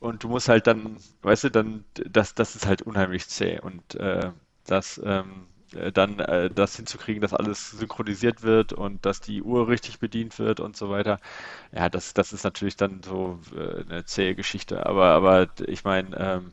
Und 0.00 0.24
du 0.24 0.28
musst 0.28 0.48
halt 0.48 0.66
dann, 0.66 0.98
weißt 1.22 1.44
du, 1.44 1.50
dann, 1.50 1.84
das, 1.94 2.34
das 2.34 2.56
ist 2.56 2.66
halt 2.66 2.82
unheimlich 2.82 3.28
zäh 3.28 3.60
und 3.60 3.94
äh, 3.96 4.32
das, 4.64 5.00
ähm, 5.04 5.48
äh, 5.58 5.59
dann 5.92 6.18
äh, 6.20 6.50
das 6.50 6.76
hinzukriegen, 6.76 7.20
dass 7.20 7.34
alles 7.34 7.70
synchronisiert 7.70 8.42
wird 8.42 8.72
und 8.72 9.04
dass 9.06 9.20
die 9.20 9.42
Uhr 9.42 9.68
richtig 9.68 9.98
bedient 10.00 10.38
wird 10.38 10.60
und 10.60 10.76
so 10.76 10.90
weiter. 10.90 11.18
Ja, 11.72 11.88
das, 11.88 12.14
das 12.14 12.32
ist 12.32 12.44
natürlich 12.44 12.76
dann 12.76 13.02
so 13.04 13.38
äh, 13.56 13.82
eine 13.88 14.04
zähe 14.04 14.34
Geschichte. 14.34 14.86
Aber, 14.86 15.06
aber 15.06 15.48
ich 15.66 15.84
meine, 15.84 16.16
ähm, 16.16 16.52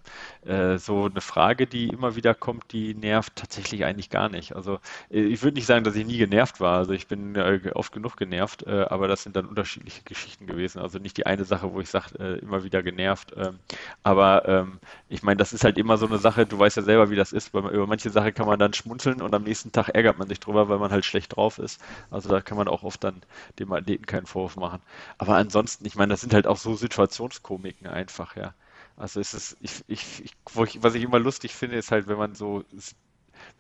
äh, 0.50 0.78
so 0.78 1.06
eine 1.06 1.22
Frage, 1.22 1.68
die 1.68 1.88
immer 1.90 2.16
wieder 2.16 2.34
kommt, 2.36 2.72
die 2.72 2.94
nervt 2.94 3.36
tatsächlich 3.36 3.86
eigentlich 3.86 4.10
gar 4.10 4.30
nicht. 4.30 4.56
Also 4.56 4.80
äh, 5.10 5.22
ich 5.22 5.42
würde 5.44 5.56
nicht 5.56 5.66
sagen, 5.66 5.84
dass 5.84 5.96
ich 5.96 6.06
nie 6.06 6.18
genervt 6.18 6.60
war. 6.60 6.78
Also 6.78 6.94
ich 6.94 7.08
bin 7.08 7.36
äh, 7.36 7.60
oft 7.74 7.92
genug 7.92 8.18
genervt, 8.18 8.64
äh, 8.68 8.86
aber 8.90 9.08
das 9.08 9.24
sind 9.24 9.36
dann 9.36 9.46
unterschiedliche 9.46 10.04
Geschichten 10.04 10.46
gewesen. 10.48 10.80
Also 10.80 11.00
nicht 11.00 11.18
die 11.18 11.26
eine 11.26 11.46
Sache, 11.46 11.74
wo 11.74 11.80
ich 11.82 11.90
sage, 11.90 12.18
äh, 12.20 12.40
immer 12.40 12.64
wieder 12.64 12.84
genervt. 12.84 13.34
Ähm, 13.36 13.60
aber 14.04 14.48
ähm, 14.48 14.80
ich 15.10 15.24
meine, 15.24 15.38
das 15.38 15.54
ist 15.54 15.64
halt 15.64 15.78
immer 15.78 15.98
so 15.98 16.06
eine 16.08 16.18
Sache, 16.18 16.46
du 16.46 16.58
weißt 16.60 16.78
ja 16.78 16.84
selber, 16.84 17.10
wie 17.10 17.16
das 17.16 17.32
ist. 17.34 17.54
Über 17.54 17.88
manche 17.88 18.10
Sachen 18.10 18.34
kann 18.34 18.48
man 18.48 18.60
dann 18.60 18.74
schmunzeln 18.74 19.07
und 19.16 19.34
am 19.36 19.44
nächsten 19.44 19.72
Tag 19.72 19.90
ärgert 19.90 20.18
man 20.18 20.28
sich 20.28 20.40
drüber, 20.40 20.70
weil 20.70 20.80
man 20.80 20.92
halt 20.92 21.06
schlecht 21.06 21.36
drauf 21.36 21.60
ist. 21.60 21.82
Also 22.12 22.30
da 22.30 22.42
kann 22.42 22.58
man 22.58 22.68
auch 22.68 22.84
oft 22.84 23.04
dann 23.04 23.22
dem 23.60 23.72
Athleten 23.74 24.06
keinen 24.06 24.26
Vorwurf 24.26 24.56
machen. 24.58 24.82
Aber 25.18 25.36
ansonsten, 25.38 25.86
ich 25.86 25.96
meine, 25.96 26.14
das 26.14 26.22
sind 26.22 26.34
halt 26.34 26.48
auch 26.48 26.58
so 26.58 26.76
Situationskomiken 26.76 27.88
einfach, 27.88 28.36
ja. 28.36 28.54
Also 28.96 29.20
es 29.20 29.34
ist, 29.34 29.58
ich, 29.62 29.84
ich, 29.88 30.24
ich, 30.26 30.32
was 30.56 30.96
ich 30.96 31.04
immer 31.04 31.20
lustig 31.20 31.54
finde, 31.56 31.78
ist 31.78 31.92
halt, 31.92 32.08
wenn 32.08 32.18
man 32.18 32.34
so, 32.36 32.64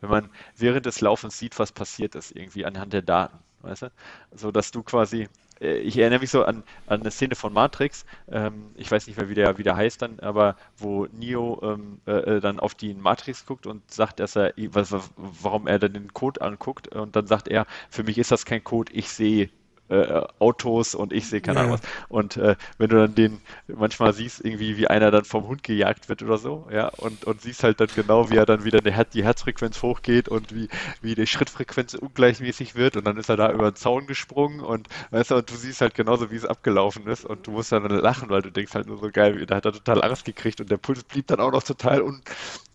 wenn 0.02 0.10
man 0.10 0.30
während 0.56 0.86
des 0.86 1.02
Laufens 1.02 1.38
sieht, 1.38 1.58
was 1.60 1.72
passiert 1.72 2.16
ist, 2.16 2.32
irgendwie 2.36 2.66
anhand 2.66 2.94
der 2.94 3.02
Daten, 3.02 3.38
weißt 3.62 3.84
du? 3.84 3.92
So 4.32 4.52
dass 4.52 4.72
du 4.72 4.84
quasi, 4.84 5.28
ich 5.60 5.98
erinnere 5.98 6.20
mich 6.20 6.30
so 6.30 6.44
an, 6.44 6.64
an 6.88 7.02
eine 7.02 7.12
Szene 7.12 7.36
von 7.36 7.54
Matrix, 7.54 8.06
ähm, 8.32 8.72
ich 8.76 8.92
weiß 8.92 9.08
nicht 9.08 9.18
mehr, 9.18 9.30
wie 9.30 9.34
der, 9.34 9.58
wie 9.58 9.64
der 9.64 9.76
heißt 9.76 10.02
dann, 10.02 10.20
aber 10.20 10.56
wo 10.78 11.08
Neo 11.12 11.60
ähm, 11.64 12.00
äh, 12.06 12.12
äh 12.12 12.40
dann 12.40 12.60
auf 12.60 12.76
die 12.76 12.94
Matrix 12.94 13.46
guckt 13.46 13.66
und 13.68 13.90
sagt, 13.92 14.20
dass 14.20 14.36
er, 14.36 14.54
was, 14.72 14.94
warum 15.16 15.68
er 15.68 15.80
dann 15.80 15.94
den 15.94 16.14
Code 16.14 16.42
anguckt. 16.42 16.88
Und 16.90 17.16
dann 17.16 17.28
sagt 17.28 17.48
er, 17.48 17.66
für 17.90 18.04
mich 18.04 18.18
ist 18.18 18.32
das 18.32 18.46
kein 18.46 18.64
Code, 18.64 18.92
ich 18.94 19.10
sehe 19.10 19.50
äh, 19.90 20.22
Autos 20.40 20.96
und 20.96 21.14
ich 21.14 21.28
sehe 21.28 21.42
keine 21.42 21.60
Ja. 21.60 21.62
Ahnung 21.62 21.74
was. 21.74 21.82
Und 22.10 22.38
äh, 22.38 22.56
wenn 22.78 22.90
du 22.90 22.98
dann 22.98 23.16
den 23.16 23.42
manchmal 23.68 24.14
siehst, 24.14 24.44
irgendwie 24.44 24.78
wie 24.78 24.88
einer 24.88 25.12
dann 25.12 25.26
vom 25.26 25.48
Hund 25.48 25.64
gejagt 25.64 26.10
wird 26.10 26.24
oder 26.24 26.38
so, 26.38 26.68
ja, 26.72 26.88
und, 26.90 27.26
und 27.26 27.42
siehst 27.42 27.64
halt 27.64 27.80
dann 27.80 27.90
genau, 27.94 28.30
wie 28.30 28.36
er 28.38 28.46
dann 28.46 28.64
wieder 28.64 28.80
eine 28.80 29.06
die 29.14 29.24
Herzfrequenz 29.24 29.82
hochgeht 29.82 30.28
und 30.30 30.54
wie, 30.54 30.70
wie 31.02 31.16
die 31.16 31.28
Schrittfrequenz 31.28 31.94
ungleichmäßig 31.94 32.76
wird 32.76 32.98
und 32.98 33.06
dann 33.06 33.18
ist 33.18 33.30
er 33.30 33.38
da 33.38 33.52
über 33.52 33.72
den 33.72 33.76
Zaun 33.76 34.08
gesprungen 34.08 34.60
und 34.60 34.88
weißt 35.12 35.32
du, 35.32 35.36
und 35.38 35.50
du 35.50 35.56
siehst 35.56 35.82
halt 35.82 35.94
genauso, 35.96 36.32
wie 36.32 36.36
es 36.36 36.46
abgelaufen 36.46 37.08
ist 37.08 37.26
und 37.26 37.48
du 37.48 37.52
musst 37.52 37.72
dann 37.72 37.84
lachen, 37.90 38.30
weil 38.30 38.42
du 38.42 38.52
denkst 38.52 38.74
halt 38.76 38.88
nur 38.88 38.98
so 38.98 39.10
geil, 39.12 39.46
da 39.46 39.56
hat 39.58 39.66
er 39.66 39.74
total 39.74 40.04
Angst 40.04 40.26
gekriegt 40.26 40.62
und 40.62 40.70
der 40.72 40.78
Puls 40.78 41.04
blieb 41.04 41.28
dann 41.28 41.40
auch 41.40 41.52
noch 41.52 41.64
total 41.64 42.02
un, 42.02 42.22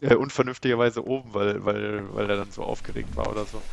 äh, 0.01 0.14
unvernünftigerweise 0.14 1.05
oben, 1.07 1.35
weil, 1.35 1.64
weil, 1.64 2.12
weil 2.14 2.31
er 2.31 2.37
dann 2.37 2.51
so 2.51 2.62
aufgeregt 2.62 3.16
war 3.16 3.31
oder 3.31 3.46
so. 3.46 3.64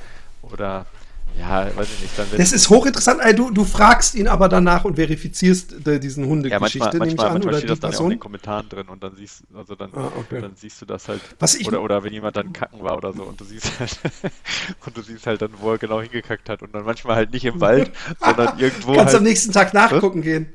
Oder 0.42 0.88
ja, 1.38 1.68
weiß 1.76 1.88
ich 1.96 2.02
nicht, 2.02 2.18
dann 2.18 2.28
Das 2.36 2.52
ist 2.52 2.70
hochinteressant. 2.70 3.22
Ey, 3.24 3.34
du, 3.36 3.50
du 3.52 3.64
fragst 3.64 4.16
ihn 4.16 4.28
aber 4.28 4.50
danach 4.50 4.84
und 4.86 4.96
verifizierst 4.96 5.88
äh, 5.88 6.00
diesen 6.00 6.24
Ja, 6.26 6.30
Hundegeschichte, 6.30 6.80
manchmal, 6.80 6.92
nehme 7.00 7.08
ich 7.08 7.18
manchmal, 7.18 7.28
an, 7.28 7.34
manchmal 7.34 7.54
oder 7.54 7.58
steht 7.60 7.70
die 7.70 7.74
das 7.74 7.80
dann 7.80 7.92
ja 7.92 7.98
auch 7.98 8.04
in 8.04 8.10
den 8.10 8.20
Person. 8.20 8.20
Kommentaren 8.20 8.70
drin 8.70 8.88
und 8.90 9.04
dann 9.04 9.16
siehst 9.16 9.44
also 9.56 9.76
dann, 9.76 9.90
Ah, 9.94 10.12
okay. 10.18 10.42
dann 10.42 10.56
siehst 10.56 10.82
du 10.82 10.86
das 10.86 11.08
halt. 11.08 11.22
Was 11.40 11.56
ich- 11.56 11.68
oder, 11.68 11.82
oder 11.82 12.04
wenn 12.04 12.12
jemand 12.14 12.36
dann 12.36 12.52
kacken 12.54 12.82
war 12.84 12.98
oder 12.98 13.14
so 13.14 13.24
und 13.24 13.40
du 13.40 13.46
siehst 13.46 13.72
halt 13.80 13.98
und 14.86 14.98
du 14.98 15.02
siehst 15.02 15.28
halt 15.28 15.42
dann, 15.42 15.52
wo 15.60 15.72
er 15.72 15.78
genau 15.78 16.02
hingekackt 16.02 16.50
hat 16.50 16.62
und 16.62 16.74
dann 16.76 16.84
manchmal 16.84 17.16
halt 17.16 17.32
nicht 17.32 17.46
im 17.46 17.62
Wald, 17.62 17.92
sondern 18.20 18.60
irgendwo 18.60 18.94
Kannst 18.94 19.14
am 19.16 19.20
halt. 19.22 19.24
nächsten 19.24 19.52
Tag 19.54 19.74
nachgucken 19.74 20.22
gehen. 20.22 20.48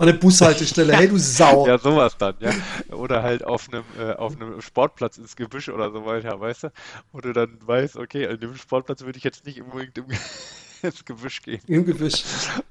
An 0.00 0.06
der 0.06 0.14
Bushaltestelle. 0.14 0.96
Hey, 0.96 1.08
du 1.08 1.18
Sau. 1.18 1.66
Ja, 1.66 1.76
sowas 1.76 2.16
dann, 2.16 2.34
ja. 2.40 2.52
Oder 2.94 3.22
halt 3.22 3.44
auf 3.44 3.68
einem, 3.70 3.84
äh, 3.98 4.14
auf 4.14 4.34
einem 4.34 4.58
Sportplatz 4.62 5.18
ins 5.18 5.36
Gebüsch 5.36 5.68
oder 5.68 5.92
so 5.92 6.06
weiter, 6.06 6.40
weißt 6.40 6.62
du? 6.62 6.72
Wo 7.12 7.20
du 7.20 7.34
dann 7.34 7.58
weißt, 7.60 7.96
okay, 7.98 8.26
an 8.26 8.40
dem 8.40 8.54
Sportplatz 8.56 9.02
würde 9.02 9.18
ich 9.18 9.24
jetzt 9.24 9.44
nicht 9.44 9.60
unbedingt 9.60 9.98
im, 9.98 10.06
ins 10.82 11.04
Gebüsch 11.04 11.42
gehen 11.42 11.60
Im 11.66 11.84
Gebüsch. 11.84 12.24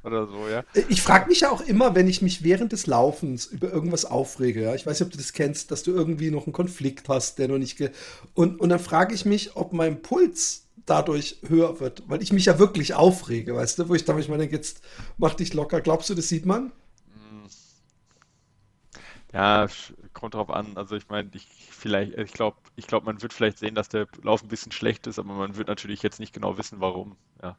oder 0.03 0.25
so, 0.25 0.47
ja. 0.49 0.63
Ich 0.87 1.03
frage 1.03 1.27
mich 1.27 1.41
ja 1.41 1.51
auch 1.51 1.61
immer, 1.61 1.93
wenn 1.93 2.07
ich 2.07 2.23
mich 2.23 2.43
während 2.43 2.71
des 2.71 2.87
Laufens 2.87 3.45
über 3.45 3.71
irgendwas 3.71 4.05
aufrege, 4.05 4.63
ja, 4.63 4.73
ich 4.73 4.87
weiß 4.87 4.99
nicht, 4.99 5.05
ob 5.05 5.11
du 5.11 5.19
das 5.19 5.31
kennst, 5.31 5.69
dass 5.69 5.83
du 5.83 5.91
irgendwie 5.91 6.31
noch 6.31 6.47
einen 6.47 6.53
Konflikt 6.53 7.09
hast, 7.09 7.37
der 7.37 7.47
noch 7.47 7.59
nicht 7.59 7.79
und, 8.33 8.59
und 8.59 8.69
dann 8.69 8.79
frage 8.79 9.13
ich 9.13 9.25
mich, 9.25 9.55
ob 9.55 9.71
mein 9.71 10.01
Puls 10.01 10.65
dadurch 10.87 11.37
höher 11.47 11.79
wird, 11.79 12.01
weil 12.07 12.23
ich 12.23 12.33
mich 12.33 12.45
ja 12.45 12.57
wirklich 12.57 12.95
aufrege, 12.95 13.53
weißt 13.53 13.77
du, 13.77 13.87
wo 13.87 13.93
ich 13.93 14.03
da 14.03 14.13
manchmal 14.13 14.39
denke, 14.39 14.55
jetzt 14.55 14.81
mach 15.19 15.35
dich 15.35 15.53
locker. 15.53 15.79
Glaubst 15.79 16.09
du, 16.09 16.15
das 16.15 16.27
sieht 16.27 16.47
man? 16.47 16.71
Ja, 19.31 19.67
kommt 20.13 20.33
drauf 20.33 20.49
an. 20.49 20.75
Also 20.75 20.95
ich 20.95 21.07
meine, 21.07 21.29
ich 21.35 21.45
vielleicht, 21.69 22.17
ich 22.17 22.33
glaube, 22.33 22.57
ich 22.75 22.87
glaube, 22.87 23.05
man 23.05 23.21
wird 23.21 23.31
vielleicht 23.31 23.59
sehen, 23.59 23.75
dass 23.75 23.87
der 23.87 24.07
Lauf 24.23 24.41
ein 24.41 24.47
bisschen 24.47 24.71
schlecht 24.71 25.05
ist, 25.05 25.19
aber 25.19 25.33
man 25.33 25.55
wird 25.55 25.67
natürlich 25.67 26.01
jetzt 26.01 26.19
nicht 26.19 26.33
genau 26.33 26.57
wissen, 26.57 26.79
warum. 26.81 27.15
Ja. 27.43 27.55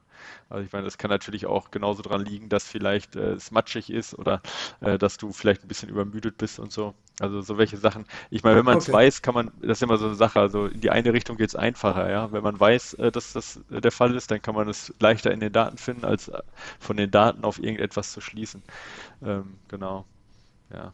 Also 0.49 0.65
ich 0.65 0.73
meine, 0.73 0.85
das 0.85 0.99
kann 0.99 1.11
natürlich 1.11 1.47
auch 1.47 1.71
genauso 1.71 2.03
dran 2.03 2.25
liegen, 2.25 2.49
dass 2.49 2.65
vielleicht 2.67 3.15
äh, 3.15 3.35
es 3.35 3.53
matschig 3.53 3.89
ist 3.91 4.19
oder 4.19 4.43
äh, 4.81 4.99
dass 4.99 5.17
du 5.17 5.31
vielleicht 5.33 5.63
ein 5.63 5.69
bisschen 5.69 5.89
übermüdet 5.89 6.39
bist 6.39 6.59
und 6.59 6.73
so. 6.73 6.93
Also 7.21 7.41
so 7.41 7.57
welche 7.57 7.77
Sachen. 7.77 8.05
Ich 8.31 8.43
meine, 8.43 8.57
wenn 8.57 8.65
man 8.65 8.79
es 8.79 8.91
Okay. 8.91 8.93
weiß, 8.93 9.23
kann 9.23 9.35
man, 9.35 9.53
das 9.61 9.79
ist 9.79 9.83
immer 9.83 9.97
so 9.97 10.07
eine 10.07 10.17
Sache. 10.17 10.41
Also 10.41 10.67
in 10.67 10.81
die 10.81 10.91
eine 10.91 11.13
Richtung 11.13 11.37
geht 11.37 11.51
es 11.51 11.57
einfacher, 11.57 12.11
ja. 12.11 12.33
Wenn 12.33 12.43
man 12.43 12.59
weiß, 12.59 12.95
äh, 12.95 13.13
dass 13.13 13.33
das 13.33 13.61
äh, 13.71 13.81
der 13.81 13.93
Fall 13.93 14.17
ist, 14.17 14.31
dann 14.33 14.43
kann 14.43 14.57
man 14.57 14.69
es 14.69 14.93
leichter 14.99 15.31
in 15.31 15.39
den 15.39 15.53
Daten 15.53 15.79
finden, 15.79 16.05
als 16.05 16.27
äh, 16.29 16.41
von 16.81 16.97
den 16.97 17.13
Daten 17.13 17.45
auf 17.45 17.59
irgendetwas 17.63 18.11
zu 18.13 18.21
schließen. 18.21 18.63
Ähm, 19.23 19.59
genau. 19.69 20.07
Ja. 20.73 20.93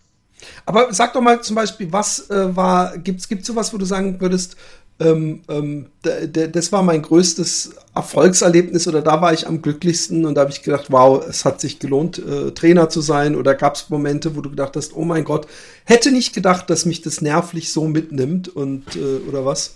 Aber 0.65 0.93
sag 0.93 1.13
doch 1.13 1.21
mal 1.21 1.41
zum 1.41 1.57
Beispiel, 1.57 1.93
was 1.93 2.31
äh, 2.31 2.55
war, 2.55 2.99
gibt's 2.99 3.29
gibt's 3.29 3.47
sowas, 3.47 3.73
wo 3.73 3.79
du 3.79 3.85
sagen 3.85 4.21
würdest, 4.21 4.57
ähm, 4.99 5.43
ähm, 5.49 5.87
das 6.03 6.73
war 6.73 6.83
mein 6.83 7.03
größtes 7.03 7.75
Erfolgserlebnis 7.95 8.89
oder 8.89 9.03
da 9.03 9.21
war 9.21 9.35
ich 9.35 9.47
am 9.47 9.61
glücklichsten 9.61 10.25
und 10.25 10.35
da 10.35 10.43
habe 10.43 10.51
ich 10.51 10.63
gedacht, 10.63 10.87
wow, 10.89 11.23
es 11.29 11.45
hat 11.45 11.61
sich 11.61 11.79
gelohnt, 11.79 12.19
äh, 12.19 12.53
Trainer 12.53 12.89
zu 12.89 13.03
sein 13.03 13.37
oder 13.37 13.55
gab 13.55 13.75
es 13.75 13.91
Momente, 13.91 14.37
wo 14.37 14.41
du 14.41 14.49
gedacht 14.49 14.75
hast, 14.75 14.97
oh 14.97 15.05
mein 15.05 15.25
Gott, 15.25 15.47
hätte 15.85 16.13
nicht 16.13 16.35
gedacht, 16.35 16.71
dass 16.71 16.87
mich 16.87 17.03
das 17.03 17.21
nervlich 17.21 17.73
so 17.73 17.87
mitnimmt 17.87 18.49
und 18.49 18.97
äh, 18.97 19.29
oder 19.29 19.45
was? 19.45 19.75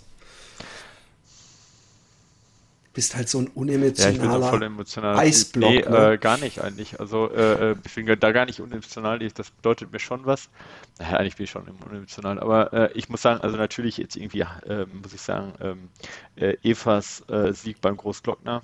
Bist 2.93 3.17
halt 3.17 3.29
so 3.29 3.39
ein 3.39 3.49
Ja, 3.97 4.09
unemotionaler 4.09 4.63
emotional. 4.63 5.23
Eisblock, 5.23 5.75
Nee, 5.77 5.81
ne? 5.89 6.13
äh, 6.15 6.19
gar 6.19 6.39
nicht 6.39 6.61
eigentlich. 6.63 7.01
Also 7.01 7.31
äh, 7.31 7.73
äh, 7.73 7.77
ich 7.85 7.95
bin 7.95 8.07
da 8.19 8.33
gar 8.33 8.47
nicht 8.47 8.61
unemotional. 8.61 9.19
Das 9.19 9.51
bedeutet 9.51 9.93
mir 9.93 9.99
schon 9.99 10.25
was. 10.27 10.49
Naja, 10.99 11.19
eigentlich 11.19 11.37
bin 11.37 11.45
ich 11.45 11.51
schon 11.51 11.69
unemotional. 11.69 12.41
Aber 12.41 12.73
äh, 12.73 12.93
ich 12.95 13.09
muss 13.09 13.21
sagen, 13.23 13.41
also 13.43 13.57
natürlich 13.57 13.99
jetzt 13.99 14.17
irgendwie, 14.17 14.41
äh, 14.41 14.87
muss 14.87 15.13
ich 15.13 15.21
sagen, 15.21 15.53
ähm, 15.61 15.91
äh, 16.37 16.57
Evas 16.63 17.23
äh, 17.29 17.53
Sieg 17.53 17.81
beim 17.83 17.97
Großglockner 17.97 18.63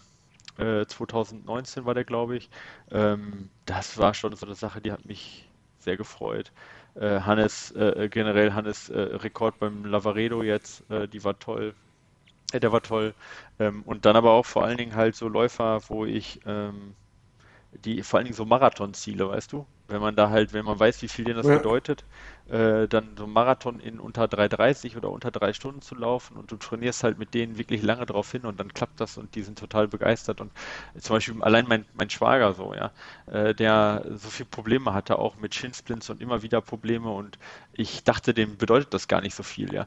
äh, 0.58 0.86
2019 0.86 1.84
war 1.84 1.94
der, 1.94 2.04
glaube 2.04 2.36
ich. 2.36 2.50
Ähm, 2.90 3.50
das 3.66 3.98
war 3.98 4.14
schon 4.14 4.34
so 4.36 4.46
eine 4.46 4.54
Sache, 4.54 4.80
die 4.80 4.92
hat 4.92 5.04
mich 5.06 5.48
sehr 5.78 5.96
gefreut. 5.96 6.52
Hannes, 6.98 7.74
generell 8.10 8.52
Hannes 8.54 8.90
Rekord 8.90 9.58
beim 9.58 9.84
Lavaredo 9.84 10.42
jetzt, 10.42 10.82
die 11.12 11.24
war 11.24 11.38
toll. 11.38 11.74
Ja, 12.52 12.60
der 12.60 12.72
war 12.72 12.82
toll. 12.82 13.14
Ähm, 13.58 13.82
und 13.82 14.04
dann 14.04 14.16
aber 14.16 14.32
auch 14.32 14.46
vor 14.46 14.64
allen 14.64 14.78
Dingen 14.78 14.94
halt 14.94 15.16
so 15.16 15.28
Läufer, 15.28 15.80
wo 15.88 16.04
ich 16.04 16.40
ähm, 16.46 16.96
die 17.72 18.02
vor 18.02 18.18
allen 18.18 18.26
Dingen 18.26 18.36
so 18.36 18.46
Marathonziele, 18.46 19.28
weißt 19.30 19.52
du? 19.52 19.66
Wenn 19.88 20.00
man 20.00 20.16
da 20.16 20.30
halt, 20.30 20.52
wenn 20.54 20.64
man 20.64 20.78
weiß, 20.80 21.02
wie 21.02 21.08
viel 21.08 21.24
denen 21.26 21.36
das 21.38 21.48
Ja. 21.48 21.52
bedeutet, 21.52 22.06
äh, 22.46 22.88
dann 22.88 23.16
so 23.18 23.24
ein 23.24 23.30
Marathon 23.30 23.80
in 23.80 24.00
unter 24.00 24.28
3,30 24.28 24.96
oder 24.96 25.10
unter 25.10 25.30
drei 25.32 25.52
Stunden 25.52 25.82
zu 25.82 25.94
laufen 25.96 26.36
und 26.38 26.50
du 26.52 26.56
trainierst 26.56 27.04
halt 27.04 27.18
mit 27.18 27.34
denen 27.34 27.58
wirklich 27.58 27.82
lange 27.82 28.06
drauf 28.06 28.32
hin 28.32 28.46
und 28.46 28.60
dann 28.60 28.72
klappt 28.74 29.00
das 29.00 29.18
und 29.18 29.34
die 29.36 29.42
sind 29.42 29.58
total 29.58 29.88
begeistert 29.88 30.40
und 30.40 30.52
zum 30.98 31.16
Beispiel 31.16 31.42
allein 31.42 31.66
mein, 31.68 31.86
mein 31.94 32.10
Schwager 32.10 32.54
so, 32.54 32.74
ja, 32.74 32.92
äh, 33.26 33.54
der 33.54 34.04
so 34.16 34.30
viel 34.30 34.46
Probleme 34.46 34.94
hatte, 34.94 35.18
auch 35.18 35.36
mit 35.36 35.54
Shinsplints 35.54 36.10
und 36.10 36.20
immer 36.22 36.42
wieder 36.42 36.60
Probleme 36.62 37.10
und 37.10 37.38
ich 37.72 38.04
dachte, 38.04 38.34
dem 38.34 38.58
bedeutet 38.58 38.94
das 38.94 39.08
gar 39.08 39.20
nicht 39.22 39.34
so 39.36 39.42
viel, 39.44 39.72
ja 39.74 39.86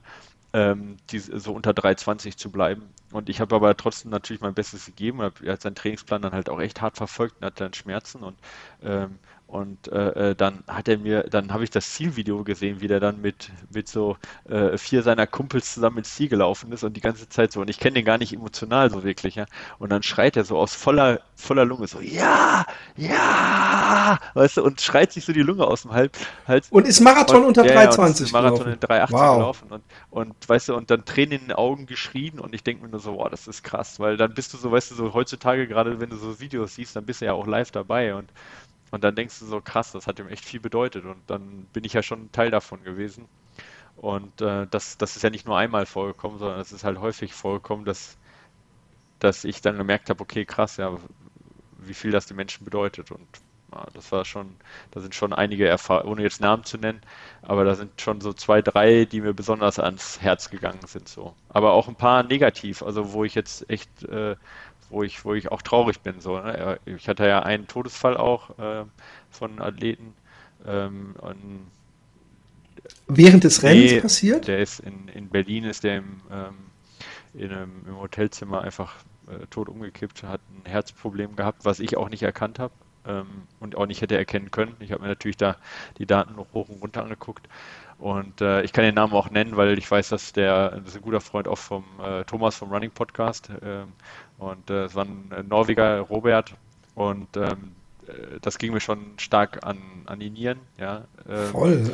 ähm, 0.53 0.97
die, 1.11 1.19
so 1.19 1.53
unter 1.53 1.73
3,20 1.73 2.37
zu 2.37 2.51
bleiben. 2.51 2.93
Und 3.11 3.29
ich 3.29 3.41
habe 3.41 3.55
aber 3.55 3.75
trotzdem 3.77 4.11
natürlich 4.11 4.41
mein 4.41 4.53
Bestes 4.53 4.85
gegeben. 4.85 5.19
Er 5.21 5.53
hat 5.53 5.61
seinen 5.61 5.75
Trainingsplan 5.75 6.21
dann 6.21 6.33
halt 6.33 6.49
auch 6.49 6.59
echt 6.59 6.81
hart 6.81 6.97
verfolgt 6.97 7.37
und 7.37 7.45
hatte 7.45 7.63
dann 7.63 7.73
Schmerzen. 7.73 8.23
Und, 8.23 8.39
ähm, 8.81 9.19
Und 9.49 9.91
äh, 9.91 10.29
äh, 10.29 10.35
dann 10.35 10.63
hat 10.67 10.87
er 10.87 10.99
mir, 10.99 11.23
dann 11.23 11.51
habe 11.51 11.63
ich 11.63 11.71
das 11.71 11.95
Zielvideo 11.95 12.43
gesehen, 12.43 12.81
wie 12.81 12.87
der 12.87 12.99
dann 12.99 13.19
mit, 13.19 13.49
mit 13.73 13.87
so 13.87 14.15
äh, 14.47 14.77
vier 14.77 15.01
seiner 15.01 15.25
Kumpels 15.25 15.73
zusammen 15.73 15.97
ins 15.97 16.13
Ziel 16.13 16.29
gelaufen 16.29 16.71
ist 16.71 16.83
und 16.83 16.95
die 16.95 17.01
ganze 17.01 17.27
Zeit 17.29 17.51
so, 17.51 17.61
und 17.61 17.67
ich 17.67 17.79
kenne 17.79 17.95
den 17.95 18.05
gar 18.05 18.19
nicht 18.19 18.31
emotional 18.31 18.91
so 18.91 19.03
wirklich, 19.03 19.33
ja. 19.33 19.47
Und 19.79 19.91
dann 19.91 20.03
schreit 20.03 20.37
er 20.37 20.43
so 20.43 20.55
aus 20.55 20.75
voller, 20.75 21.21
voller 21.35 21.65
Lunge 21.65 21.87
so, 21.87 21.99
ja, 21.99 22.63
ja, 22.95 24.19
weißt 24.35 24.57
du, 24.57 24.63
und 24.63 24.81
schreit 24.81 25.13
sich 25.13 25.25
so 25.25 25.33
die 25.33 25.41
Lunge 25.41 25.65
aus 25.65 25.81
dem 25.81 25.93
Hals. 25.93 26.69
Und 26.69 26.87
ist 26.87 26.99
Marathon 26.99 27.37
und, 27.37 27.57
unter 27.57 27.65
ja, 27.65 27.89
3,20 27.89 28.25
ja, 28.25 28.31
Marathon 28.31 28.65
gelaufen. 28.65 28.73
in 28.73 28.79
3,18 28.79 29.11
wow. 29.11 29.37
gelaufen 29.37 29.67
und, 29.71 29.83
und 30.11 30.35
weißt 30.47 30.69
du, 30.69 30.75
und 30.75 30.91
dann 30.91 31.05
Tränen 31.05 31.39
in 31.39 31.47
den 31.47 31.53
Augen 31.53 31.87
geschrien 31.87 32.39
und 32.39 32.53
ich 32.53 32.63
denke 32.63 32.83
mir 32.83 32.89
nur 32.89 32.99
so, 32.99 33.13
boah, 33.13 33.31
das 33.31 33.47
ist 33.47 33.63
krass, 33.63 33.99
weil 33.99 34.15
dann 34.15 34.35
bist 34.35 34.53
du 34.53 34.57
so, 34.57 34.71
weißt 34.71 34.91
du, 34.91 34.95
so 34.95 35.15
heutzutage, 35.15 35.67
gerade 35.67 35.99
wenn 35.99 36.11
du 36.11 36.17
so 36.17 36.39
Videos 36.39 36.75
siehst, 36.75 36.95
dann 36.95 37.07
bist 37.07 37.21
du 37.21 37.25
ja 37.25 37.33
auch 37.33 37.47
live 37.47 37.71
dabei 37.71 38.13
und 38.13 38.31
und 38.91 39.03
dann 39.03 39.15
denkst 39.15 39.39
du 39.39 39.45
so, 39.45 39.61
krass, 39.61 39.91
das 39.91 40.07
hat 40.07 40.19
ihm 40.19 40.27
echt 40.27 40.45
viel 40.45 40.59
bedeutet. 40.59 41.05
Und 41.05 41.21
dann 41.27 41.67
bin 41.73 41.83
ich 41.83 41.93
ja 41.93 42.03
schon 42.03 42.31
Teil 42.31 42.51
davon 42.51 42.83
gewesen. 42.83 43.25
Und 43.97 44.41
äh, 44.41 44.67
das, 44.69 44.97
das 44.97 45.15
ist 45.15 45.23
ja 45.23 45.29
nicht 45.29 45.45
nur 45.45 45.57
einmal 45.57 45.85
vorgekommen, 45.85 46.39
sondern 46.39 46.59
es 46.59 46.71
ist 46.71 46.83
halt 46.83 46.99
häufig 46.99 47.33
vorgekommen, 47.33 47.85
dass, 47.85 48.17
dass 49.19 49.43
ich 49.43 49.61
dann 49.61 49.77
gemerkt 49.77 50.09
habe, 50.09 50.21
okay, 50.21 50.45
krass, 50.45 50.77
ja, 50.77 50.97
wie 51.77 51.93
viel 51.93 52.11
das 52.11 52.25
den 52.25 52.37
Menschen 52.37 52.65
bedeutet. 52.65 53.11
Und 53.11 53.27
ja, 53.73 53.85
das 53.93 54.11
war 54.11 54.25
schon, 54.25 54.55
da 54.91 54.99
sind 54.99 55.15
schon 55.15 55.33
einige 55.33 55.67
Erfahrungen, 55.67 56.11
ohne 56.11 56.23
jetzt 56.23 56.41
Namen 56.41 56.63
zu 56.63 56.77
nennen, 56.77 57.01
aber 57.41 57.65
da 57.65 57.75
sind 57.75 57.99
schon 58.01 58.21
so 58.21 58.33
zwei, 58.33 58.61
drei, 58.61 59.05
die 59.05 59.21
mir 59.21 59.33
besonders 59.33 59.79
ans 59.79 60.21
Herz 60.21 60.49
gegangen 60.49 60.85
sind. 60.85 61.07
so. 61.07 61.35
Aber 61.49 61.73
auch 61.73 61.87
ein 61.87 61.95
paar 61.95 62.23
negativ, 62.23 62.81
also 62.81 63.13
wo 63.13 63.23
ich 63.23 63.35
jetzt 63.35 63.69
echt 63.69 64.03
äh, 64.05 64.35
wo 64.89 65.03
ich, 65.03 65.23
wo 65.25 65.33
ich 65.33 65.51
auch 65.51 65.61
traurig 65.61 66.01
bin. 66.01 66.19
So, 66.19 66.39
ne? 66.39 66.79
Ich 66.85 67.07
hatte 67.07 67.27
ja 67.27 67.41
einen 67.43 67.67
Todesfall 67.67 68.17
auch 68.17 68.57
äh, 68.59 68.85
von 69.29 69.61
Athleten. 69.61 70.13
Ähm, 70.65 71.15
Während 73.07 73.43
des 73.43 73.63
Rennens 73.63 73.91
nee, 73.91 74.01
passiert? 74.01 74.47
Der 74.47 74.59
ist 74.59 74.79
in, 74.79 75.07
in 75.09 75.29
Berlin, 75.29 75.63
ist 75.63 75.83
der 75.83 75.97
im, 75.97 76.21
ähm, 76.31 76.55
in 77.33 77.51
einem, 77.51 77.71
im 77.87 77.99
Hotelzimmer 77.99 78.61
einfach 78.61 78.95
äh, 79.27 79.45
tot 79.47 79.69
umgekippt, 79.69 80.23
hat 80.23 80.41
ein 80.49 80.69
Herzproblem 80.69 81.35
gehabt, 81.35 81.65
was 81.65 81.79
ich 81.79 81.97
auch 81.97 82.09
nicht 82.09 82.23
erkannt 82.23 82.59
habe 82.59 82.73
ähm, 83.05 83.43
und 83.59 83.75
auch 83.75 83.85
nicht 83.85 84.01
hätte 84.01 84.17
erkennen 84.17 84.51
können. 84.51 84.75
Ich 84.79 84.91
habe 84.91 85.01
mir 85.01 85.07
natürlich 85.07 85.37
da 85.37 85.57
die 85.97 86.05
Daten 86.05 86.35
noch 86.35 86.47
hoch 86.53 86.69
und 86.69 86.81
runter 86.81 87.03
angeguckt. 87.03 87.47
Und 87.97 88.39
äh, 88.39 88.61
ich 88.61 88.71
kann 88.71 88.85
den 88.85 88.95
Namen 88.95 89.13
auch 89.13 89.29
nennen, 89.29 89.57
weil 89.57 89.77
ich 89.77 89.89
weiß, 89.89 90.09
dass 90.09 90.31
der, 90.31 90.71
das 90.71 90.89
ist 90.89 90.95
ein 90.95 91.01
guter 91.01 91.19
Freund 91.19 91.49
auch 91.49 91.57
vom 91.57 91.83
äh, 92.01 92.23
Thomas 92.23 92.55
vom 92.55 92.71
Running 92.71 92.91
Podcast. 92.91 93.49
Äh, 93.49 93.83
und 94.39 94.69
äh, 94.69 94.85
es 94.85 94.95
war 94.95 95.05
ein 95.05 95.31
äh, 95.31 95.43
Norweger, 95.43 95.99
Robert. 95.99 96.55
Und 96.95 97.37
ähm, 97.37 97.75
äh, 98.07 98.39
das 98.41 98.57
ging 98.57 98.73
mir 98.73 98.79
schon 98.79 99.13
stark 99.17 99.65
an, 99.65 99.77
an 100.05 100.19
die 100.19 100.29
Nieren. 100.29 100.59
Ja, 100.77 101.03
ähm, 101.27 101.47
Voll. 101.47 101.91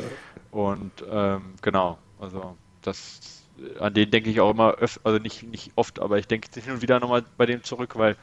Und 0.52 1.04
ähm, 1.10 1.54
genau, 1.60 1.98
also 2.20 2.56
das, 2.82 3.44
an 3.80 3.92
den 3.92 4.10
denke 4.10 4.30
ich 4.30 4.40
auch 4.40 4.50
immer, 4.50 4.80
öf 4.80 5.00
also 5.04 5.18
nicht, 5.18 5.42
nicht 5.42 5.72
oft, 5.76 6.00
aber 6.00 6.18
ich 6.18 6.28
denke 6.28 6.48
hin 6.58 6.72
und 6.72 6.82
wieder 6.82 7.00
nochmal 7.00 7.24
bei 7.36 7.46
dem 7.46 7.62
zurück, 7.62 7.96
weil 7.96 8.16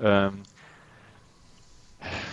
ähm, 0.00 0.42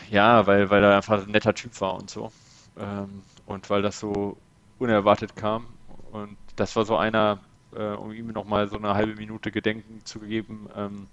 ja, 0.10 0.46
weil, 0.46 0.70
weil 0.70 0.84
er 0.84 0.98
einfach 0.98 1.24
ein 1.24 1.32
netter 1.32 1.54
Typ 1.54 1.80
war 1.82 1.96
und 1.96 2.10
so. 2.10 2.32
Ähm, 2.78 3.24
und 3.46 3.70
weil 3.70 3.82
das 3.82 4.00
so 4.00 4.38
unerwartet 4.80 5.36
kam. 5.36 5.68
Und 6.12 6.38
das 6.56 6.76
war 6.76 6.86
so 6.86 6.98
einer, 6.98 7.40
äh, 7.76 7.94
um 7.96 8.12
ihm 8.12 8.28
nochmal 8.28 8.68
so 8.68 8.78
eine 8.78 8.94
halbe 8.94 9.16
Minute 9.16 9.52
Gedenken 9.52 10.04
zu 10.06 10.20
geben, 10.20 10.70
ähm, 10.76 11.08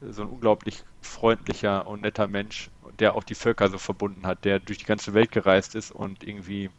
so 0.00 0.22
ein 0.22 0.28
unglaublich 0.28 0.82
freundlicher 1.02 1.86
und 1.86 2.02
netter 2.02 2.28
Mensch, 2.28 2.70
der 2.98 3.14
auch 3.14 3.24
die 3.24 3.34
Völker 3.34 3.68
so 3.68 3.78
verbunden 3.78 4.26
hat, 4.26 4.44
der 4.44 4.60
durch 4.60 4.78
die 4.78 4.84
ganze 4.84 5.14
Welt 5.14 5.32
gereist 5.32 5.74
ist 5.74 5.90
und 5.90 6.22
irgendwie, 6.22 6.70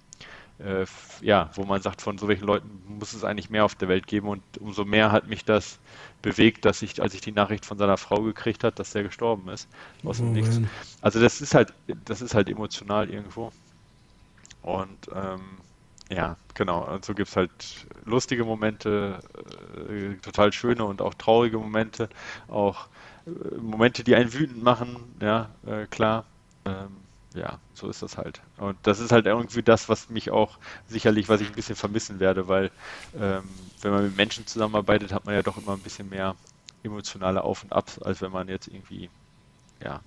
äh, 0.59 0.85
ja, 1.21 1.49
wo 1.53 1.65
man 1.65 1.81
sagt, 1.81 2.01
von 2.01 2.17
so 2.17 2.27
welchen 2.27 2.45
Leuten 2.45 2.81
muss 2.87 3.13
es 3.13 3.23
eigentlich 3.23 3.49
mehr 3.49 3.65
auf 3.65 3.75
der 3.75 3.89
Welt 3.89 4.07
geben 4.07 4.27
und 4.27 4.41
umso 4.59 4.85
mehr 4.85 5.11
hat 5.11 5.27
mich 5.27 5.43
das 5.43 5.79
bewegt, 6.21 6.65
dass 6.65 6.81
ich, 6.81 7.01
als 7.01 7.13
ich 7.13 7.21
die 7.21 7.31
Nachricht 7.31 7.65
von 7.65 7.77
seiner 7.77 7.97
Frau 7.97 8.21
gekriegt 8.21 8.63
hat, 8.63 8.79
dass 8.79 8.91
der 8.91 9.03
gestorben 9.03 9.49
ist, 9.49 9.67
aus 10.03 10.17
dem 10.17 10.29
oh, 10.29 10.31
Nichts. 10.31 10.59
Also 11.01 11.19
das 11.19 11.41
ist 11.41 11.55
halt, 11.55 11.73
das 12.05 12.21
ist 12.21 12.33
halt 12.33 12.49
emotional 12.49 13.09
irgendwo. 13.09 13.51
Und 14.61 15.09
ähm, 15.13 15.59
ja, 16.09 16.37
genau. 16.55 16.85
Und 16.91 17.05
so 17.05 17.13
gibt 17.13 17.29
es 17.29 17.35
halt 17.35 17.87
lustige 18.03 18.43
Momente, 18.45 19.19
äh, 19.89 20.15
total 20.21 20.51
schöne 20.53 20.85
und 20.85 21.01
auch 21.01 21.13
traurige 21.13 21.57
Momente, 21.59 22.09
auch 22.47 22.89
äh, 23.27 23.29
Momente, 23.57 24.03
die 24.03 24.15
einen 24.15 24.33
wütend 24.33 24.63
machen, 24.63 25.15
ja, 25.21 25.55
äh, 25.65 25.85
klar. 25.87 26.25
Ähm, 26.65 27.07
ja, 27.35 27.61
so 27.73 27.87
ist 27.89 28.01
das 28.01 28.17
halt. 28.17 28.41
Und 28.57 28.79
das 28.83 28.99
ist 28.99 29.11
halt 29.11 29.27
irgendwie 29.27 29.61
das, 29.63 29.87
was 29.87 30.09
mich 30.09 30.31
auch 30.31 30.57
sicherlich, 30.87 31.29
was 31.29 31.41
ich 31.41 31.49
ein 31.49 31.55
bisschen 31.55 31.75
vermissen 31.75 32.19
werde, 32.19 32.47
weil 32.47 32.71
ähm, 33.13 33.71
wenn 33.81 33.91
man 33.91 34.03
mit 34.05 34.15
Menschen 34.15 34.47
zusammenarbeitet, 34.47 35.13
hat 35.13 35.25
man 35.25 35.35
ja 35.35 35.43
doch 35.43 35.57
immer 35.57 35.73
ein 35.73 35.81
bisschen 35.83 36.09
mehr 36.09 36.37
emotionale 36.83 37.43
Auf 37.43 37.63
und 37.63 37.71
Abs, 37.73 37.99
als 37.99 38.21
wenn 38.21 38.31
man 38.31 38.47
jetzt 38.47 38.67
irgendwie, 38.67 39.11
ja, 39.83 40.03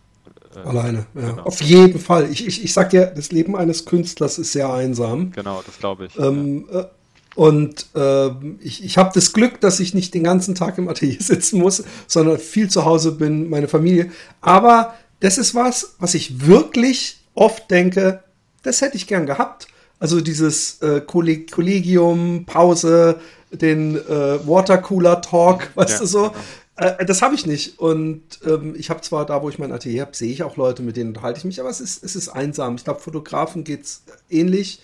Alleine, 0.65 1.07
ja. 1.15 1.31
Genau. 1.31 1.43
Auf 1.43 1.63
jeden 1.63 1.99
Fall. 1.99 2.31
Ich, 2.31 2.47
ich, 2.47 2.63
ich 2.65 2.73
sag 2.73 2.91
dir, 2.91 3.07
das 3.07 3.33
Leben 3.33 3.57
eines 3.57 3.85
Künstlers 3.85 4.39
ist 4.39 4.53
sehr 4.53 4.73
einsam. 4.73 5.33
Genau, 5.33 5.63
das 5.65 5.79
glaube 5.79 6.07
ich. 6.07 6.19
Ähm, 6.19 6.67
ja. 6.71 6.81
Äh, 6.81 6.87
und 7.35 7.87
äh, 7.95 8.29
ich, 8.61 8.85
ich 8.85 8.99
habe 8.99 9.11
das 9.15 9.33
Glück, 9.33 9.61
dass 9.61 9.81
ich 9.81 9.95
nicht 9.95 10.13
den 10.13 10.25
ganzen 10.25 10.55
Tag 10.55 10.77
im 10.77 10.89
Atelier 10.89 11.17
sitzen 11.21 11.59
muss, 11.59 11.83
sondern 12.07 12.39
viel 12.39 12.69
zu 12.69 12.85
Hause 12.85 13.13
bin, 13.13 13.49
meine 13.49 13.69
Familie. 13.69 14.11
Aber 14.41 14.95
das 15.21 15.39
ist 15.39 15.55
was, 15.55 15.95
was 15.99 16.15
ich 16.15 16.47
wirklich 16.47 17.21
oft 17.35 17.71
denke, 17.71 18.23
das 18.63 18.81
hätte 18.83 18.97
ich 18.97 19.07
gern 19.07 19.27
gehabt. 19.27 19.69
Also 19.99 20.21
dieses 20.21 20.83
äh, 20.83 21.01
Kollegium, 21.01 22.45
Pause, 22.45 23.21
den 23.51 23.97
äh, 23.97 24.47
Watercooler 24.47 25.21
Talk, 25.23 25.71
weißt 25.75 25.93
ja, 25.93 25.99
du 25.99 26.07
so. 26.07 26.23
Genau. 26.23 26.35
Äh, 26.77 27.05
das 27.05 27.23
habe 27.23 27.35
ich 27.35 27.47
nicht. 27.47 27.79
Und 27.79 28.23
ähm, 28.47 28.75
ich 28.77 28.91
habe 28.91 29.01
zwar 29.03 29.27
da, 29.27 29.43
wo 29.43 29.49
ich 29.49 29.59
mein 29.59 29.73
Atelier 29.73 30.03
habe, 30.03 30.17
sehe 30.17 30.33
ich 30.33 30.43
auch 30.43 30.57
Leute, 30.57 30.83
mit 30.83 30.97
denen 30.97 31.11
unterhalte 31.11 31.39
ich 31.39 31.45
mich, 31.45 31.61
aber 31.61 31.71
es 31.71 31.81
ist, 31.81 32.03
es 32.03 32.17
ist 32.17 32.29
einsam. 32.29 32.77
Ich 32.77 32.85
glaube, 32.85 33.01
Fotografen 33.01 33.65
geht 33.65 33.85
es 33.85 34.03
ähnlich 34.31 34.81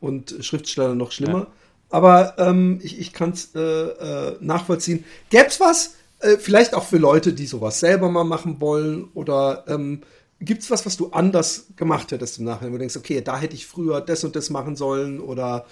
und 0.00 0.34
Schriftsteller 0.40 0.94
noch 0.94 1.12
schlimmer. 1.12 1.38
Ja. 1.38 1.46
Aber 1.90 2.38
ähm, 2.38 2.78
ich, 2.82 3.00
ich 3.00 3.12
kann 3.12 3.30
es 3.30 3.50
äh, 3.54 3.60
äh, 3.60 4.36
nachvollziehen. 4.40 5.04
Gäbe 5.28 5.46
es 5.48 5.58
was, 5.58 5.94
äh, 6.20 6.36
vielleicht 6.36 6.74
auch 6.74 6.84
für 6.84 6.98
Leute, 6.98 7.32
die 7.32 7.46
sowas 7.46 7.80
selber 7.80 8.08
mal 8.10 8.24
machen 8.24 8.60
wollen? 8.60 9.08
Oder 9.14 9.64
ähm, 9.66 10.02
gibt 10.40 10.62
es 10.62 10.70
was, 10.70 10.86
was 10.86 10.96
du 10.96 11.10
anders 11.10 11.66
gemacht 11.76 12.12
hättest 12.12 12.38
im 12.38 12.44
Nachhinein, 12.44 12.72
wo 12.72 12.76
du 12.76 12.80
denkst, 12.80 12.96
okay, 12.96 13.20
da 13.22 13.38
hätte 13.38 13.54
ich 13.54 13.66
früher 13.66 14.00
das 14.00 14.22
und 14.24 14.36
das 14.36 14.50
machen 14.50 14.76
sollen 14.76 15.20
oder 15.20 15.66
äh, 15.66 15.70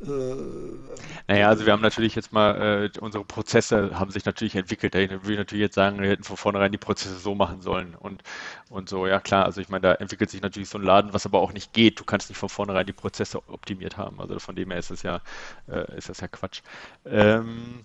naja, 0.00 1.48
also 1.48 1.66
wir 1.66 1.72
haben 1.72 1.82
natürlich 1.82 2.14
jetzt 2.14 2.32
mal, 2.32 2.90
äh, 2.94 2.98
unsere 3.00 3.24
Prozesse 3.24 3.98
haben 3.98 4.10
sich 4.10 4.24
natürlich 4.24 4.56
entwickelt. 4.56 4.94
Da 4.94 4.98
würde 4.98 5.32
ich 5.32 5.38
natürlich 5.38 5.62
jetzt 5.62 5.74
sagen, 5.76 6.00
wir 6.00 6.08
hätten 6.08 6.24
von 6.24 6.36
vornherein 6.36 6.72
die 6.72 6.78
Prozesse 6.78 7.16
so 7.16 7.34
machen 7.34 7.62
sollen 7.62 7.94
und, 7.94 8.22
und 8.70 8.88
so, 8.88 9.06
ja 9.06 9.20
klar, 9.20 9.44
also 9.44 9.60
ich 9.60 9.68
meine, 9.68 9.82
da 9.82 9.94
entwickelt 9.94 10.30
sich 10.30 10.42
natürlich 10.42 10.68
so 10.68 10.78
ein 10.78 10.84
Laden, 10.84 11.12
was 11.12 11.26
aber 11.26 11.40
auch 11.40 11.52
nicht 11.52 11.72
geht. 11.72 12.00
Du 12.00 12.04
kannst 12.04 12.28
nicht 12.28 12.38
von 12.38 12.48
vornherein 12.48 12.86
die 12.86 12.92
Prozesse 12.92 13.40
optimiert 13.48 13.96
haben. 13.96 14.20
Also 14.20 14.38
von 14.40 14.56
dem 14.56 14.70
her 14.70 14.80
ist 14.80 14.90
das 14.90 15.02
ja, 15.02 15.20
äh, 15.68 15.96
ist 15.96 16.08
das 16.08 16.20
ja 16.20 16.28
Quatsch. 16.28 16.62
Ähm, 17.06 17.84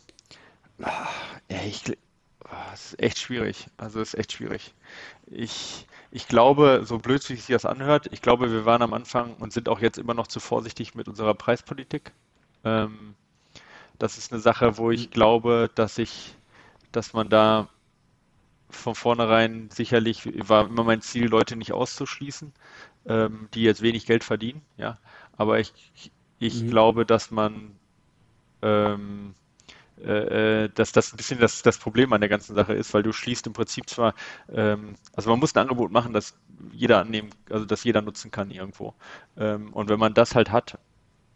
ah, 0.82 1.08
ja, 1.50 1.62
ich, 1.68 1.84
ah, 2.46 2.72
es 2.74 2.94
ist 2.94 3.00
echt 3.00 3.20
schwierig. 3.20 3.68
Also 3.78 4.02
es 4.02 4.14
ist 4.14 4.20
echt 4.20 4.34
schwierig. 4.34 4.74
Ich, 5.28 5.86
ich 6.12 6.28
glaube, 6.28 6.82
so 6.86 6.98
blöd 6.98 7.28
wie 7.30 7.36
sich 7.36 7.48
das 7.48 7.66
anhört, 7.66 8.08
ich 8.12 8.22
glaube, 8.22 8.52
wir 8.52 8.66
waren 8.66 8.82
am 8.82 8.94
Anfang 8.94 9.36
und 9.36 9.54
sind 9.54 9.70
auch 9.70 9.80
jetzt 9.80 9.98
immer 9.98 10.14
noch 10.14 10.28
zu 10.28 10.40
vorsichtig 10.40 10.96
mit 10.96 11.08
unserer 11.08 11.34
Preispolitik. 11.34 12.12
Ähm, 12.64 13.16
das 14.00 14.18
ist 14.18 14.32
eine 14.32 14.42
Sache, 14.42 14.78
wo 14.78 14.92
ich 14.92 15.12
glaube, 15.12 15.70
dass 15.76 15.98
ich, 15.98 16.36
dass 16.92 17.14
man 17.14 17.30
da 17.30 17.68
von 18.70 18.96
vornherein 18.96 19.70
sicherlich 19.72 20.48
war 20.48 20.68
immer 20.68 20.84
mein 20.84 21.02
Ziel, 21.02 21.28
Leute 21.28 21.56
nicht 21.56 21.74
auszuschließen, 21.74 22.54
ähm, 23.08 23.50
die 23.54 23.64
jetzt 23.64 23.82
wenig 23.82 24.06
Geld 24.06 24.24
verdienen, 24.24 24.62
ja. 24.78 24.98
Aber 25.38 25.60
ich, 25.60 25.74
ich 26.40 26.64
mhm. 26.64 26.70
glaube, 26.70 27.06
dass 27.06 27.32
man 27.32 27.76
ähm, 28.62 29.36
äh, 30.04 30.64
äh, 30.66 30.70
dass 30.70 30.92
das 30.92 31.14
ein 31.14 31.18
bisschen 31.18 31.40
das, 31.40 31.62
das 31.62 31.78
Problem 31.78 32.14
an 32.14 32.22
der 32.22 32.30
ganzen 32.30 32.56
Sache 32.56 32.74
ist, 32.74 32.94
weil 32.94 33.04
du 33.04 33.12
schließt 33.12 33.48
im 33.48 33.54
Prinzip 33.54 33.90
zwar, 33.90 34.14
ähm, 34.52 34.96
also 35.16 35.30
man 35.30 35.40
muss 35.40 35.56
ein 35.56 35.62
Angebot 35.62 35.92
machen, 35.92 36.14
das 36.14 36.36
jeder 36.72 37.00
annehmen, 37.00 37.30
also 37.50 37.66
dass 37.66 37.84
jeder 37.84 38.02
nutzen 38.02 38.32
kann 38.32 38.52
irgendwo. 38.52 38.94
Ähm, 39.38 39.74
und 39.74 39.90
wenn 39.90 40.00
man 40.00 40.14
das 40.14 40.36
halt 40.36 40.52
hat, 40.52 40.78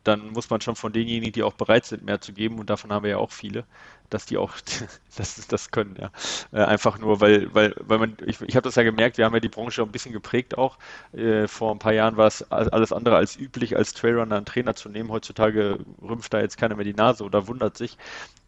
dann 0.03 0.31
muss 0.31 0.49
man 0.49 0.61
schon 0.61 0.75
von 0.75 0.93
denjenigen, 0.93 1.31
die 1.33 1.43
auch 1.43 1.53
bereit 1.53 1.85
sind, 1.85 2.03
mehr 2.03 2.21
zu 2.21 2.33
geben, 2.33 2.59
und 2.59 2.69
davon 2.69 2.91
haben 2.91 3.03
wir 3.03 3.11
ja 3.11 3.17
auch 3.17 3.31
viele, 3.31 3.65
dass 4.09 4.25
die 4.25 4.37
auch 4.37 4.53
das, 5.17 5.47
das 5.47 5.71
können, 5.71 5.95
ja. 5.99 6.11
Äh, 6.51 6.63
einfach 6.65 6.97
nur, 6.99 7.21
weil, 7.21 7.53
weil, 7.53 7.73
weil 7.79 7.99
man, 7.99 8.17
ich, 8.25 8.41
ich 8.41 8.55
habe 8.55 8.63
das 8.63 8.75
ja 8.75 8.83
gemerkt, 8.83 9.17
wir 9.17 9.25
haben 9.25 9.33
ja 9.33 9.39
die 9.39 9.49
Branche 9.49 9.81
ein 9.81 9.91
bisschen 9.91 10.13
geprägt 10.13 10.57
auch. 10.57 10.77
Äh, 11.13 11.47
vor 11.47 11.71
ein 11.71 11.79
paar 11.79 11.93
Jahren 11.93 12.17
war 12.17 12.27
es 12.27 12.49
alles 12.51 12.91
andere 12.93 13.15
als 13.17 13.35
üblich, 13.37 13.75
als 13.77 13.93
Trailrunner 13.93 14.37
einen 14.37 14.45
Trainer 14.45 14.75
zu 14.75 14.89
nehmen. 14.89 15.09
Heutzutage 15.09 15.79
rümpft 16.01 16.33
da 16.33 16.41
jetzt 16.41 16.57
keiner 16.57 16.75
mehr 16.75 16.85
die 16.85 16.93
Nase 16.93 17.23
oder 17.23 17.47
wundert 17.47 17.77
sich. 17.77 17.97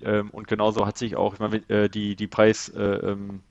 Ähm, 0.01 0.29
und 0.31 0.47
genauso 0.47 0.85
hat 0.85 0.97
sich 0.97 1.15
auch 1.15 1.33
ich 1.33 1.39
meine, 1.39 1.57
äh, 1.69 1.89
die, 1.89 2.15
die 2.15 2.27
Preis, 2.27 2.69
äh, 2.69 2.81
ähm, 2.81 3.41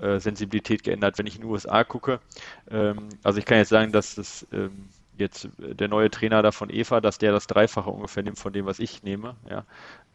äh, 0.00 0.18
Sensibilität 0.18 0.82
geändert. 0.82 1.18
Wenn 1.18 1.26
ich 1.26 1.36
in 1.36 1.42
den 1.42 1.50
USA 1.50 1.84
gucke, 1.84 2.20
ähm, 2.70 3.08
also 3.22 3.38
ich 3.38 3.44
kann 3.44 3.58
jetzt 3.58 3.68
sagen, 3.68 3.92
dass 3.92 4.16
das 4.16 4.46
jetzt 5.18 5.48
der 5.58 5.88
neue 5.88 6.10
Trainer 6.10 6.42
da 6.42 6.52
von 6.52 6.70
Eva, 6.70 7.00
dass 7.00 7.18
der 7.18 7.32
das 7.32 7.46
Dreifache 7.46 7.90
ungefähr 7.90 8.22
nimmt 8.22 8.38
von 8.38 8.52
dem, 8.52 8.66
was 8.66 8.78
ich 8.78 9.02
nehme. 9.02 9.36
Ja. 9.48 9.64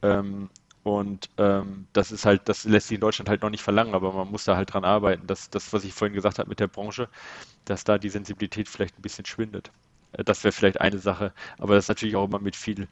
Ähm, 0.02 0.50
und 0.84 1.30
ähm, 1.38 1.88
das 1.93 2.12
ist 2.12 2.26
halt, 2.26 2.47
das 2.47 2.64
lässt 2.64 2.88
sich 2.88 2.95
in 2.95 3.02
Deutschland 3.02 3.30
halt 3.30 3.41
noch 3.41 3.50
nicht 3.50 3.64
verlangen, 3.64 3.93
aber 3.93 4.14
man 4.14 4.32
muss 4.32 4.45
da 4.45 4.56
halt 4.56 4.74
dran 4.74 4.86
arbeiten. 4.86 5.28
dass 5.28 5.50
das, 5.50 5.74
was 5.74 5.84
ich 5.84 5.93
vorhin 5.93 6.16
gesagt 6.16 6.39
habe 6.39 6.50
mit 6.50 6.60
der 6.60 6.68
Branche, 6.68 7.10
dass 7.66 7.84
da 7.84 7.97
die 7.97 8.10
Sensibilität 8.10 8.70
vielleicht 8.70 8.97
ein 8.97 9.02
bisschen 9.02 9.26
schwindet. 9.26 9.72
Äh, 10.14 10.24
das 10.24 10.43
wäre 10.43 10.52
vielleicht 10.52 10.82
eine 10.82 11.00
Sache, 11.00 11.34
aber 11.58 11.76
das 11.76 11.86
ist 11.86 11.89
natürlich 11.89 12.16
auch 12.16 12.26
immer 12.26 12.39
mit 12.39 12.56
viel, 12.56 12.84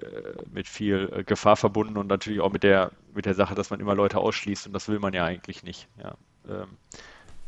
äh, 0.00 0.08
mit 0.52 0.68
viel 0.68 1.12
äh, 1.12 1.24
Gefahr 1.24 1.56
verbunden 1.56 1.96
und 1.98 2.06
natürlich 2.06 2.40
auch 2.40 2.52
mit 2.52 2.62
der, 2.62 2.92
mit 3.14 3.26
der 3.26 3.34
Sache, 3.34 3.54
dass 3.54 3.70
man 3.70 3.80
immer 3.80 3.94
Leute 3.94 4.18
ausschließt 4.18 4.66
und 4.66 4.72
das 4.72 4.88
will 4.88 4.98
man 5.00 5.12
ja 5.12 5.24
eigentlich 5.24 5.62
nicht. 5.62 5.88
Ja, 6.02 6.14
ähm. 6.48 6.68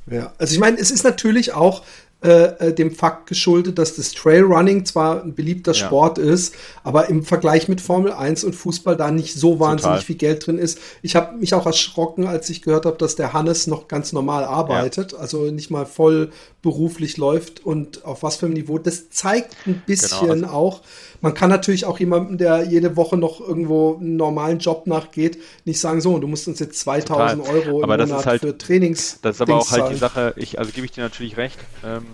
ja. 0.06 0.32
also 0.38 0.52
ich 0.52 0.60
meine, 0.60 0.76
es 0.78 0.90
ist 0.90 1.04
natürlich 1.04 1.52
auch 1.52 1.84
äh, 2.24 2.68
äh, 2.68 2.72
dem 2.72 2.90
Fakt 2.90 3.26
geschuldet, 3.26 3.78
dass 3.78 3.96
das 3.96 4.12
Trailrunning 4.12 4.86
zwar 4.86 5.22
ein 5.22 5.34
beliebter 5.34 5.72
ja. 5.72 5.86
Sport 5.86 6.16
ist, 6.16 6.54
aber 6.82 7.10
im 7.10 7.22
Vergleich 7.22 7.68
mit 7.68 7.82
Formel 7.82 8.12
1 8.12 8.44
und 8.44 8.54
Fußball 8.54 8.96
da 8.96 9.10
nicht 9.10 9.34
so 9.34 9.60
wahnsinnig 9.60 9.82
Total. 9.82 10.00
viel 10.00 10.16
Geld 10.16 10.46
drin 10.46 10.56
ist. 10.56 10.78
Ich 11.02 11.16
habe 11.16 11.36
mich 11.36 11.52
auch 11.52 11.66
erschrocken, 11.66 12.26
als 12.26 12.48
ich 12.48 12.62
gehört 12.62 12.86
habe, 12.86 12.96
dass 12.96 13.14
der 13.16 13.34
Hannes 13.34 13.66
noch 13.66 13.88
ganz 13.88 14.14
normal 14.14 14.44
arbeitet, 14.44 15.12
ja. 15.12 15.18
also 15.18 15.50
nicht 15.50 15.70
mal 15.70 15.84
voll 15.84 16.30
beruflich 16.62 17.18
läuft 17.18 17.64
und 17.66 18.06
auf 18.06 18.22
was 18.22 18.36
für 18.36 18.46
einem 18.46 18.54
Niveau. 18.54 18.78
Das 18.78 19.10
zeigt 19.10 19.54
ein 19.66 19.82
bisschen 19.84 20.28
genau, 20.28 20.32
also 20.32 20.46
auch, 20.46 20.80
man 21.20 21.34
kann 21.34 21.50
natürlich 21.50 21.84
auch 21.84 22.00
jemandem, 22.00 22.38
der 22.38 22.64
jede 22.64 22.96
Woche 22.96 23.18
noch 23.18 23.38
irgendwo 23.38 23.96
einen 23.96 24.16
normalen 24.16 24.60
Job 24.60 24.86
nachgeht, 24.86 25.38
nicht 25.66 25.78
sagen, 25.78 26.00
so, 26.00 26.18
du 26.18 26.26
musst 26.26 26.48
uns 26.48 26.58
jetzt 26.58 26.80
2000 26.80 27.44
Total. 27.44 27.54
Euro 27.54 27.78
im 27.82 27.90
aber 27.90 28.06
Monat 28.06 28.24
halt, 28.24 28.40
für 28.40 28.56
Trainings. 28.56 29.18
Das 29.20 29.36
ist 29.36 29.42
aber 29.42 29.52
Dings 29.52 29.66
auch 29.66 29.70
halt 29.72 29.80
zahlen. 29.82 29.92
die 29.92 30.00
Sache, 30.00 30.34
ich, 30.36 30.58
also 30.58 30.72
gebe 30.72 30.86
ich 30.86 30.92
dir 30.92 31.02
natürlich 31.02 31.36
recht. 31.36 31.58
Ähm, 31.84 32.04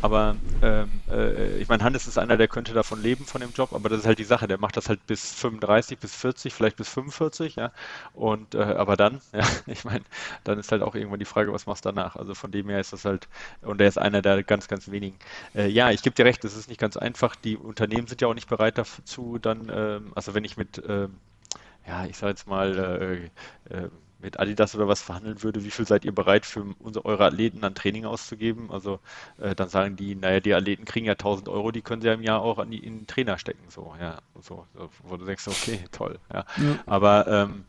aber 0.00 0.36
ähm, 0.62 1.02
äh, 1.08 1.58
ich 1.58 1.68
meine, 1.68 1.84
Hannes 1.84 2.06
ist 2.06 2.18
einer, 2.18 2.36
der 2.36 2.48
könnte 2.48 2.72
davon 2.72 3.00
leben, 3.02 3.26
von 3.26 3.40
dem 3.40 3.52
Job, 3.52 3.72
aber 3.72 3.88
das 3.88 4.00
ist 4.00 4.06
halt 4.06 4.18
die 4.18 4.24
Sache, 4.24 4.46
der 4.48 4.58
macht 4.58 4.76
das 4.76 4.88
halt 4.88 5.06
bis 5.06 5.34
35, 5.34 5.98
bis 5.98 6.14
40, 6.14 6.54
vielleicht 6.54 6.76
bis 6.76 6.88
45, 6.88 7.56
ja. 7.56 7.72
Und 8.12 8.54
äh, 8.54 8.62
aber 8.62 8.96
dann, 8.96 9.20
ja, 9.32 9.46
ich 9.66 9.84
meine, 9.84 10.04
dann 10.44 10.58
ist 10.58 10.72
halt 10.72 10.82
auch 10.82 10.94
irgendwann 10.94 11.18
die 11.18 11.24
Frage, 11.24 11.52
was 11.52 11.66
machst 11.66 11.84
du 11.84 11.90
danach? 11.90 12.16
Also 12.16 12.34
von 12.34 12.50
dem 12.50 12.68
her 12.68 12.80
ist 12.80 12.92
das 12.92 13.04
halt, 13.04 13.28
und 13.62 13.80
er 13.80 13.88
ist 13.88 13.98
einer 13.98 14.22
der 14.22 14.42
ganz, 14.42 14.68
ganz 14.68 14.90
wenigen. 14.90 15.18
Äh, 15.54 15.68
ja, 15.68 15.90
ich 15.90 16.02
gebe 16.02 16.14
dir 16.14 16.24
recht, 16.24 16.44
das 16.44 16.56
ist 16.56 16.68
nicht 16.68 16.80
ganz 16.80 16.96
einfach. 16.96 17.36
Die 17.36 17.56
Unternehmen 17.56 18.06
sind 18.06 18.20
ja 18.20 18.28
auch 18.28 18.34
nicht 18.34 18.48
bereit 18.48 18.78
dazu, 18.78 19.38
dann, 19.38 19.70
ähm, 19.74 20.12
also 20.14 20.34
wenn 20.34 20.44
ich 20.44 20.56
mit, 20.56 20.82
ähm, 20.88 21.18
ja, 21.86 22.06
ich 22.06 22.16
sage 22.16 22.30
jetzt 22.30 22.46
mal, 22.46 23.30
äh, 23.70 23.74
äh, 23.74 23.90
mit 24.22 24.38
Adidas 24.38 24.74
oder 24.74 24.88
was 24.88 25.02
verhandeln 25.02 25.42
würde, 25.42 25.64
wie 25.64 25.70
viel 25.70 25.86
seid 25.86 26.04
ihr 26.04 26.12
bereit 26.12 26.46
für 26.46 26.64
unsere, 26.78 27.04
eure 27.04 27.24
Athleten 27.26 27.64
an 27.64 27.74
Training 27.74 28.04
auszugeben? 28.04 28.70
Also 28.70 29.00
äh, 29.38 29.54
dann 29.54 29.68
sagen 29.68 29.96
die, 29.96 30.14
naja, 30.14 30.40
die 30.40 30.54
Athleten 30.54 30.84
kriegen 30.84 31.06
ja 31.06 31.12
1000 31.12 31.48
Euro, 31.48 31.70
die 31.70 31.82
können 31.82 32.02
sie 32.02 32.08
ja 32.08 32.14
im 32.14 32.22
Jahr 32.22 32.42
auch 32.42 32.58
an 32.58 32.70
die, 32.70 32.78
in 32.78 32.98
den 32.98 33.06
Trainer 33.06 33.38
stecken, 33.38 33.64
so, 33.68 33.94
ja, 34.00 34.18
so, 34.40 34.66
wo 35.02 35.16
du 35.16 35.24
denkst, 35.24 35.48
okay, 35.48 35.80
toll, 35.92 36.18
ja. 36.32 36.44
ja. 36.56 36.78
Aber 36.86 37.26
ähm, 37.26 37.64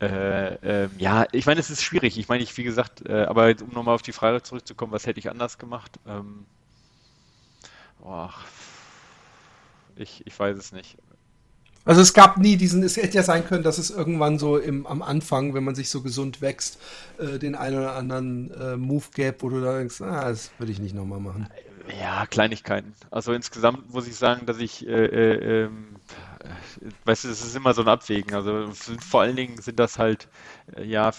äh, 0.00 0.84
äh, 0.84 0.88
ja, 0.98 1.26
ich 1.32 1.46
meine, 1.46 1.60
es 1.60 1.70
ist 1.70 1.82
schwierig. 1.82 2.18
Ich 2.18 2.28
meine, 2.28 2.42
ich, 2.42 2.56
wie 2.56 2.64
gesagt, 2.64 3.06
äh, 3.06 3.24
aber 3.24 3.54
um 3.62 3.72
nochmal 3.72 3.94
auf 3.94 4.02
die 4.02 4.12
Frage 4.12 4.42
zurückzukommen, 4.42 4.92
was 4.92 5.06
hätte 5.06 5.18
ich 5.20 5.30
anders 5.30 5.56
gemacht? 5.58 5.98
Ähm, 6.06 6.44
oh, 8.02 8.28
ich, 9.96 10.26
ich 10.26 10.38
weiß 10.38 10.56
es 10.58 10.72
nicht. 10.72 10.98
Also 11.86 12.00
es 12.00 12.12
gab 12.12 12.36
nie 12.36 12.56
diesen, 12.56 12.82
es 12.82 12.96
hätte 12.96 13.16
ja 13.16 13.22
sein 13.22 13.46
können, 13.46 13.62
dass 13.62 13.78
es 13.78 13.90
irgendwann 13.90 14.40
so 14.40 14.58
im, 14.58 14.86
am 14.86 15.02
Anfang, 15.02 15.54
wenn 15.54 15.62
man 15.62 15.76
sich 15.76 15.88
so 15.88 16.02
gesund 16.02 16.40
wächst, 16.40 16.78
äh, 17.18 17.38
den 17.38 17.54
einen 17.54 17.78
oder 17.78 17.94
anderen 17.94 18.50
äh, 18.50 18.76
Move 18.76 19.04
gab, 19.16 19.42
wo 19.42 19.48
du 19.48 19.60
da 19.60 19.78
denkst, 19.78 20.00
ah, 20.02 20.28
das 20.28 20.50
würde 20.58 20.72
ich 20.72 20.80
nicht 20.80 20.96
nochmal 20.96 21.20
machen. 21.20 21.46
Ja, 22.00 22.26
Kleinigkeiten. 22.26 22.92
Also 23.12 23.32
insgesamt 23.32 23.94
muss 23.94 24.08
ich 24.08 24.16
sagen, 24.16 24.46
dass 24.46 24.58
ich, 24.58 24.84
äh, 24.88 24.90
äh, 24.90 25.64
ähm, 25.64 25.94
weißt 27.04 27.22
du, 27.22 27.28
es 27.28 27.44
ist 27.44 27.54
immer 27.54 27.72
so 27.72 27.82
ein 27.82 27.88
Abwägen. 27.88 28.34
Also 28.34 28.68
vor 29.08 29.20
allen 29.20 29.36
Dingen 29.36 29.62
sind 29.62 29.78
das 29.78 29.96
halt, 29.96 30.26
äh, 30.76 30.84
ja, 30.84 31.12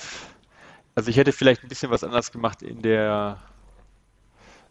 also 0.96 1.10
ich 1.10 1.16
hätte 1.16 1.32
vielleicht 1.32 1.64
ein 1.64 1.70
bisschen 1.70 1.92
was 1.92 2.04
anders 2.04 2.34
gemacht 2.34 2.62
in 2.62 2.82
der 2.82 3.40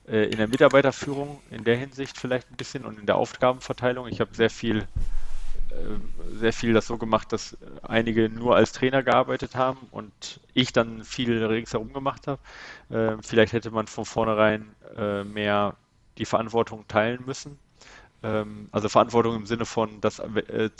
äh, 0.06 0.24
in 0.26 0.36
der 0.36 0.48
Mitarbeiterführung, 0.48 1.40
in 1.50 1.64
der 1.64 1.76
Hinsicht 1.76 2.18
vielleicht 2.18 2.50
ein 2.50 2.56
bisschen 2.56 2.84
und 2.84 2.98
in 2.98 3.06
der 3.06 3.16
Aufgabenverteilung. 3.16 4.08
Ich 4.08 4.20
habe 4.20 4.34
sehr 4.34 4.50
viel 4.50 4.86
sehr 6.34 6.52
viel 6.52 6.72
das 6.72 6.86
so 6.86 6.98
gemacht, 6.98 7.32
dass 7.32 7.56
einige 7.82 8.28
nur 8.28 8.56
als 8.56 8.72
Trainer 8.72 9.02
gearbeitet 9.02 9.54
haben 9.54 9.88
und 9.90 10.40
ich 10.54 10.72
dann 10.72 11.04
viel 11.04 11.44
ringsherum 11.44 11.92
gemacht 11.92 12.26
habe. 12.26 12.40
Äh, 12.90 13.16
vielleicht 13.22 13.52
hätte 13.52 13.70
man 13.70 13.86
von 13.86 14.04
vornherein 14.04 14.74
äh, 14.96 15.24
mehr 15.24 15.74
die 16.18 16.24
Verantwortung 16.24 16.86
teilen 16.88 17.24
müssen. 17.26 17.58
Ähm, 18.22 18.68
also 18.72 18.88
Verantwortung 18.88 19.36
im 19.36 19.46
Sinne 19.46 19.66
von, 19.66 20.00
dass 20.00 20.22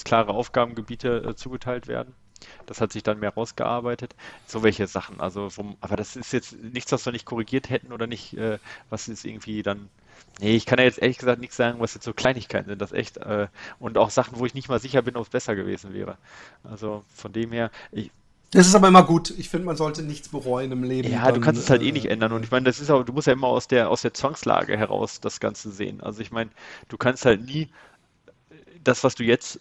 klare 0.05 0.32
Aufgabengebiete 0.32 1.34
zugeteilt 1.36 1.88
werden. 1.88 2.14
Das 2.66 2.80
hat 2.80 2.92
sich 2.92 3.03
dann 3.03 3.18
mehr 3.18 3.34
rausgearbeitet. 3.34 4.14
So 4.47 4.62
welche 4.62 4.86
Sachen. 4.86 5.20
Also, 5.20 5.51
vom, 5.51 5.76
aber 5.80 5.97
das 5.97 6.16
ist 6.16 6.32
jetzt 6.32 6.53
nichts, 6.62 6.92
was 6.92 7.05
wir 7.07 7.12
nicht 7.12 7.24
korrigiert 7.24 7.70
hätten 7.70 7.92
oder 7.92 8.07
nicht, 8.07 8.36
was 8.90 9.09
ist 9.09 9.24
irgendwie 9.24 9.62
dann 9.62 9.88
Nee, 10.40 10.56
ich 10.56 10.66
kann 10.66 10.78
ja 10.78 10.84
jetzt 10.84 11.00
ehrlich 11.00 11.18
gesagt 11.18 11.40
nichts 11.40 11.56
sagen, 11.56 11.80
was 11.80 11.94
jetzt 11.94 12.04
so 12.04 12.12
Kleinigkeiten 12.12 12.68
sind. 12.68 12.82
Das 12.82 12.92
echt. 12.92 13.16
Äh, 13.18 13.48
und 13.78 13.96
auch 13.96 14.10
Sachen, 14.10 14.38
wo 14.38 14.46
ich 14.46 14.54
nicht 14.54 14.68
mal 14.68 14.80
sicher 14.80 15.02
bin, 15.02 15.16
ob 15.16 15.24
es 15.24 15.30
besser 15.30 15.56
gewesen 15.56 15.94
wäre. 15.94 16.18
Also 16.64 17.04
von 17.14 17.32
dem 17.32 17.52
her. 17.52 17.70
Ich, 17.90 18.10
das 18.50 18.66
ist 18.66 18.74
aber 18.74 18.88
immer 18.88 19.02
gut. 19.02 19.34
Ich 19.38 19.48
finde, 19.48 19.66
man 19.66 19.76
sollte 19.76 20.02
nichts 20.02 20.28
bereuen 20.28 20.72
im 20.72 20.84
Leben. 20.84 21.10
Ja, 21.10 21.24
dann, 21.24 21.34
du 21.34 21.40
kannst 21.40 21.62
es 21.62 21.70
halt 21.70 21.82
eh 21.82 21.92
nicht 21.92 22.06
ändern. 22.06 22.32
Und 22.32 22.44
ich 22.44 22.50
meine, 22.50 22.64
das 22.64 22.80
ist 22.80 22.90
auch, 22.90 23.02
du 23.02 23.12
musst 23.12 23.26
ja 23.26 23.32
immer 23.32 23.48
aus 23.48 23.66
der, 23.66 23.90
aus 23.90 24.02
der 24.02 24.14
Zwangslage 24.14 24.76
heraus 24.76 25.20
das 25.20 25.40
Ganze 25.40 25.70
sehen. 25.70 26.00
Also 26.00 26.20
ich 26.20 26.30
meine, 26.30 26.50
du 26.88 26.96
kannst 26.96 27.24
halt 27.24 27.44
nie 27.44 27.68
das, 28.84 29.02
was 29.04 29.14
du 29.14 29.24
jetzt 29.24 29.60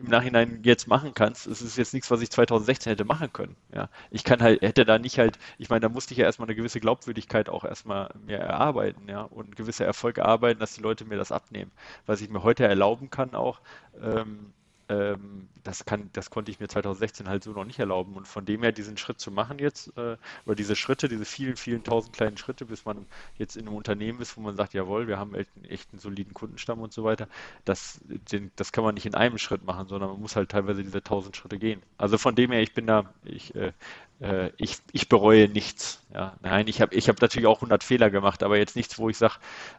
im 0.00 0.08
Nachhinein 0.08 0.60
jetzt 0.62 0.88
machen 0.88 1.14
kannst, 1.14 1.46
es 1.46 1.62
ist 1.62 1.76
jetzt 1.76 1.94
nichts, 1.94 2.10
was 2.10 2.20
ich 2.20 2.30
2016 2.30 2.90
hätte 2.90 3.04
machen 3.04 3.32
können. 3.32 3.56
Ja, 3.74 3.88
ich 4.10 4.24
kann 4.24 4.40
halt, 4.42 4.62
hätte 4.62 4.84
da 4.84 4.98
nicht 4.98 5.18
halt, 5.18 5.38
ich 5.58 5.68
meine, 5.68 5.80
da 5.80 5.88
musste 5.88 6.12
ich 6.12 6.18
ja 6.18 6.24
erstmal 6.24 6.48
eine 6.48 6.56
gewisse 6.56 6.80
Glaubwürdigkeit 6.80 7.48
auch 7.48 7.64
erstmal 7.64 8.10
mir 8.26 8.38
erarbeiten, 8.38 9.08
ja, 9.08 9.22
und 9.22 9.56
gewisse 9.56 9.84
Erfolge 9.84 10.22
erarbeiten, 10.22 10.60
dass 10.60 10.74
die 10.74 10.82
Leute 10.82 11.04
mir 11.04 11.16
das 11.16 11.32
abnehmen. 11.32 11.70
Was 12.06 12.20
ich 12.20 12.30
mir 12.30 12.42
heute 12.42 12.64
erlauben 12.64 13.10
kann 13.10 13.34
auch, 13.34 13.60
ähm, 14.00 14.52
ähm, 14.88 15.48
das, 15.64 15.84
kann, 15.84 16.10
das 16.12 16.30
konnte 16.30 16.50
ich 16.50 16.60
mir 16.60 16.68
2016 16.68 17.28
halt 17.28 17.42
so 17.42 17.52
noch 17.52 17.64
nicht 17.64 17.78
erlauben. 17.78 18.14
Und 18.14 18.28
von 18.28 18.44
dem 18.44 18.62
her 18.62 18.72
diesen 18.72 18.96
Schritt 18.96 19.18
zu 19.18 19.30
machen 19.30 19.58
jetzt, 19.58 19.88
äh, 19.96 20.16
oder 20.44 20.54
diese 20.54 20.76
Schritte, 20.76 21.08
diese 21.08 21.24
vielen, 21.24 21.56
vielen 21.56 21.82
tausend 21.82 22.14
kleinen 22.14 22.36
Schritte, 22.36 22.66
bis 22.66 22.84
man 22.84 23.06
jetzt 23.36 23.56
in 23.56 23.66
einem 23.66 23.76
Unternehmen 23.76 24.20
ist, 24.20 24.36
wo 24.36 24.40
man 24.40 24.56
sagt, 24.56 24.74
jawohl, 24.74 25.08
wir 25.08 25.18
haben 25.18 25.34
echt, 25.34 25.50
echt 25.68 25.92
einen 25.92 25.98
soliden 25.98 26.34
Kundenstamm 26.34 26.80
und 26.80 26.92
so 26.92 27.04
weiter, 27.04 27.28
das, 27.64 28.00
den, 28.04 28.52
das 28.56 28.72
kann 28.72 28.84
man 28.84 28.94
nicht 28.94 29.06
in 29.06 29.14
einem 29.14 29.38
Schritt 29.38 29.64
machen, 29.64 29.88
sondern 29.88 30.10
man 30.10 30.20
muss 30.20 30.36
halt 30.36 30.50
teilweise 30.50 30.82
diese 30.82 31.02
tausend 31.02 31.36
Schritte 31.36 31.58
gehen. 31.58 31.82
Also 31.98 32.18
von 32.18 32.34
dem 32.34 32.52
her, 32.52 32.62
ich 32.62 32.74
bin 32.74 32.86
da, 32.86 33.12
ich, 33.24 33.54
äh, 33.56 33.72
äh 34.20 34.50
ich, 34.56 34.78
ich 34.92 35.08
bereue 35.08 35.48
nichts. 35.48 36.00
Ja. 36.14 36.36
Nein, 36.42 36.68
ich 36.68 36.80
habe 36.80 36.94
ich 36.94 37.08
hab 37.08 37.20
natürlich 37.20 37.46
auch 37.46 37.58
100 37.58 37.82
Fehler 37.82 38.10
gemacht, 38.10 38.42
aber 38.42 38.56
jetzt 38.56 38.76
nichts, 38.76 38.98
wo 38.98 39.08
ich 39.08 39.18
sage, 39.18 39.34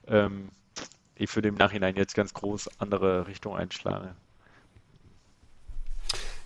ähm, 0.07 0.49
ich 1.15 1.33
würde 1.35 1.49
im 1.49 1.55
Nachhinein 1.55 1.95
jetzt 1.95 2.13
ganz 2.13 2.33
groß 2.33 2.79
andere 2.79 3.27
Richtung 3.27 3.55
einschlagen. 3.55 4.15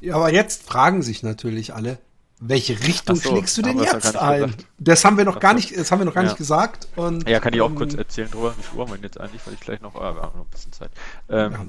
Ja, 0.02 0.16
aber 0.16 0.34
jetzt 0.34 0.64
fragen 0.64 1.02
sich 1.02 1.24
natürlich 1.24 1.74
alle, 1.74 2.00
welche 2.44 2.80
Richtung 2.80 3.16
so, 3.16 3.30
schlägst 3.30 3.56
du 3.58 3.62
denn 3.62 3.80
jetzt 3.80 4.18
ein? 4.18 4.56
Das 4.80 5.06
haben 5.06 5.16
wir 5.16 5.26
noch 5.26 5.40
gar 5.40 5.54
nicht, 5.54 5.78
das 5.78 5.92
haben 5.92 6.00
wir 6.00 6.06
noch 6.06 6.16
gar 6.16 6.24
ja. 6.24 6.30
nicht 6.30 6.38
gesagt. 6.38 6.88
Und, 6.96 7.30
ja, 7.30 7.40
kann 7.40 7.54
ich 7.54 7.62
auch 7.62 7.70
ähm, 7.70 7.76
kurz 7.76 7.94
erzählen 7.94 8.32
drüber. 8.32 8.56
Wie 8.58 8.64
viel 8.64 8.80
Uhr 8.80 8.86
haben 8.86 8.94
wir 8.96 9.00
jetzt 9.00 9.20
eigentlich? 9.20 9.46
Weil 9.46 9.54
ich 9.54 9.60
gleich 9.60 9.80
noch, 9.82 9.96
ah, 9.96 10.16
wir 10.16 10.22
haben 10.24 10.38
noch 10.38 10.46
ein 10.46 10.50
bisschen 10.50 10.74
Zeit. 10.74 10.90
Ähm, 11.30 11.68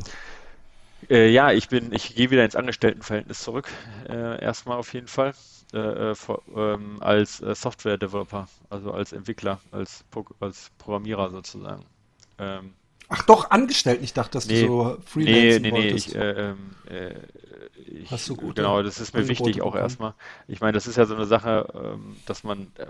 äh, 1.10 1.28
ja, 1.28 1.52
ich 1.52 1.68
bin, 1.68 1.92
ich 1.92 2.14
gehe 2.14 2.30
wieder 2.30 2.42
ins 2.42 2.56
Angestelltenverhältnis 2.56 3.40
zurück. 3.40 3.68
Äh, 4.08 4.42
erstmal 4.42 4.78
auf 4.78 4.94
jeden 4.94 5.08
Fall. 5.08 5.34
Äh, 5.74 6.14
vor, 6.14 6.42
äh, 6.54 6.74
ähm, 6.74 6.98
als 7.00 7.40
äh, 7.40 7.54
Software-Developer, 7.54 8.46
also 8.70 8.92
als 8.92 9.12
Entwickler, 9.12 9.60
als, 9.72 10.04
als 10.40 10.70
Programmierer 10.78 11.30
sozusagen. 11.30 11.84
Ähm, 12.38 12.72
Ach 13.08 13.22
doch, 13.24 13.50
angestellt. 13.50 14.00
Ich 14.02 14.14
dachte, 14.14 14.32
dass 14.32 14.46
nee, 14.46 14.62
du 14.62 14.66
so 14.66 14.96
Freelancing 15.04 15.62
Nee, 15.62 15.70
nee, 15.70 15.80
nee. 15.80 15.88
Ich, 15.88 16.14
äh, 16.14 16.50
ähm, 16.50 16.56
äh, 16.88 17.14
ich, 17.86 18.10
Hast 18.10 18.28
du 18.28 18.36
gut, 18.36 18.56
genau, 18.56 18.82
das 18.82 19.00
ist 19.00 19.14
mir 19.14 19.28
wichtig 19.28 19.62
auch 19.62 19.66
bekommen. 19.66 19.82
erstmal. 19.82 20.14
Ich 20.48 20.60
meine, 20.60 20.72
das 20.72 20.86
ist 20.86 20.96
ja 20.96 21.06
so 21.06 21.14
eine 21.14 21.26
Sache, 21.26 21.68
ähm, 21.74 22.16
dass 22.26 22.44
man, 22.44 22.72
äh, 22.76 22.86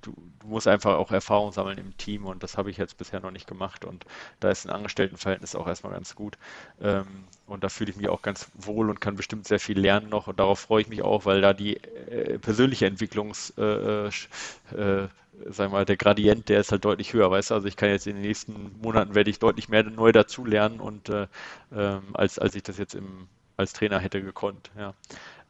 du, 0.00 0.14
du, 0.40 0.46
musst 0.46 0.68
einfach 0.68 0.96
auch 0.96 1.10
Erfahrung 1.10 1.52
sammeln 1.52 1.78
im 1.78 1.96
Team 1.96 2.26
und 2.26 2.42
das 2.42 2.56
habe 2.56 2.70
ich 2.70 2.76
jetzt 2.76 2.98
bisher 2.98 3.20
noch 3.20 3.30
nicht 3.30 3.46
gemacht 3.46 3.84
und 3.84 4.04
da 4.40 4.50
ist 4.50 4.66
ein 4.66 4.70
Angestelltenverhältnis 4.70 5.54
auch 5.54 5.66
erstmal 5.66 5.92
ganz 5.92 6.14
gut. 6.14 6.38
Ähm, 6.80 7.06
und 7.46 7.64
da 7.64 7.68
fühle 7.68 7.90
ich 7.90 7.96
mich 7.96 8.08
auch 8.08 8.22
ganz 8.22 8.50
wohl 8.54 8.88
und 8.88 9.00
kann 9.00 9.16
bestimmt 9.16 9.46
sehr 9.46 9.60
viel 9.60 9.78
lernen 9.78 10.08
noch 10.08 10.26
und 10.26 10.38
darauf 10.40 10.60
freue 10.60 10.82
ich 10.82 10.88
mich 10.88 11.02
auch, 11.02 11.24
weil 11.24 11.40
da 11.40 11.52
die 11.52 11.76
äh, 11.76 12.38
persönliche 12.38 12.86
Entwicklungs 12.86 13.50
äh, 13.58 14.06
äh, 14.06 15.08
sagen 15.46 15.72
wir 15.72 15.78
mal, 15.78 15.84
der 15.84 15.96
Gradient, 15.96 16.48
der 16.48 16.60
ist 16.60 16.72
halt 16.72 16.84
deutlich 16.84 17.12
höher, 17.12 17.30
weißt 17.30 17.50
du? 17.50 17.54
Also 17.54 17.66
ich 17.68 17.76
kann 17.76 17.88
jetzt 17.88 18.06
in 18.06 18.16
den 18.16 18.22
nächsten 18.22 18.72
Monaten 18.80 19.14
werde 19.14 19.30
ich 19.30 19.38
deutlich 19.38 19.68
mehr 19.68 19.82
neu 19.82 20.12
dazulernen 20.12 20.80
und 20.80 21.08
äh, 21.08 21.26
ähm, 21.74 22.02
als, 22.12 22.38
als 22.38 22.54
ich 22.54 22.62
das 22.62 22.78
jetzt 22.78 22.94
im, 22.94 23.28
als 23.62 23.72
Trainer 23.72 23.98
hätte 23.98 24.22
gekonnt, 24.22 24.70
ja. 24.76 24.94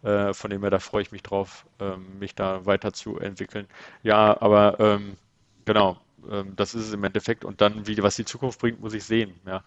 Äh, 0.02 0.34
von 0.34 0.50
dem 0.50 0.62
her, 0.62 0.70
da 0.70 0.80
freue 0.80 1.02
ich 1.02 1.12
mich 1.12 1.22
drauf, 1.22 1.64
ähm, 1.80 2.18
mich 2.18 2.34
da 2.34 2.66
weiterzuentwickeln. 2.66 3.68
Ja, 4.02 4.40
aber 4.40 4.80
ähm, 4.80 5.16
genau, 5.64 6.00
ähm, 6.30 6.54
das 6.56 6.74
ist 6.74 6.88
es 6.88 6.92
im 6.92 7.04
Endeffekt. 7.04 7.44
Und 7.44 7.60
dann, 7.60 7.86
wie, 7.86 8.02
was 8.02 8.16
die 8.16 8.24
Zukunft 8.24 8.60
bringt, 8.60 8.80
muss 8.80 8.94
ich 8.94 9.04
sehen. 9.04 9.34
Ja. 9.46 9.62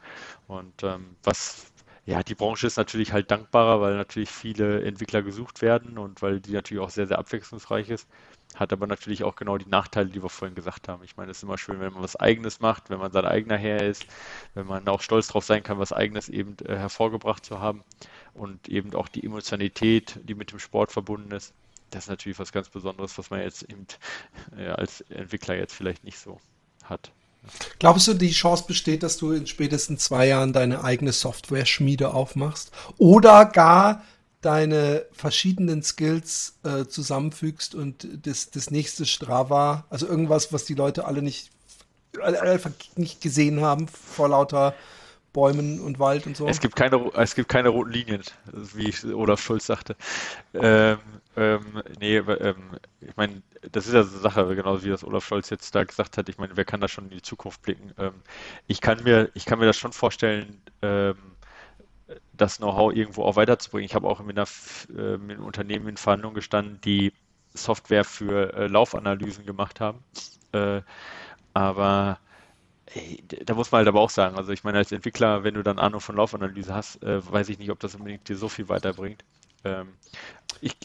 Und 0.48 0.84
was, 1.24 1.72
ja, 2.06 2.22
die 2.22 2.36
Branche 2.36 2.68
ist 2.68 2.78
natürlich 2.78 3.14
halt 3.14 3.32
dankbarer, 3.32 3.82
weil 3.82 3.96
natürlich 3.96 4.30
viele 4.30 4.84
Entwickler 4.84 5.24
gesucht 5.24 5.62
werden 5.64 5.98
und 5.98 6.22
weil 6.22 6.40
die 6.40 6.52
natürlich 6.52 6.84
auch 6.84 6.92
sehr, 6.92 7.08
sehr 7.08 7.18
abwechslungsreich 7.18 7.90
ist. 7.90 8.08
Hat 8.56 8.72
aber 8.72 8.86
natürlich 8.86 9.24
auch 9.24 9.36
genau 9.36 9.58
die 9.58 9.68
Nachteile, 9.68 10.10
die 10.10 10.22
wir 10.22 10.30
vorhin 10.30 10.54
gesagt 10.54 10.88
haben. 10.88 11.04
Ich 11.04 11.18
meine, 11.18 11.32
es 11.32 11.38
ist 11.38 11.44
immer 11.44 11.58
schön, 11.58 11.80
wenn 11.80 11.94
man 11.94 12.04
was 12.04 12.16
Eigenes 12.16 12.60
macht, 12.60 12.92
wenn 12.92 13.00
man 13.00 13.12
sein 13.12 13.26
eigener 13.26 13.58
Herr 13.58 13.82
ist, 13.84 14.06
wenn 14.54 14.68
man 14.68 14.88
auch 14.88 15.02
stolz 15.02 15.28
darauf 15.28 15.46
sein 15.46 15.64
kann, 15.64 15.80
was 15.80 15.92
Eigenes 15.92 16.30
eben 16.30 16.56
äh, 16.66 16.76
hervorgebracht 16.78 17.44
zu 17.44 17.60
haben 17.60 17.84
und 18.36 18.70
eben 18.70 18.94
auch 18.94 19.08
die 19.08 19.26
Emotionalität, 19.26 20.20
die 20.24 20.36
mit 20.36 20.52
dem 20.52 20.60
Sport 20.60 20.92
verbunden 20.92 21.32
ist. 21.32 21.54
Das 21.90 22.06
ist 22.06 22.10
natürlich 22.10 22.40
was 22.40 22.52
ganz 22.52 22.70
Besonderes, 22.70 23.18
was 23.18 23.30
man 23.30 23.42
jetzt 23.42 23.64
eben 23.64 23.88
äh, 24.58 24.68
als 24.68 25.02
Entwickler 25.10 25.56
jetzt 25.56 25.74
vielleicht 25.74 26.04
nicht 26.04 26.20
so 26.20 26.40
hat. 26.84 27.12
Glaubst 27.80 28.08
du, 28.08 28.14
die 28.14 28.32
Chance 28.32 28.66
besteht, 28.68 29.04
dass 29.04 29.18
du 29.18 29.32
in 29.32 29.48
spätestens 29.48 30.04
zwei 30.04 30.28
Jahren 30.28 30.52
deine 30.52 30.84
eigene 30.84 31.12
Software-Schmiede 31.12 32.14
aufmachst? 32.14 32.72
Oder 32.98 33.46
gar 33.46 34.04
deine 34.42 35.06
verschiedenen 35.12 35.82
Skills 35.82 36.58
äh, 36.64 36.86
zusammenfügst 36.86 37.74
und 37.74 38.08
das, 38.28 38.52
das 38.52 38.70
nächste 38.70 39.06
Strava, 39.06 39.86
also 39.90 40.08
irgendwas, 40.08 40.54
was 40.54 40.66
die 40.66 40.76
Leute 40.76 41.06
alle 41.06 41.22
nicht, 41.24 41.50
einfach 42.22 42.72
nicht 42.96 43.22
gesehen 43.22 43.62
haben 43.62 43.88
vor 43.88 44.30
lauter 44.30 44.76
Bäumen 45.36 45.82
und 45.82 46.00
Wald 46.00 46.26
und 46.28 46.38
so. 46.38 46.48
Es 46.48 46.62
gibt 46.62 46.78
keine, 46.78 47.12
es 47.14 47.36
gibt 47.36 47.50
keine 47.50 47.68
roten 47.68 47.92
Linien, 47.92 48.24
wie 48.54 49.14
Olaf 49.14 49.42
Schulz 49.42 49.66
sagte. 49.66 49.98
Ähm, 50.54 50.98
ähm, 51.36 51.84
nee, 52.00 52.16
ähm, 52.16 52.56
ich 53.02 53.18
meine, 53.18 53.42
das 53.70 53.86
ist 53.86 53.94
ja 53.94 54.04
so 54.04 54.14
eine 54.14 54.22
Sache, 54.22 54.56
genauso 54.56 54.86
wie 54.86 54.90
das 54.90 55.04
Olaf 55.04 55.26
Scholz 55.26 55.50
jetzt 55.50 55.76
da 55.76 55.84
gesagt 55.84 56.18
hat. 56.18 56.30
Ich 56.30 56.38
meine, 56.38 56.56
wer 56.56 56.64
kann 56.64 56.80
da 56.80 56.88
schon 56.88 57.06
in 57.06 57.10
die 57.10 57.22
Zukunft 57.22 57.62
blicken? 57.64 57.92
Ähm, 57.98 58.14
ich 58.68 58.80
kann 58.80 59.04
mir, 59.04 59.30
ich 59.34 59.46
kann 59.46 59.60
mir 59.60 59.66
das 59.66 59.78
schon 59.78 59.92
vorstellen, 59.92 60.62
ähm, 60.82 61.18
das 62.32 62.60
Know-how 62.60 62.94
irgendwo 62.94 63.24
auch 63.24 63.36
weiterzubringen. 63.36 63.86
Ich 63.86 63.96
habe 63.96 64.08
auch 64.08 64.24
mit, 64.24 64.38
einer, 64.38 64.48
äh, 64.98 65.18
mit 65.18 65.36
einem 65.36 65.46
Unternehmen 65.46 65.90
in 65.90 65.98
Verhandlungen 65.98 66.36
gestanden, 66.36 66.80
die 66.86 67.12
Software 67.54 68.06
für 68.06 68.54
äh, 68.54 68.68
Laufanalysen 68.68 69.46
gemacht 69.46 69.82
haben. 69.82 70.00
Äh, 70.54 70.82
aber 71.54 72.20
ey, 72.94 73.24
da 73.46 73.54
muss 73.54 73.72
man 73.72 73.80
halt 73.80 73.88
aber 73.88 74.02
auch 74.02 74.10
sagen, 74.10 74.38
also 74.38 74.52
ich 74.52 74.64
meine, 74.64 74.78
als 74.78 74.92
Entwickler, 74.92 75.44
wenn 75.44 75.56
du 75.56 75.64
dann 75.64 75.80
Ahnung 75.80 76.02
von 76.02 76.16
Laufanalyse 76.16 76.74
hast, 76.74 77.02
äh, 77.04 77.20
weiß 77.32 77.50
ich 77.50 77.60
nicht, 77.60 77.72
ob 77.72 77.80
das 77.80 77.96
unbedingt 77.96 78.28
dir 78.30 78.38
so 78.38 78.50
viel 78.50 78.70
weiterbringt. 78.70 79.24
Ähm, 79.64 79.88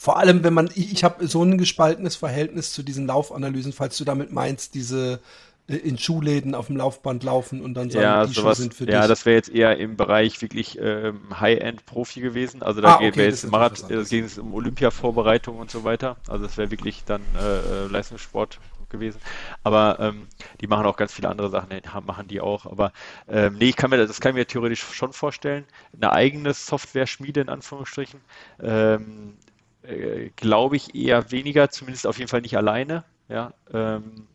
Vor 0.00 0.18
allem, 0.18 0.42
wenn 0.42 0.54
man, 0.54 0.70
ich, 0.74 0.92
ich 0.92 1.04
habe 1.04 1.26
so 1.26 1.42
ein 1.42 1.58
gespaltenes 1.58 2.16
Verhältnis 2.16 2.72
zu 2.72 2.82
diesen 2.82 3.06
Laufanalysen, 3.06 3.72
falls 3.72 3.96
du 3.98 4.04
damit 4.04 4.32
meinst, 4.32 4.74
diese 4.74 5.20
äh, 5.68 5.76
in 5.76 5.98
Schuhläden 5.98 6.54
auf 6.54 6.68
dem 6.68 6.76
Laufband 6.78 7.22
laufen 7.22 7.60
und 7.60 7.74
dann 7.74 7.90
sagen, 7.90 8.02
ja, 8.02 8.26
die 8.26 8.32
sowas, 8.32 8.56
Schuhe 8.56 8.62
sind 8.62 8.74
für 8.74 8.84
ja, 8.84 8.86
dich. 8.86 8.94
Ja, 8.94 9.06
das 9.06 9.26
wäre 9.26 9.36
jetzt 9.36 9.50
eher 9.50 9.76
im 9.76 9.96
Bereich 9.96 10.40
wirklich 10.40 10.78
ähm, 10.80 11.20
High-End-Profi 11.38 12.20
gewesen. 12.20 12.62
Also 12.62 12.80
da 12.80 12.96
ah, 12.96 12.98
geht 12.98 13.14
okay, 13.14 13.26
jetzt 13.26 13.50
Marathon, 13.50 14.04
ging 14.04 14.24
es 14.24 14.38
um 14.38 14.54
Olympia-Vorbereitung 14.54 15.58
und 15.58 15.70
so 15.70 15.84
weiter. 15.84 16.16
Also 16.26 16.46
das 16.46 16.56
wäre 16.56 16.70
wirklich 16.70 17.04
dann 17.04 17.20
äh, 17.38 17.84
äh, 17.84 17.86
Leistungssport 17.88 18.58
gewesen. 18.90 19.20
Aber 19.62 19.98
ähm, 20.00 20.28
die 20.60 20.66
machen 20.66 20.86
auch 20.86 20.96
ganz 20.96 21.12
viele 21.14 21.28
andere 21.28 21.50
Sachen, 21.50 21.68
machen 22.06 22.28
die 22.28 22.40
auch. 22.40 22.66
Aber 22.66 22.92
ähm, 23.28 23.54
nee, 23.58 23.70
ich 23.70 23.76
kann 23.76 23.90
mir 23.90 23.96
das 24.06 24.20
kann 24.20 24.30
ich 24.30 24.36
mir 24.36 24.46
theoretisch 24.46 24.82
schon 24.82 25.12
vorstellen. 25.12 25.66
Eine 25.94 26.12
eigene 26.12 26.52
Software-Schmiede 26.54 27.40
in 27.42 27.48
Anführungsstrichen. 27.48 28.20
Ähm, 28.60 29.36
äh, 29.82 30.30
Glaube 30.36 30.76
ich 30.76 30.94
eher 30.94 31.30
weniger, 31.30 31.70
zumindest 31.70 32.06
auf 32.06 32.18
jeden 32.18 32.28
Fall 32.28 32.42
nicht 32.42 32.56
alleine. 32.56 33.04
Ja, 33.28 33.54
ähm, 33.72 34.26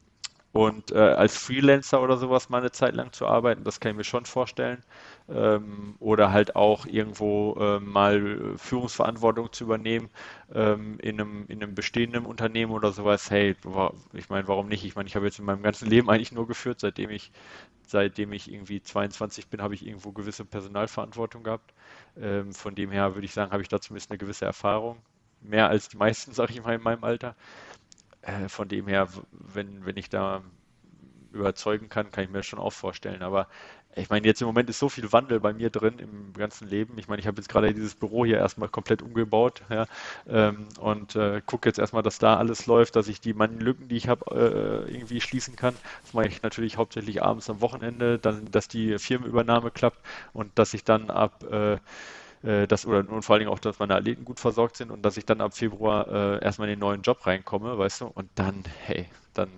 und 0.53 0.91
äh, 0.91 0.97
als 0.97 1.37
Freelancer 1.37 2.01
oder 2.01 2.17
sowas 2.17 2.49
mal 2.49 2.59
eine 2.59 2.71
Zeit 2.71 2.95
lang 2.95 3.11
zu 3.11 3.27
arbeiten, 3.27 3.63
das 3.65 3.79
kann 3.79 3.91
ich 3.91 3.97
mir 3.97 4.03
schon 4.05 4.25
vorstellen. 4.25 4.83
Ähm, 5.27 5.95
oder 5.99 6.31
halt 6.31 6.55
auch 6.55 6.85
irgendwo 6.85 7.55
äh, 7.59 7.79
mal 7.79 8.53
Führungsverantwortung 8.57 9.51
zu 9.51 9.63
übernehmen 9.63 10.09
ähm, 10.53 10.99
in, 10.99 11.19
einem, 11.19 11.45
in 11.47 11.63
einem 11.63 11.73
bestehenden 11.73 12.25
Unternehmen 12.27 12.71
oder 12.71 12.91
sowas. 12.91 13.31
Hey, 13.31 13.55
ich 14.13 14.29
meine, 14.29 14.47
warum 14.47 14.67
nicht? 14.67 14.85
Ich 14.85 14.95
meine, 14.95 15.07
ich 15.07 15.15
habe 15.15 15.25
jetzt 15.25 15.39
in 15.39 15.45
meinem 15.45 15.63
ganzen 15.63 15.89
Leben 15.89 16.09
eigentlich 16.11 16.31
nur 16.31 16.47
geführt, 16.47 16.79
seitdem 16.79 17.09
ich, 17.09 17.31
seitdem 17.87 18.33
ich 18.33 18.51
irgendwie 18.51 18.81
22 18.81 19.47
bin, 19.47 19.61
habe 19.61 19.73
ich 19.75 19.85
irgendwo 19.85 20.11
gewisse 20.11 20.45
Personalverantwortung 20.45 21.43
gehabt. 21.43 21.73
Ähm, 22.17 22.53
von 22.53 22.75
dem 22.75 22.91
her 22.91 23.15
würde 23.15 23.25
ich 23.25 23.33
sagen, 23.33 23.51
habe 23.51 23.61
ich 23.63 23.69
da 23.69 23.81
zumindest 23.81 24.11
eine 24.11 24.17
gewisse 24.19 24.45
Erfahrung. 24.45 24.97
Mehr 25.41 25.69
als 25.69 25.89
die 25.89 25.97
meisten, 25.97 26.33
sage 26.33 26.53
ich 26.53 26.63
mal, 26.63 26.75
in 26.75 26.81
meinem 26.83 27.03
Alter. 27.03 27.35
Äh, 28.21 28.49
von 28.49 28.67
dem 28.67 28.87
her, 28.87 29.07
wenn, 29.31 29.85
wenn 29.85 29.97
ich 29.97 30.09
da 30.09 30.43
überzeugen 31.31 31.89
kann, 31.89 32.11
kann 32.11 32.23
ich 32.23 32.29
mir 32.29 32.37
das 32.39 32.45
schon 32.45 32.59
auch 32.59 32.71
vorstellen. 32.73 33.21
Aber 33.21 33.47
ich 33.95 34.09
meine, 34.09 34.27
jetzt 34.27 34.41
im 34.41 34.47
Moment 34.47 34.69
ist 34.69 34.79
so 34.79 34.89
viel 34.89 35.11
Wandel 35.13 35.39
bei 35.39 35.53
mir 35.53 35.69
drin 35.69 35.99
im 35.99 36.33
ganzen 36.33 36.67
Leben. 36.67 36.97
Ich 36.97 37.07
meine, 37.07 37.19
ich 37.21 37.27
habe 37.27 37.37
jetzt 37.37 37.47
gerade 37.47 37.73
dieses 37.73 37.95
Büro 37.95 38.25
hier 38.25 38.37
erstmal 38.37 38.69
komplett 38.69 39.01
umgebaut 39.01 39.61
ja, 39.69 39.85
ähm, 40.27 40.67
und 40.79 41.15
äh, 41.15 41.41
gucke 41.45 41.69
jetzt 41.69 41.79
erstmal, 41.79 42.03
dass 42.03 42.19
da 42.19 42.37
alles 42.37 42.65
läuft, 42.65 42.95
dass 42.95 43.07
ich 43.07 43.21
die 43.21 43.33
manchen 43.33 43.61
Lücken, 43.61 43.87
die 43.87 43.95
ich 43.97 44.07
habe, 44.07 44.85
äh, 44.87 44.91
irgendwie 44.91 45.21
schließen 45.21 45.55
kann. 45.55 45.75
Das 46.03 46.13
mache 46.13 46.27
ich 46.27 46.41
natürlich 46.41 46.77
hauptsächlich 46.77 47.23
abends 47.23 47.49
am 47.49 47.61
Wochenende, 47.61 48.19
dann, 48.19 48.51
dass 48.51 48.67
die 48.67 48.99
Firmenübernahme 48.99 49.71
klappt 49.71 49.99
und 50.33 50.51
dass 50.59 50.73
ich 50.73 50.83
dann 50.83 51.09
ab 51.09 51.43
äh, 51.51 51.77
äh, 52.43 52.67
dass, 52.67 52.85
oder 52.85 52.99
und 53.09 53.23
vor 53.23 53.33
allen 53.33 53.41
Dingen 53.41 53.51
auch, 53.51 53.59
dass 53.59 53.79
meine 53.79 53.95
Athleten 53.95 54.25
gut 54.25 54.39
versorgt 54.39 54.77
sind 54.77 54.91
und 54.91 55.03
dass 55.03 55.17
ich 55.17 55.25
dann 55.25 55.41
ab 55.41 55.55
Februar 55.55 56.07
äh, 56.07 56.43
erstmal 56.43 56.67
in 56.69 56.73
den 56.75 56.79
neuen 56.79 57.01
Job 57.01 57.25
reinkomme, 57.25 57.77
weißt 57.77 58.01
du, 58.01 58.05
und 58.07 58.29
dann, 58.35 58.63
hey, 58.85 59.07
dann 59.33 59.49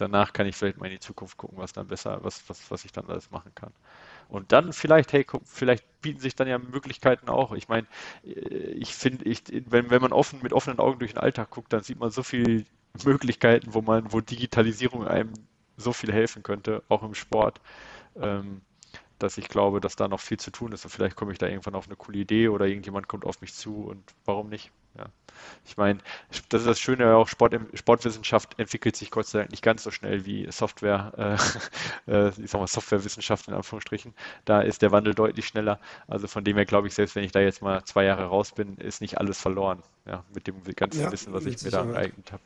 danach 0.00 0.32
kann 0.32 0.46
ich 0.46 0.56
vielleicht 0.56 0.78
mal 0.78 0.86
in 0.86 0.92
die 0.92 1.00
Zukunft 1.00 1.36
gucken, 1.36 1.58
was 1.58 1.72
dann 1.72 1.88
besser, 1.88 2.18
was, 2.22 2.48
was, 2.48 2.70
was 2.70 2.84
ich 2.84 2.92
dann 2.92 3.06
alles 3.06 3.30
machen 3.30 3.52
kann. 3.54 3.72
Und 4.28 4.52
dann 4.52 4.72
vielleicht, 4.72 5.12
hey, 5.12 5.24
guck, 5.24 5.42
vielleicht 5.46 5.84
bieten 6.02 6.20
sich 6.20 6.36
dann 6.36 6.48
ja 6.48 6.58
Möglichkeiten 6.58 7.28
auch. 7.28 7.52
Ich 7.52 7.68
meine, 7.68 7.86
äh, 8.24 8.30
ich 8.30 8.94
finde, 8.94 9.24
ich, 9.24 9.42
wenn, 9.66 9.90
wenn 9.90 10.02
man 10.02 10.12
offen, 10.12 10.40
mit 10.42 10.52
offenen 10.52 10.78
Augen 10.78 10.98
durch 10.98 11.12
den 11.12 11.20
Alltag 11.20 11.50
guckt, 11.50 11.72
dann 11.72 11.82
sieht 11.82 11.98
man 11.98 12.10
so 12.10 12.22
viele 12.22 12.64
Möglichkeiten, 13.04 13.74
wo 13.74 13.82
man, 13.82 14.12
wo 14.12 14.20
Digitalisierung 14.20 15.06
einem 15.06 15.32
so 15.76 15.92
viel 15.92 16.12
helfen 16.12 16.42
könnte, 16.42 16.82
auch 16.88 17.02
im 17.02 17.14
Sport. 17.14 17.60
Ähm, 18.16 18.62
dass 19.18 19.38
ich 19.38 19.48
glaube, 19.48 19.80
dass 19.80 19.96
da 19.96 20.08
noch 20.08 20.20
viel 20.20 20.38
zu 20.38 20.50
tun 20.50 20.72
ist 20.72 20.84
und 20.84 20.90
vielleicht 20.90 21.16
komme 21.16 21.32
ich 21.32 21.38
da 21.38 21.46
irgendwann 21.46 21.74
auf 21.74 21.86
eine 21.86 21.96
coole 21.96 22.18
Idee 22.18 22.48
oder 22.48 22.66
irgendjemand 22.66 23.08
kommt 23.08 23.24
auf 23.26 23.40
mich 23.40 23.54
zu 23.54 23.84
und 23.84 24.02
warum 24.24 24.48
nicht? 24.48 24.72
Ja. 24.98 25.06
Ich 25.64 25.76
meine, 25.76 26.00
das 26.48 26.62
ist 26.62 26.66
das 26.66 26.80
Schöne, 26.80 27.14
auch 27.14 27.28
Sport, 27.28 27.54
Sportwissenschaft 27.74 28.58
entwickelt 28.58 28.96
sich 28.96 29.10
Gott 29.10 29.26
sei 29.26 29.40
Dank 29.40 29.50
nicht 29.50 29.62
ganz 29.62 29.82
so 29.82 29.90
schnell 29.90 30.26
wie 30.26 30.50
Software, 30.50 31.38
äh, 32.06 32.10
äh, 32.12 32.28
ich 32.42 32.50
sag 32.50 32.60
mal 32.60 32.66
Softwarewissenschaft 32.66 33.48
in 33.48 33.54
Anführungsstrichen. 33.54 34.14
Da 34.44 34.60
ist 34.60 34.82
der 34.82 34.92
Wandel 34.92 35.14
deutlich 35.14 35.46
schneller. 35.46 35.78
Also 36.08 36.26
von 36.26 36.44
dem 36.44 36.56
her 36.56 36.66
glaube 36.66 36.88
ich, 36.88 36.94
selbst 36.94 37.14
wenn 37.14 37.24
ich 37.24 37.32
da 37.32 37.40
jetzt 37.40 37.62
mal 37.62 37.84
zwei 37.84 38.04
Jahre 38.04 38.24
raus 38.24 38.52
bin, 38.52 38.76
ist 38.76 39.00
nicht 39.00 39.18
alles 39.18 39.40
verloren, 39.40 39.82
ja, 40.06 40.24
mit 40.34 40.46
dem 40.46 40.62
ganzen 40.74 41.02
ja, 41.02 41.12
Wissen, 41.12 41.32
was 41.32 41.46
ich 41.46 41.62
mir 41.62 41.70
da 41.70 41.82
angeeignet 41.82 42.32
habe. 42.32 42.42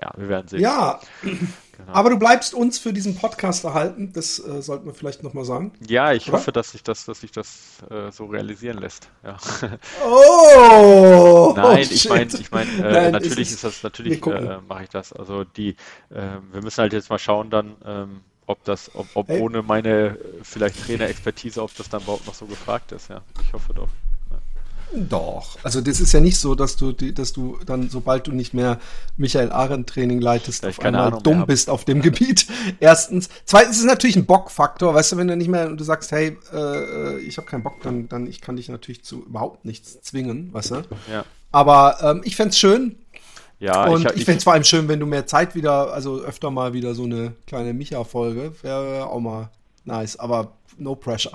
Ja, 0.00 0.12
wir 0.16 0.28
werden 0.28 0.48
sehen. 0.48 0.60
Ja, 0.60 1.00
genau. 1.22 1.92
aber 1.92 2.10
du 2.10 2.18
bleibst 2.18 2.52
uns 2.52 2.78
für 2.78 2.92
diesen 2.92 3.16
Podcast 3.16 3.64
erhalten. 3.64 4.12
Das 4.12 4.38
äh, 4.38 4.60
sollten 4.60 4.84
wir 4.84 4.92
vielleicht 4.92 5.22
nochmal 5.22 5.44
sagen. 5.44 5.72
Ja, 5.88 6.12
ich 6.12 6.28
Oder? 6.28 6.38
hoffe, 6.38 6.52
dass 6.52 6.72
sich 6.72 6.82
das, 6.82 7.06
dass 7.06 7.20
sich 7.20 7.30
das 7.30 7.78
äh, 7.90 8.10
so 8.12 8.26
realisieren 8.26 8.78
lässt. 8.78 9.08
Ja. 9.24 9.36
Oh! 10.04 11.54
Nein, 11.56 11.86
ich 11.90 12.08
meine, 12.08 12.24
ich 12.26 12.50
meine, 12.50 12.70
äh, 12.70 13.10
natürlich 13.10 13.50
ist, 13.50 13.64
das, 13.64 13.82
natürlich 13.82 14.24
äh, 14.26 14.58
mache 14.68 14.84
ich 14.84 14.90
das. 14.90 15.12
Also 15.12 15.44
die, 15.44 15.76
ähm, 16.14 16.48
wir 16.52 16.62
müssen 16.62 16.80
halt 16.80 16.92
jetzt 16.92 17.08
mal 17.08 17.18
schauen 17.18 17.50
dann, 17.50 17.76
ähm, 17.84 18.20
ob 18.46 18.62
das, 18.64 18.94
ob, 18.94 19.06
ob 19.14 19.28
hey. 19.28 19.40
ohne 19.40 19.62
meine 19.62 19.88
äh, 19.88 20.18
vielleicht 20.42 20.84
Trainerexpertise, 20.84 21.62
ob 21.62 21.74
das 21.76 21.88
dann 21.88 22.02
überhaupt 22.02 22.26
noch 22.26 22.34
so 22.34 22.46
gefragt 22.46 22.92
ist. 22.92 23.08
Ja, 23.08 23.22
ich 23.42 23.52
hoffe 23.52 23.74
doch. 23.74 23.88
Doch. 24.94 25.58
Also 25.62 25.80
das 25.80 26.00
ist 26.00 26.12
ja 26.12 26.20
nicht 26.20 26.38
so, 26.38 26.54
dass 26.54 26.76
du, 26.76 26.92
dass 26.92 27.32
du 27.32 27.58
dann, 27.66 27.90
sobald 27.90 28.26
du 28.26 28.32
nicht 28.32 28.54
mehr 28.54 28.78
Michael 29.16 29.50
Arendt 29.50 29.88
Training 29.88 30.20
leitest, 30.20 30.64
auf 30.64 30.80
einmal 30.80 31.08
Ahnung 31.08 31.22
dumm 31.22 31.46
bist 31.46 31.68
auf 31.68 31.84
dem 31.84 32.02
Gebiet. 32.02 32.46
Erstens. 32.80 33.28
Zweitens 33.44 33.76
ist 33.76 33.82
es 33.82 33.88
natürlich 33.88 34.16
ein 34.16 34.26
Bockfaktor. 34.26 34.94
Weißt 34.94 35.12
du, 35.12 35.16
wenn 35.16 35.28
du 35.28 35.36
nicht 35.36 35.48
mehr, 35.48 35.68
du 35.68 35.84
sagst, 35.84 36.12
hey, 36.12 36.38
äh, 36.52 37.18
ich 37.18 37.36
habe 37.36 37.46
keinen 37.46 37.62
Bock, 37.62 37.82
dann, 37.82 38.08
dann 38.08 38.26
ich 38.26 38.40
kann 38.40 38.56
dich 38.56 38.68
natürlich 38.68 39.02
zu 39.04 39.24
überhaupt 39.24 39.64
nichts 39.64 40.00
zwingen, 40.02 40.52
weißt 40.52 40.70
du. 40.70 40.82
Ja. 41.10 41.24
Aber 41.52 41.98
ähm, 42.02 42.22
ich 42.24 42.36
fände 42.36 42.54
schön. 42.54 42.96
Ja, 43.58 43.86
und 43.86 44.02
ich, 44.02 44.06
ich, 44.08 44.16
ich 44.16 44.24
fände 44.24 44.38
es 44.38 44.44
vor 44.44 44.52
allem 44.52 44.64
schön, 44.64 44.86
wenn 44.88 45.00
du 45.00 45.06
mehr 45.06 45.26
Zeit 45.26 45.54
wieder, 45.54 45.92
also 45.92 46.20
öfter 46.20 46.50
mal 46.50 46.74
wieder 46.74 46.94
so 46.94 47.04
eine 47.04 47.32
kleine 47.46 47.72
Micha-Folge, 47.72 48.52
wäre 48.62 49.06
auch 49.06 49.20
mal 49.20 49.48
nice. 49.84 50.18
Aber 50.18 50.52
no 50.78 50.94
pressure. 50.94 51.32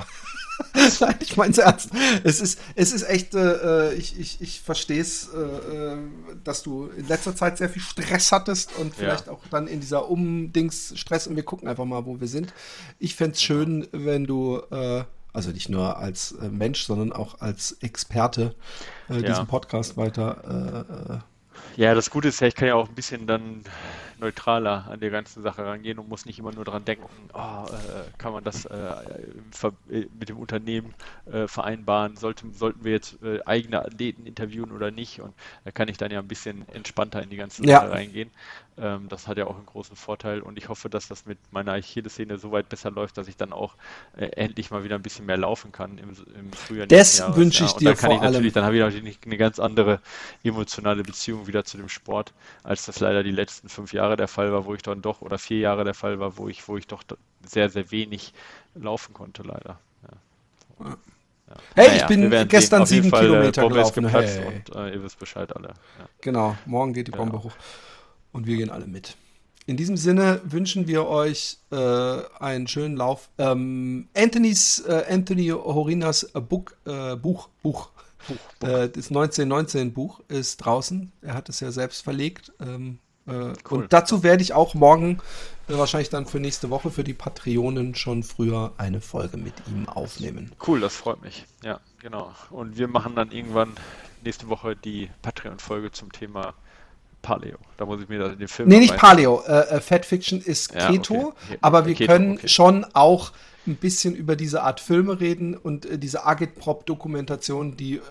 Nein, 1.00 1.16
ich 1.22 1.38
meine 1.38 1.52
es 1.52 1.58
ernst. 1.58 1.90
Es 2.24 2.40
ist, 2.40 2.60
es 2.76 2.92
ist 2.92 3.04
echt, 3.04 3.34
äh, 3.34 3.94
ich, 3.94 4.20
ich, 4.20 4.42
ich 4.42 4.62
verstehe 4.62 5.02
es, 5.02 5.30
äh, 5.34 5.38
äh, 5.38 5.98
dass 6.44 6.62
du 6.64 6.88
in 6.96 7.08
letzter 7.08 7.36
Zeit 7.36 7.58
sehr 7.58 7.70
viel 7.70 7.82
Stress 7.82 8.32
hattest 8.32 8.78
und 8.78 8.94
vielleicht 8.94 9.28
ja. 9.28 9.32
auch 9.34 9.42
dann 9.50 9.68
in 9.68 9.80
dieser 9.80 10.10
Umdings 10.10 10.94
Stress 10.96 11.26
und 11.28 11.36
wir 11.36 11.44
gucken 11.44 11.68
einfach 11.68 11.86
mal, 11.86 12.06
wo 12.06 12.20
wir 12.20 12.28
sind. 12.28 12.54
Ich 13.00 13.16
fände 13.16 13.34
es 13.34 13.42
schön, 13.42 13.88
wenn 13.92 14.26
du 14.26 14.62
äh, 14.70 15.04
also 15.34 15.52
nicht 15.52 15.70
nur 15.70 15.98
als 15.98 16.34
äh, 16.34 16.50
Mensch, 16.50 16.84
sondern 16.84 17.14
auch 17.14 17.40
als 17.40 17.78
Experte 17.82 18.54
äh, 19.10 19.16
Ja. 19.16 19.22
diesen 19.22 19.48
Podcast 19.48 19.98
weiter. 19.98 20.86
Äh, 21.10 21.14
äh, 21.14 21.20
Ja, 21.78 21.96
das 21.96 22.10
Gute 22.10 22.28
ist 22.28 22.42
ja, 22.42 22.48
ich 22.48 22.56
kann 22.56 22.68
ja 22.68 22.76
auch 22.76 22.90
ein 22.90 22.96
bisschen 22.96 23.28
dann 23.28 23.64
neutraler 24.22 24.88
an 24.90 25.00
die 25.02 25.10
ganze 25.10 25.42
Sache 25.42 25.66
rangehen 25.66 26.00
und 26.00 26.10
muss 26.10 26.26
nicht 26.26 26.40
immer 26.40 26.54
nur 26.54 26.66
dran 26.66 26.86
denken, 26.86 27.08
oh, 27.34 27.66
äh, 27.68 28.12
kann 28.18 28.34
man 28.34 28.44
das 28.46 28.66
äh, 28.66 28.76
äh, 29.90 30.08
mit 30.20 30.30
dem 30.30 30.38
Unternehmen 30.38 30.96
äh, 31.26 31.48
vereinbaren, 31.48 32.16
sollten, 32.18 32.54
sollten 32.54 32.84
wir 32.84 32.94
jetzt 32.94 33.22
äh, 33.24 33.40
eigene 33.46 33.84
Athleten 33.86 34.26
interviewen 34.26 34.72
oder 34.72 34.92
nicht 34.92 35.22
und 35.22 35.34
da 35.66 35.72
kann 35.72 35.90
ich 35.90 35.98
dann 35.98 36.12
ja 36.12 36.20
ein 36.20 36.28
bisschen 36.28 36.68
entspannter 36.70 37.22
in 37.24 37.30
die 37.30 37.38
ganze 37.38 37.64
Ja. 37.64 37.82
Sache 37.82 37.92
reingehen. 37.92 38.32
Ähm, 38.78 39.10
das 39.10 39.28
hat 39.28 39.38
ja 39.38 39.48
auch 39.48 39.56
einen 39.58 39.66
großen 39.66 39.96
Vorteil 39.96 40.42
und 40.42 40.58
ich 40.58 40.70
hoffe, 40.70 40.90
dass 40.90 41.08
das 41.08 41.26
mit 41.26 41.40
meiner 41.52 41.74
Achillessehne 41.74 42.38
so 42.38 42.52
weit 42.52 42.70
besser 42.70 42.92
läuft, 42.92 43.18
dass 43.18 43.28
ich 43.28 43.38
dann 43.38 43.54
auch 43.54 43.76
äh, 44.16 44.26
endlich 44.28 44.72
mal 44.72 44.84
wieder 44.84 44.96
ein 44.96 45.02
bisschen 45.04 45.26
mehr 45.26 45.38
laufen 45.38 45.72
kann 45.72 45.98
im, 45.98 46.10
im 46.36 46.54
Frühjahr 46.54 46.88
Das 46.88 47.24
wünsche 47.36 47.64
ja. 47.64 47.66
ich 47.66 47.76
Und 47.76 47.80
dir 47.80 47.96
vor 47.96 48.16
ich 48.16 48.22
natürlich, 48.22 48.54
allem. 48.54 48.54
dann 48.54 48.64
habe 48.66 48.76
ich 48.76 48.82
natürlich 48.82 49.20
eine 49.26 49.38
ganz 49.38 49.60
andere 49.60 50.02
emotionale 50.44 51.04
Beziehung 51.04 51.48
wieder 51.48 51.64
zu 51.64 51.78
dem 51.78 51.90
Sport, 51.90 52.34
als 52.64 52.86
das 52.86 53.00
leider 53.00 53.24
die 53.24 53.32
letzten 53.32 53.70
fünf 53.70 53.94
Jahre 53.94 54.11
der 54.16 54.28
Fall 54.28 54.52
war, 54.52 54.66
wo 54.66 54.74
ich 54.74 54.82
dann 54.82 55.02
doch, 55.02 55.22
oder 55.22 55.38
vier 55.38 55.60
Jahre 55.60 55.84
der 55.84 55.94
Fall 55.94 56.20
war, 56.20 56.38
wo 56.38 56.48
ich, 56.48 56.68
wo 56.68 56.78
ich 56.78 56.88
doch 56.88 57.04
sehr, 57.46 57.70
sehr 57.70 57.92
wenig 57.92 58.34
laufen 58.76 59.14
konnte, 59.14 59.44
leider. 59.44 59.80
Ja. 60.04 60.86
Ja. 60.88 60.98
Hey, 61.76 61.88
Naja, 61.88 61.96
ich 62.02 62.06
bin 62.08 62.48
gestern 62.48 62.86
sieben 62.86 63.10
Fall, 63.10 63.26
äh, 63.26 63.28
Kilometer 63.28 63.62
Bombe 63.64 63.76
gelaufen. 63.76 64.08
Hey. 64.08 64.46
und 64.46 64.76
äh, 64.76 64.94
ihr 64.94 65.04
wisst 65.04 65.20
Bescheid 65.20 65.54
alle. 65.56 65.70
Ja. 65.70 66.10
Genau, 66.22 66.56
morgen 66.66 66.94
geht 66.94 67.08
die 67.08 67.12
Genau. 67.12 67.24
Bombe 67.26 67.44
hoch 67.44 67.54
und 68.32 68.48
wir 68.48 68.56
gehen 68.58 68.70
alle 68.70 68.88
mit. 68.88 69.18
In 69.68 69.78
diesem 69.78 69.96
Sinne 69.98 70.42
wünschen 70.44 70.88
wir 70.88 71.08
euch 71.08 71.58
äh, 71.72 71.76
einen 72.40 72.68
schönen 72.68 72.98
Lauf. 72.98 73.30
Ähm, 73.38 74.08
Anthony's, 74.16 74.80
äh, 74.88 75.06
Anthony 75.10 75.50
Horinas 75.50 76.24
äh, 76.34 76.42
Buch, 76.42 76.72
äh, 76.86 77.16
Buch, 77.16 77.50
Buch, 77.62 77.90
Äh, 78.62 78.90
das 78.90 79.08
1919 79.10 79.94
Buch 79.94 80.22
ist 80.28 80.58
draußen. 80.58 81.12
Er 81.22 81.34
hat 81.34 81.50
es 81.50 81.60
ja 81.60 81.72
selbst 81.72 82.04
verlegt. 82.04 82.52
Ähm, 82.60 83.00
äh, 83.10 83.11
Cool. 83.28 83.54
Und 83.70 83.94
dazu 83.94 84.24
werde 84.24 84.42
ich 84.42 84.54
auch 84.54 84.74
morgen, 84.74 85.20
äh, 85.68 85.78
wahrscheinlich 85.78 86.10
dann 86.10 86.26
für 86.26 86.40
nächste 86.40 86.70
Woche, 86.70 86.90
für 86.90 87.04
die 87.04 87.14
Patreonen 87.14 87.96
schon 87.96 88.24
früher 88.24 88.74
eine 88.78 89.00
Folge 89.02 89.38
mit 89.38 89.54
ihm 89.68 89.88
aufnehmen. 89.88 90.52
Cool, 90.66 90.80
das 90.80 90.96
freut 90.96 91.22
mich. 91.22 91.46
Ja, 91.64 91.80
genau. 92.02 92.34
Und 92.50 92.78
wir 92.78 92.88
machen 92.88 93.16
dann 93.16 93.32
irgendwann 93.32 93.74
nächste 94.24 94.50
Woche 94.50 94.76
die 94.76 95.10
Patreon-Folge 95.22 95.92
zum 95.92 96.12
Thema 96.12 96.54
Paleo. 97.22 97.58
Da 97.78 97.86
muss 97.86 98.02
ich 98.02 98.10
mir 98.10 98.30
den 98.30 98.48
Film 98.48 98.70
Nee, 98.70 98.80
nicht 98.80 98.98
Paleo. 98.98 99.44
Äh, 99.46 99.76
äh, 99.76 99.82
Fat 99.82 100.06
Fiction 100.06 100.42
ist 100.42 100.74
Ja, 100.74 100.88
Keto, 100.88 101.14
okay. 101.14 101.34
Okay. 101.46 101.58
aber 101.62 101.86
wir 101.86 101.94
Keto, 101.94 102.12
können 102.12 102.34
okay. 102.34 102.48
schon 102.48 102.86
auch 102.94 103.32
ein 103.68 103.76
bisschen 103.76 104.16
über 104.16 104.36
diese 104.36 104.64
Art 104.64 104.80
Filme 104.80 105.20
reden 105.20 105.56
und 105.56 105.86
äh, 105.86 105.98
diese 105.98 106.26
Agitprop-Dokumentation, 106.26 107.78
die 107.78 107.96
äh, 107.96 108.02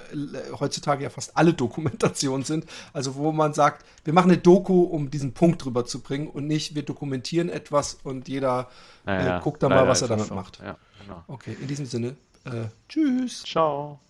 heutzutage 0.59 1.03
ja 1.03 1.11
fast 1.11 1.37
alle 1.37 1.55
Dokumentationen 1.61 2.45
sind. 2.45 2.67
Also 2.93 3.17
wo 3.17 3.33
man 3.33 3.53
sagt, 3.53 3.85
wir 4.05 4.13
machen 4.13 4.31
eine 4.31 4.41
Doku, 4.41 4.83
um 4.83 5.11
diesen 5.11 5.33
Punkt 5.33 5.65
drüber 5.65 5.85
zu 5.85 6.01
bringen 6.01 6.29
und 6.29 6.47
nicht, 6.47 6.75
wir 6.75 6.83
dokumentieren 6.83 7.49
etwas 7.49 7.99
und 8.05 8.29
jeder 8.29 8.69
naja, 9.05 9.39
äh, 9.39 9.41
guckt 9.41 9.63
dann 9.63 9.71
mal, 9.71 9.89
was 9.89 10.03
er 10.03 10.09
damit 10.09 10.27
so. 10.27 10.35
macht. 10.35 10.61
Ja, 10.61 10.77
genau. 11.03 11.25
Okay, 11.27 11.57
in 11.61 11.67
diesem 11.67 11.87
Sinne, 11.87 12.17
äh, 12.45 12.67
tschüss. 12.89 13.43
Ciao. 13.45 14.01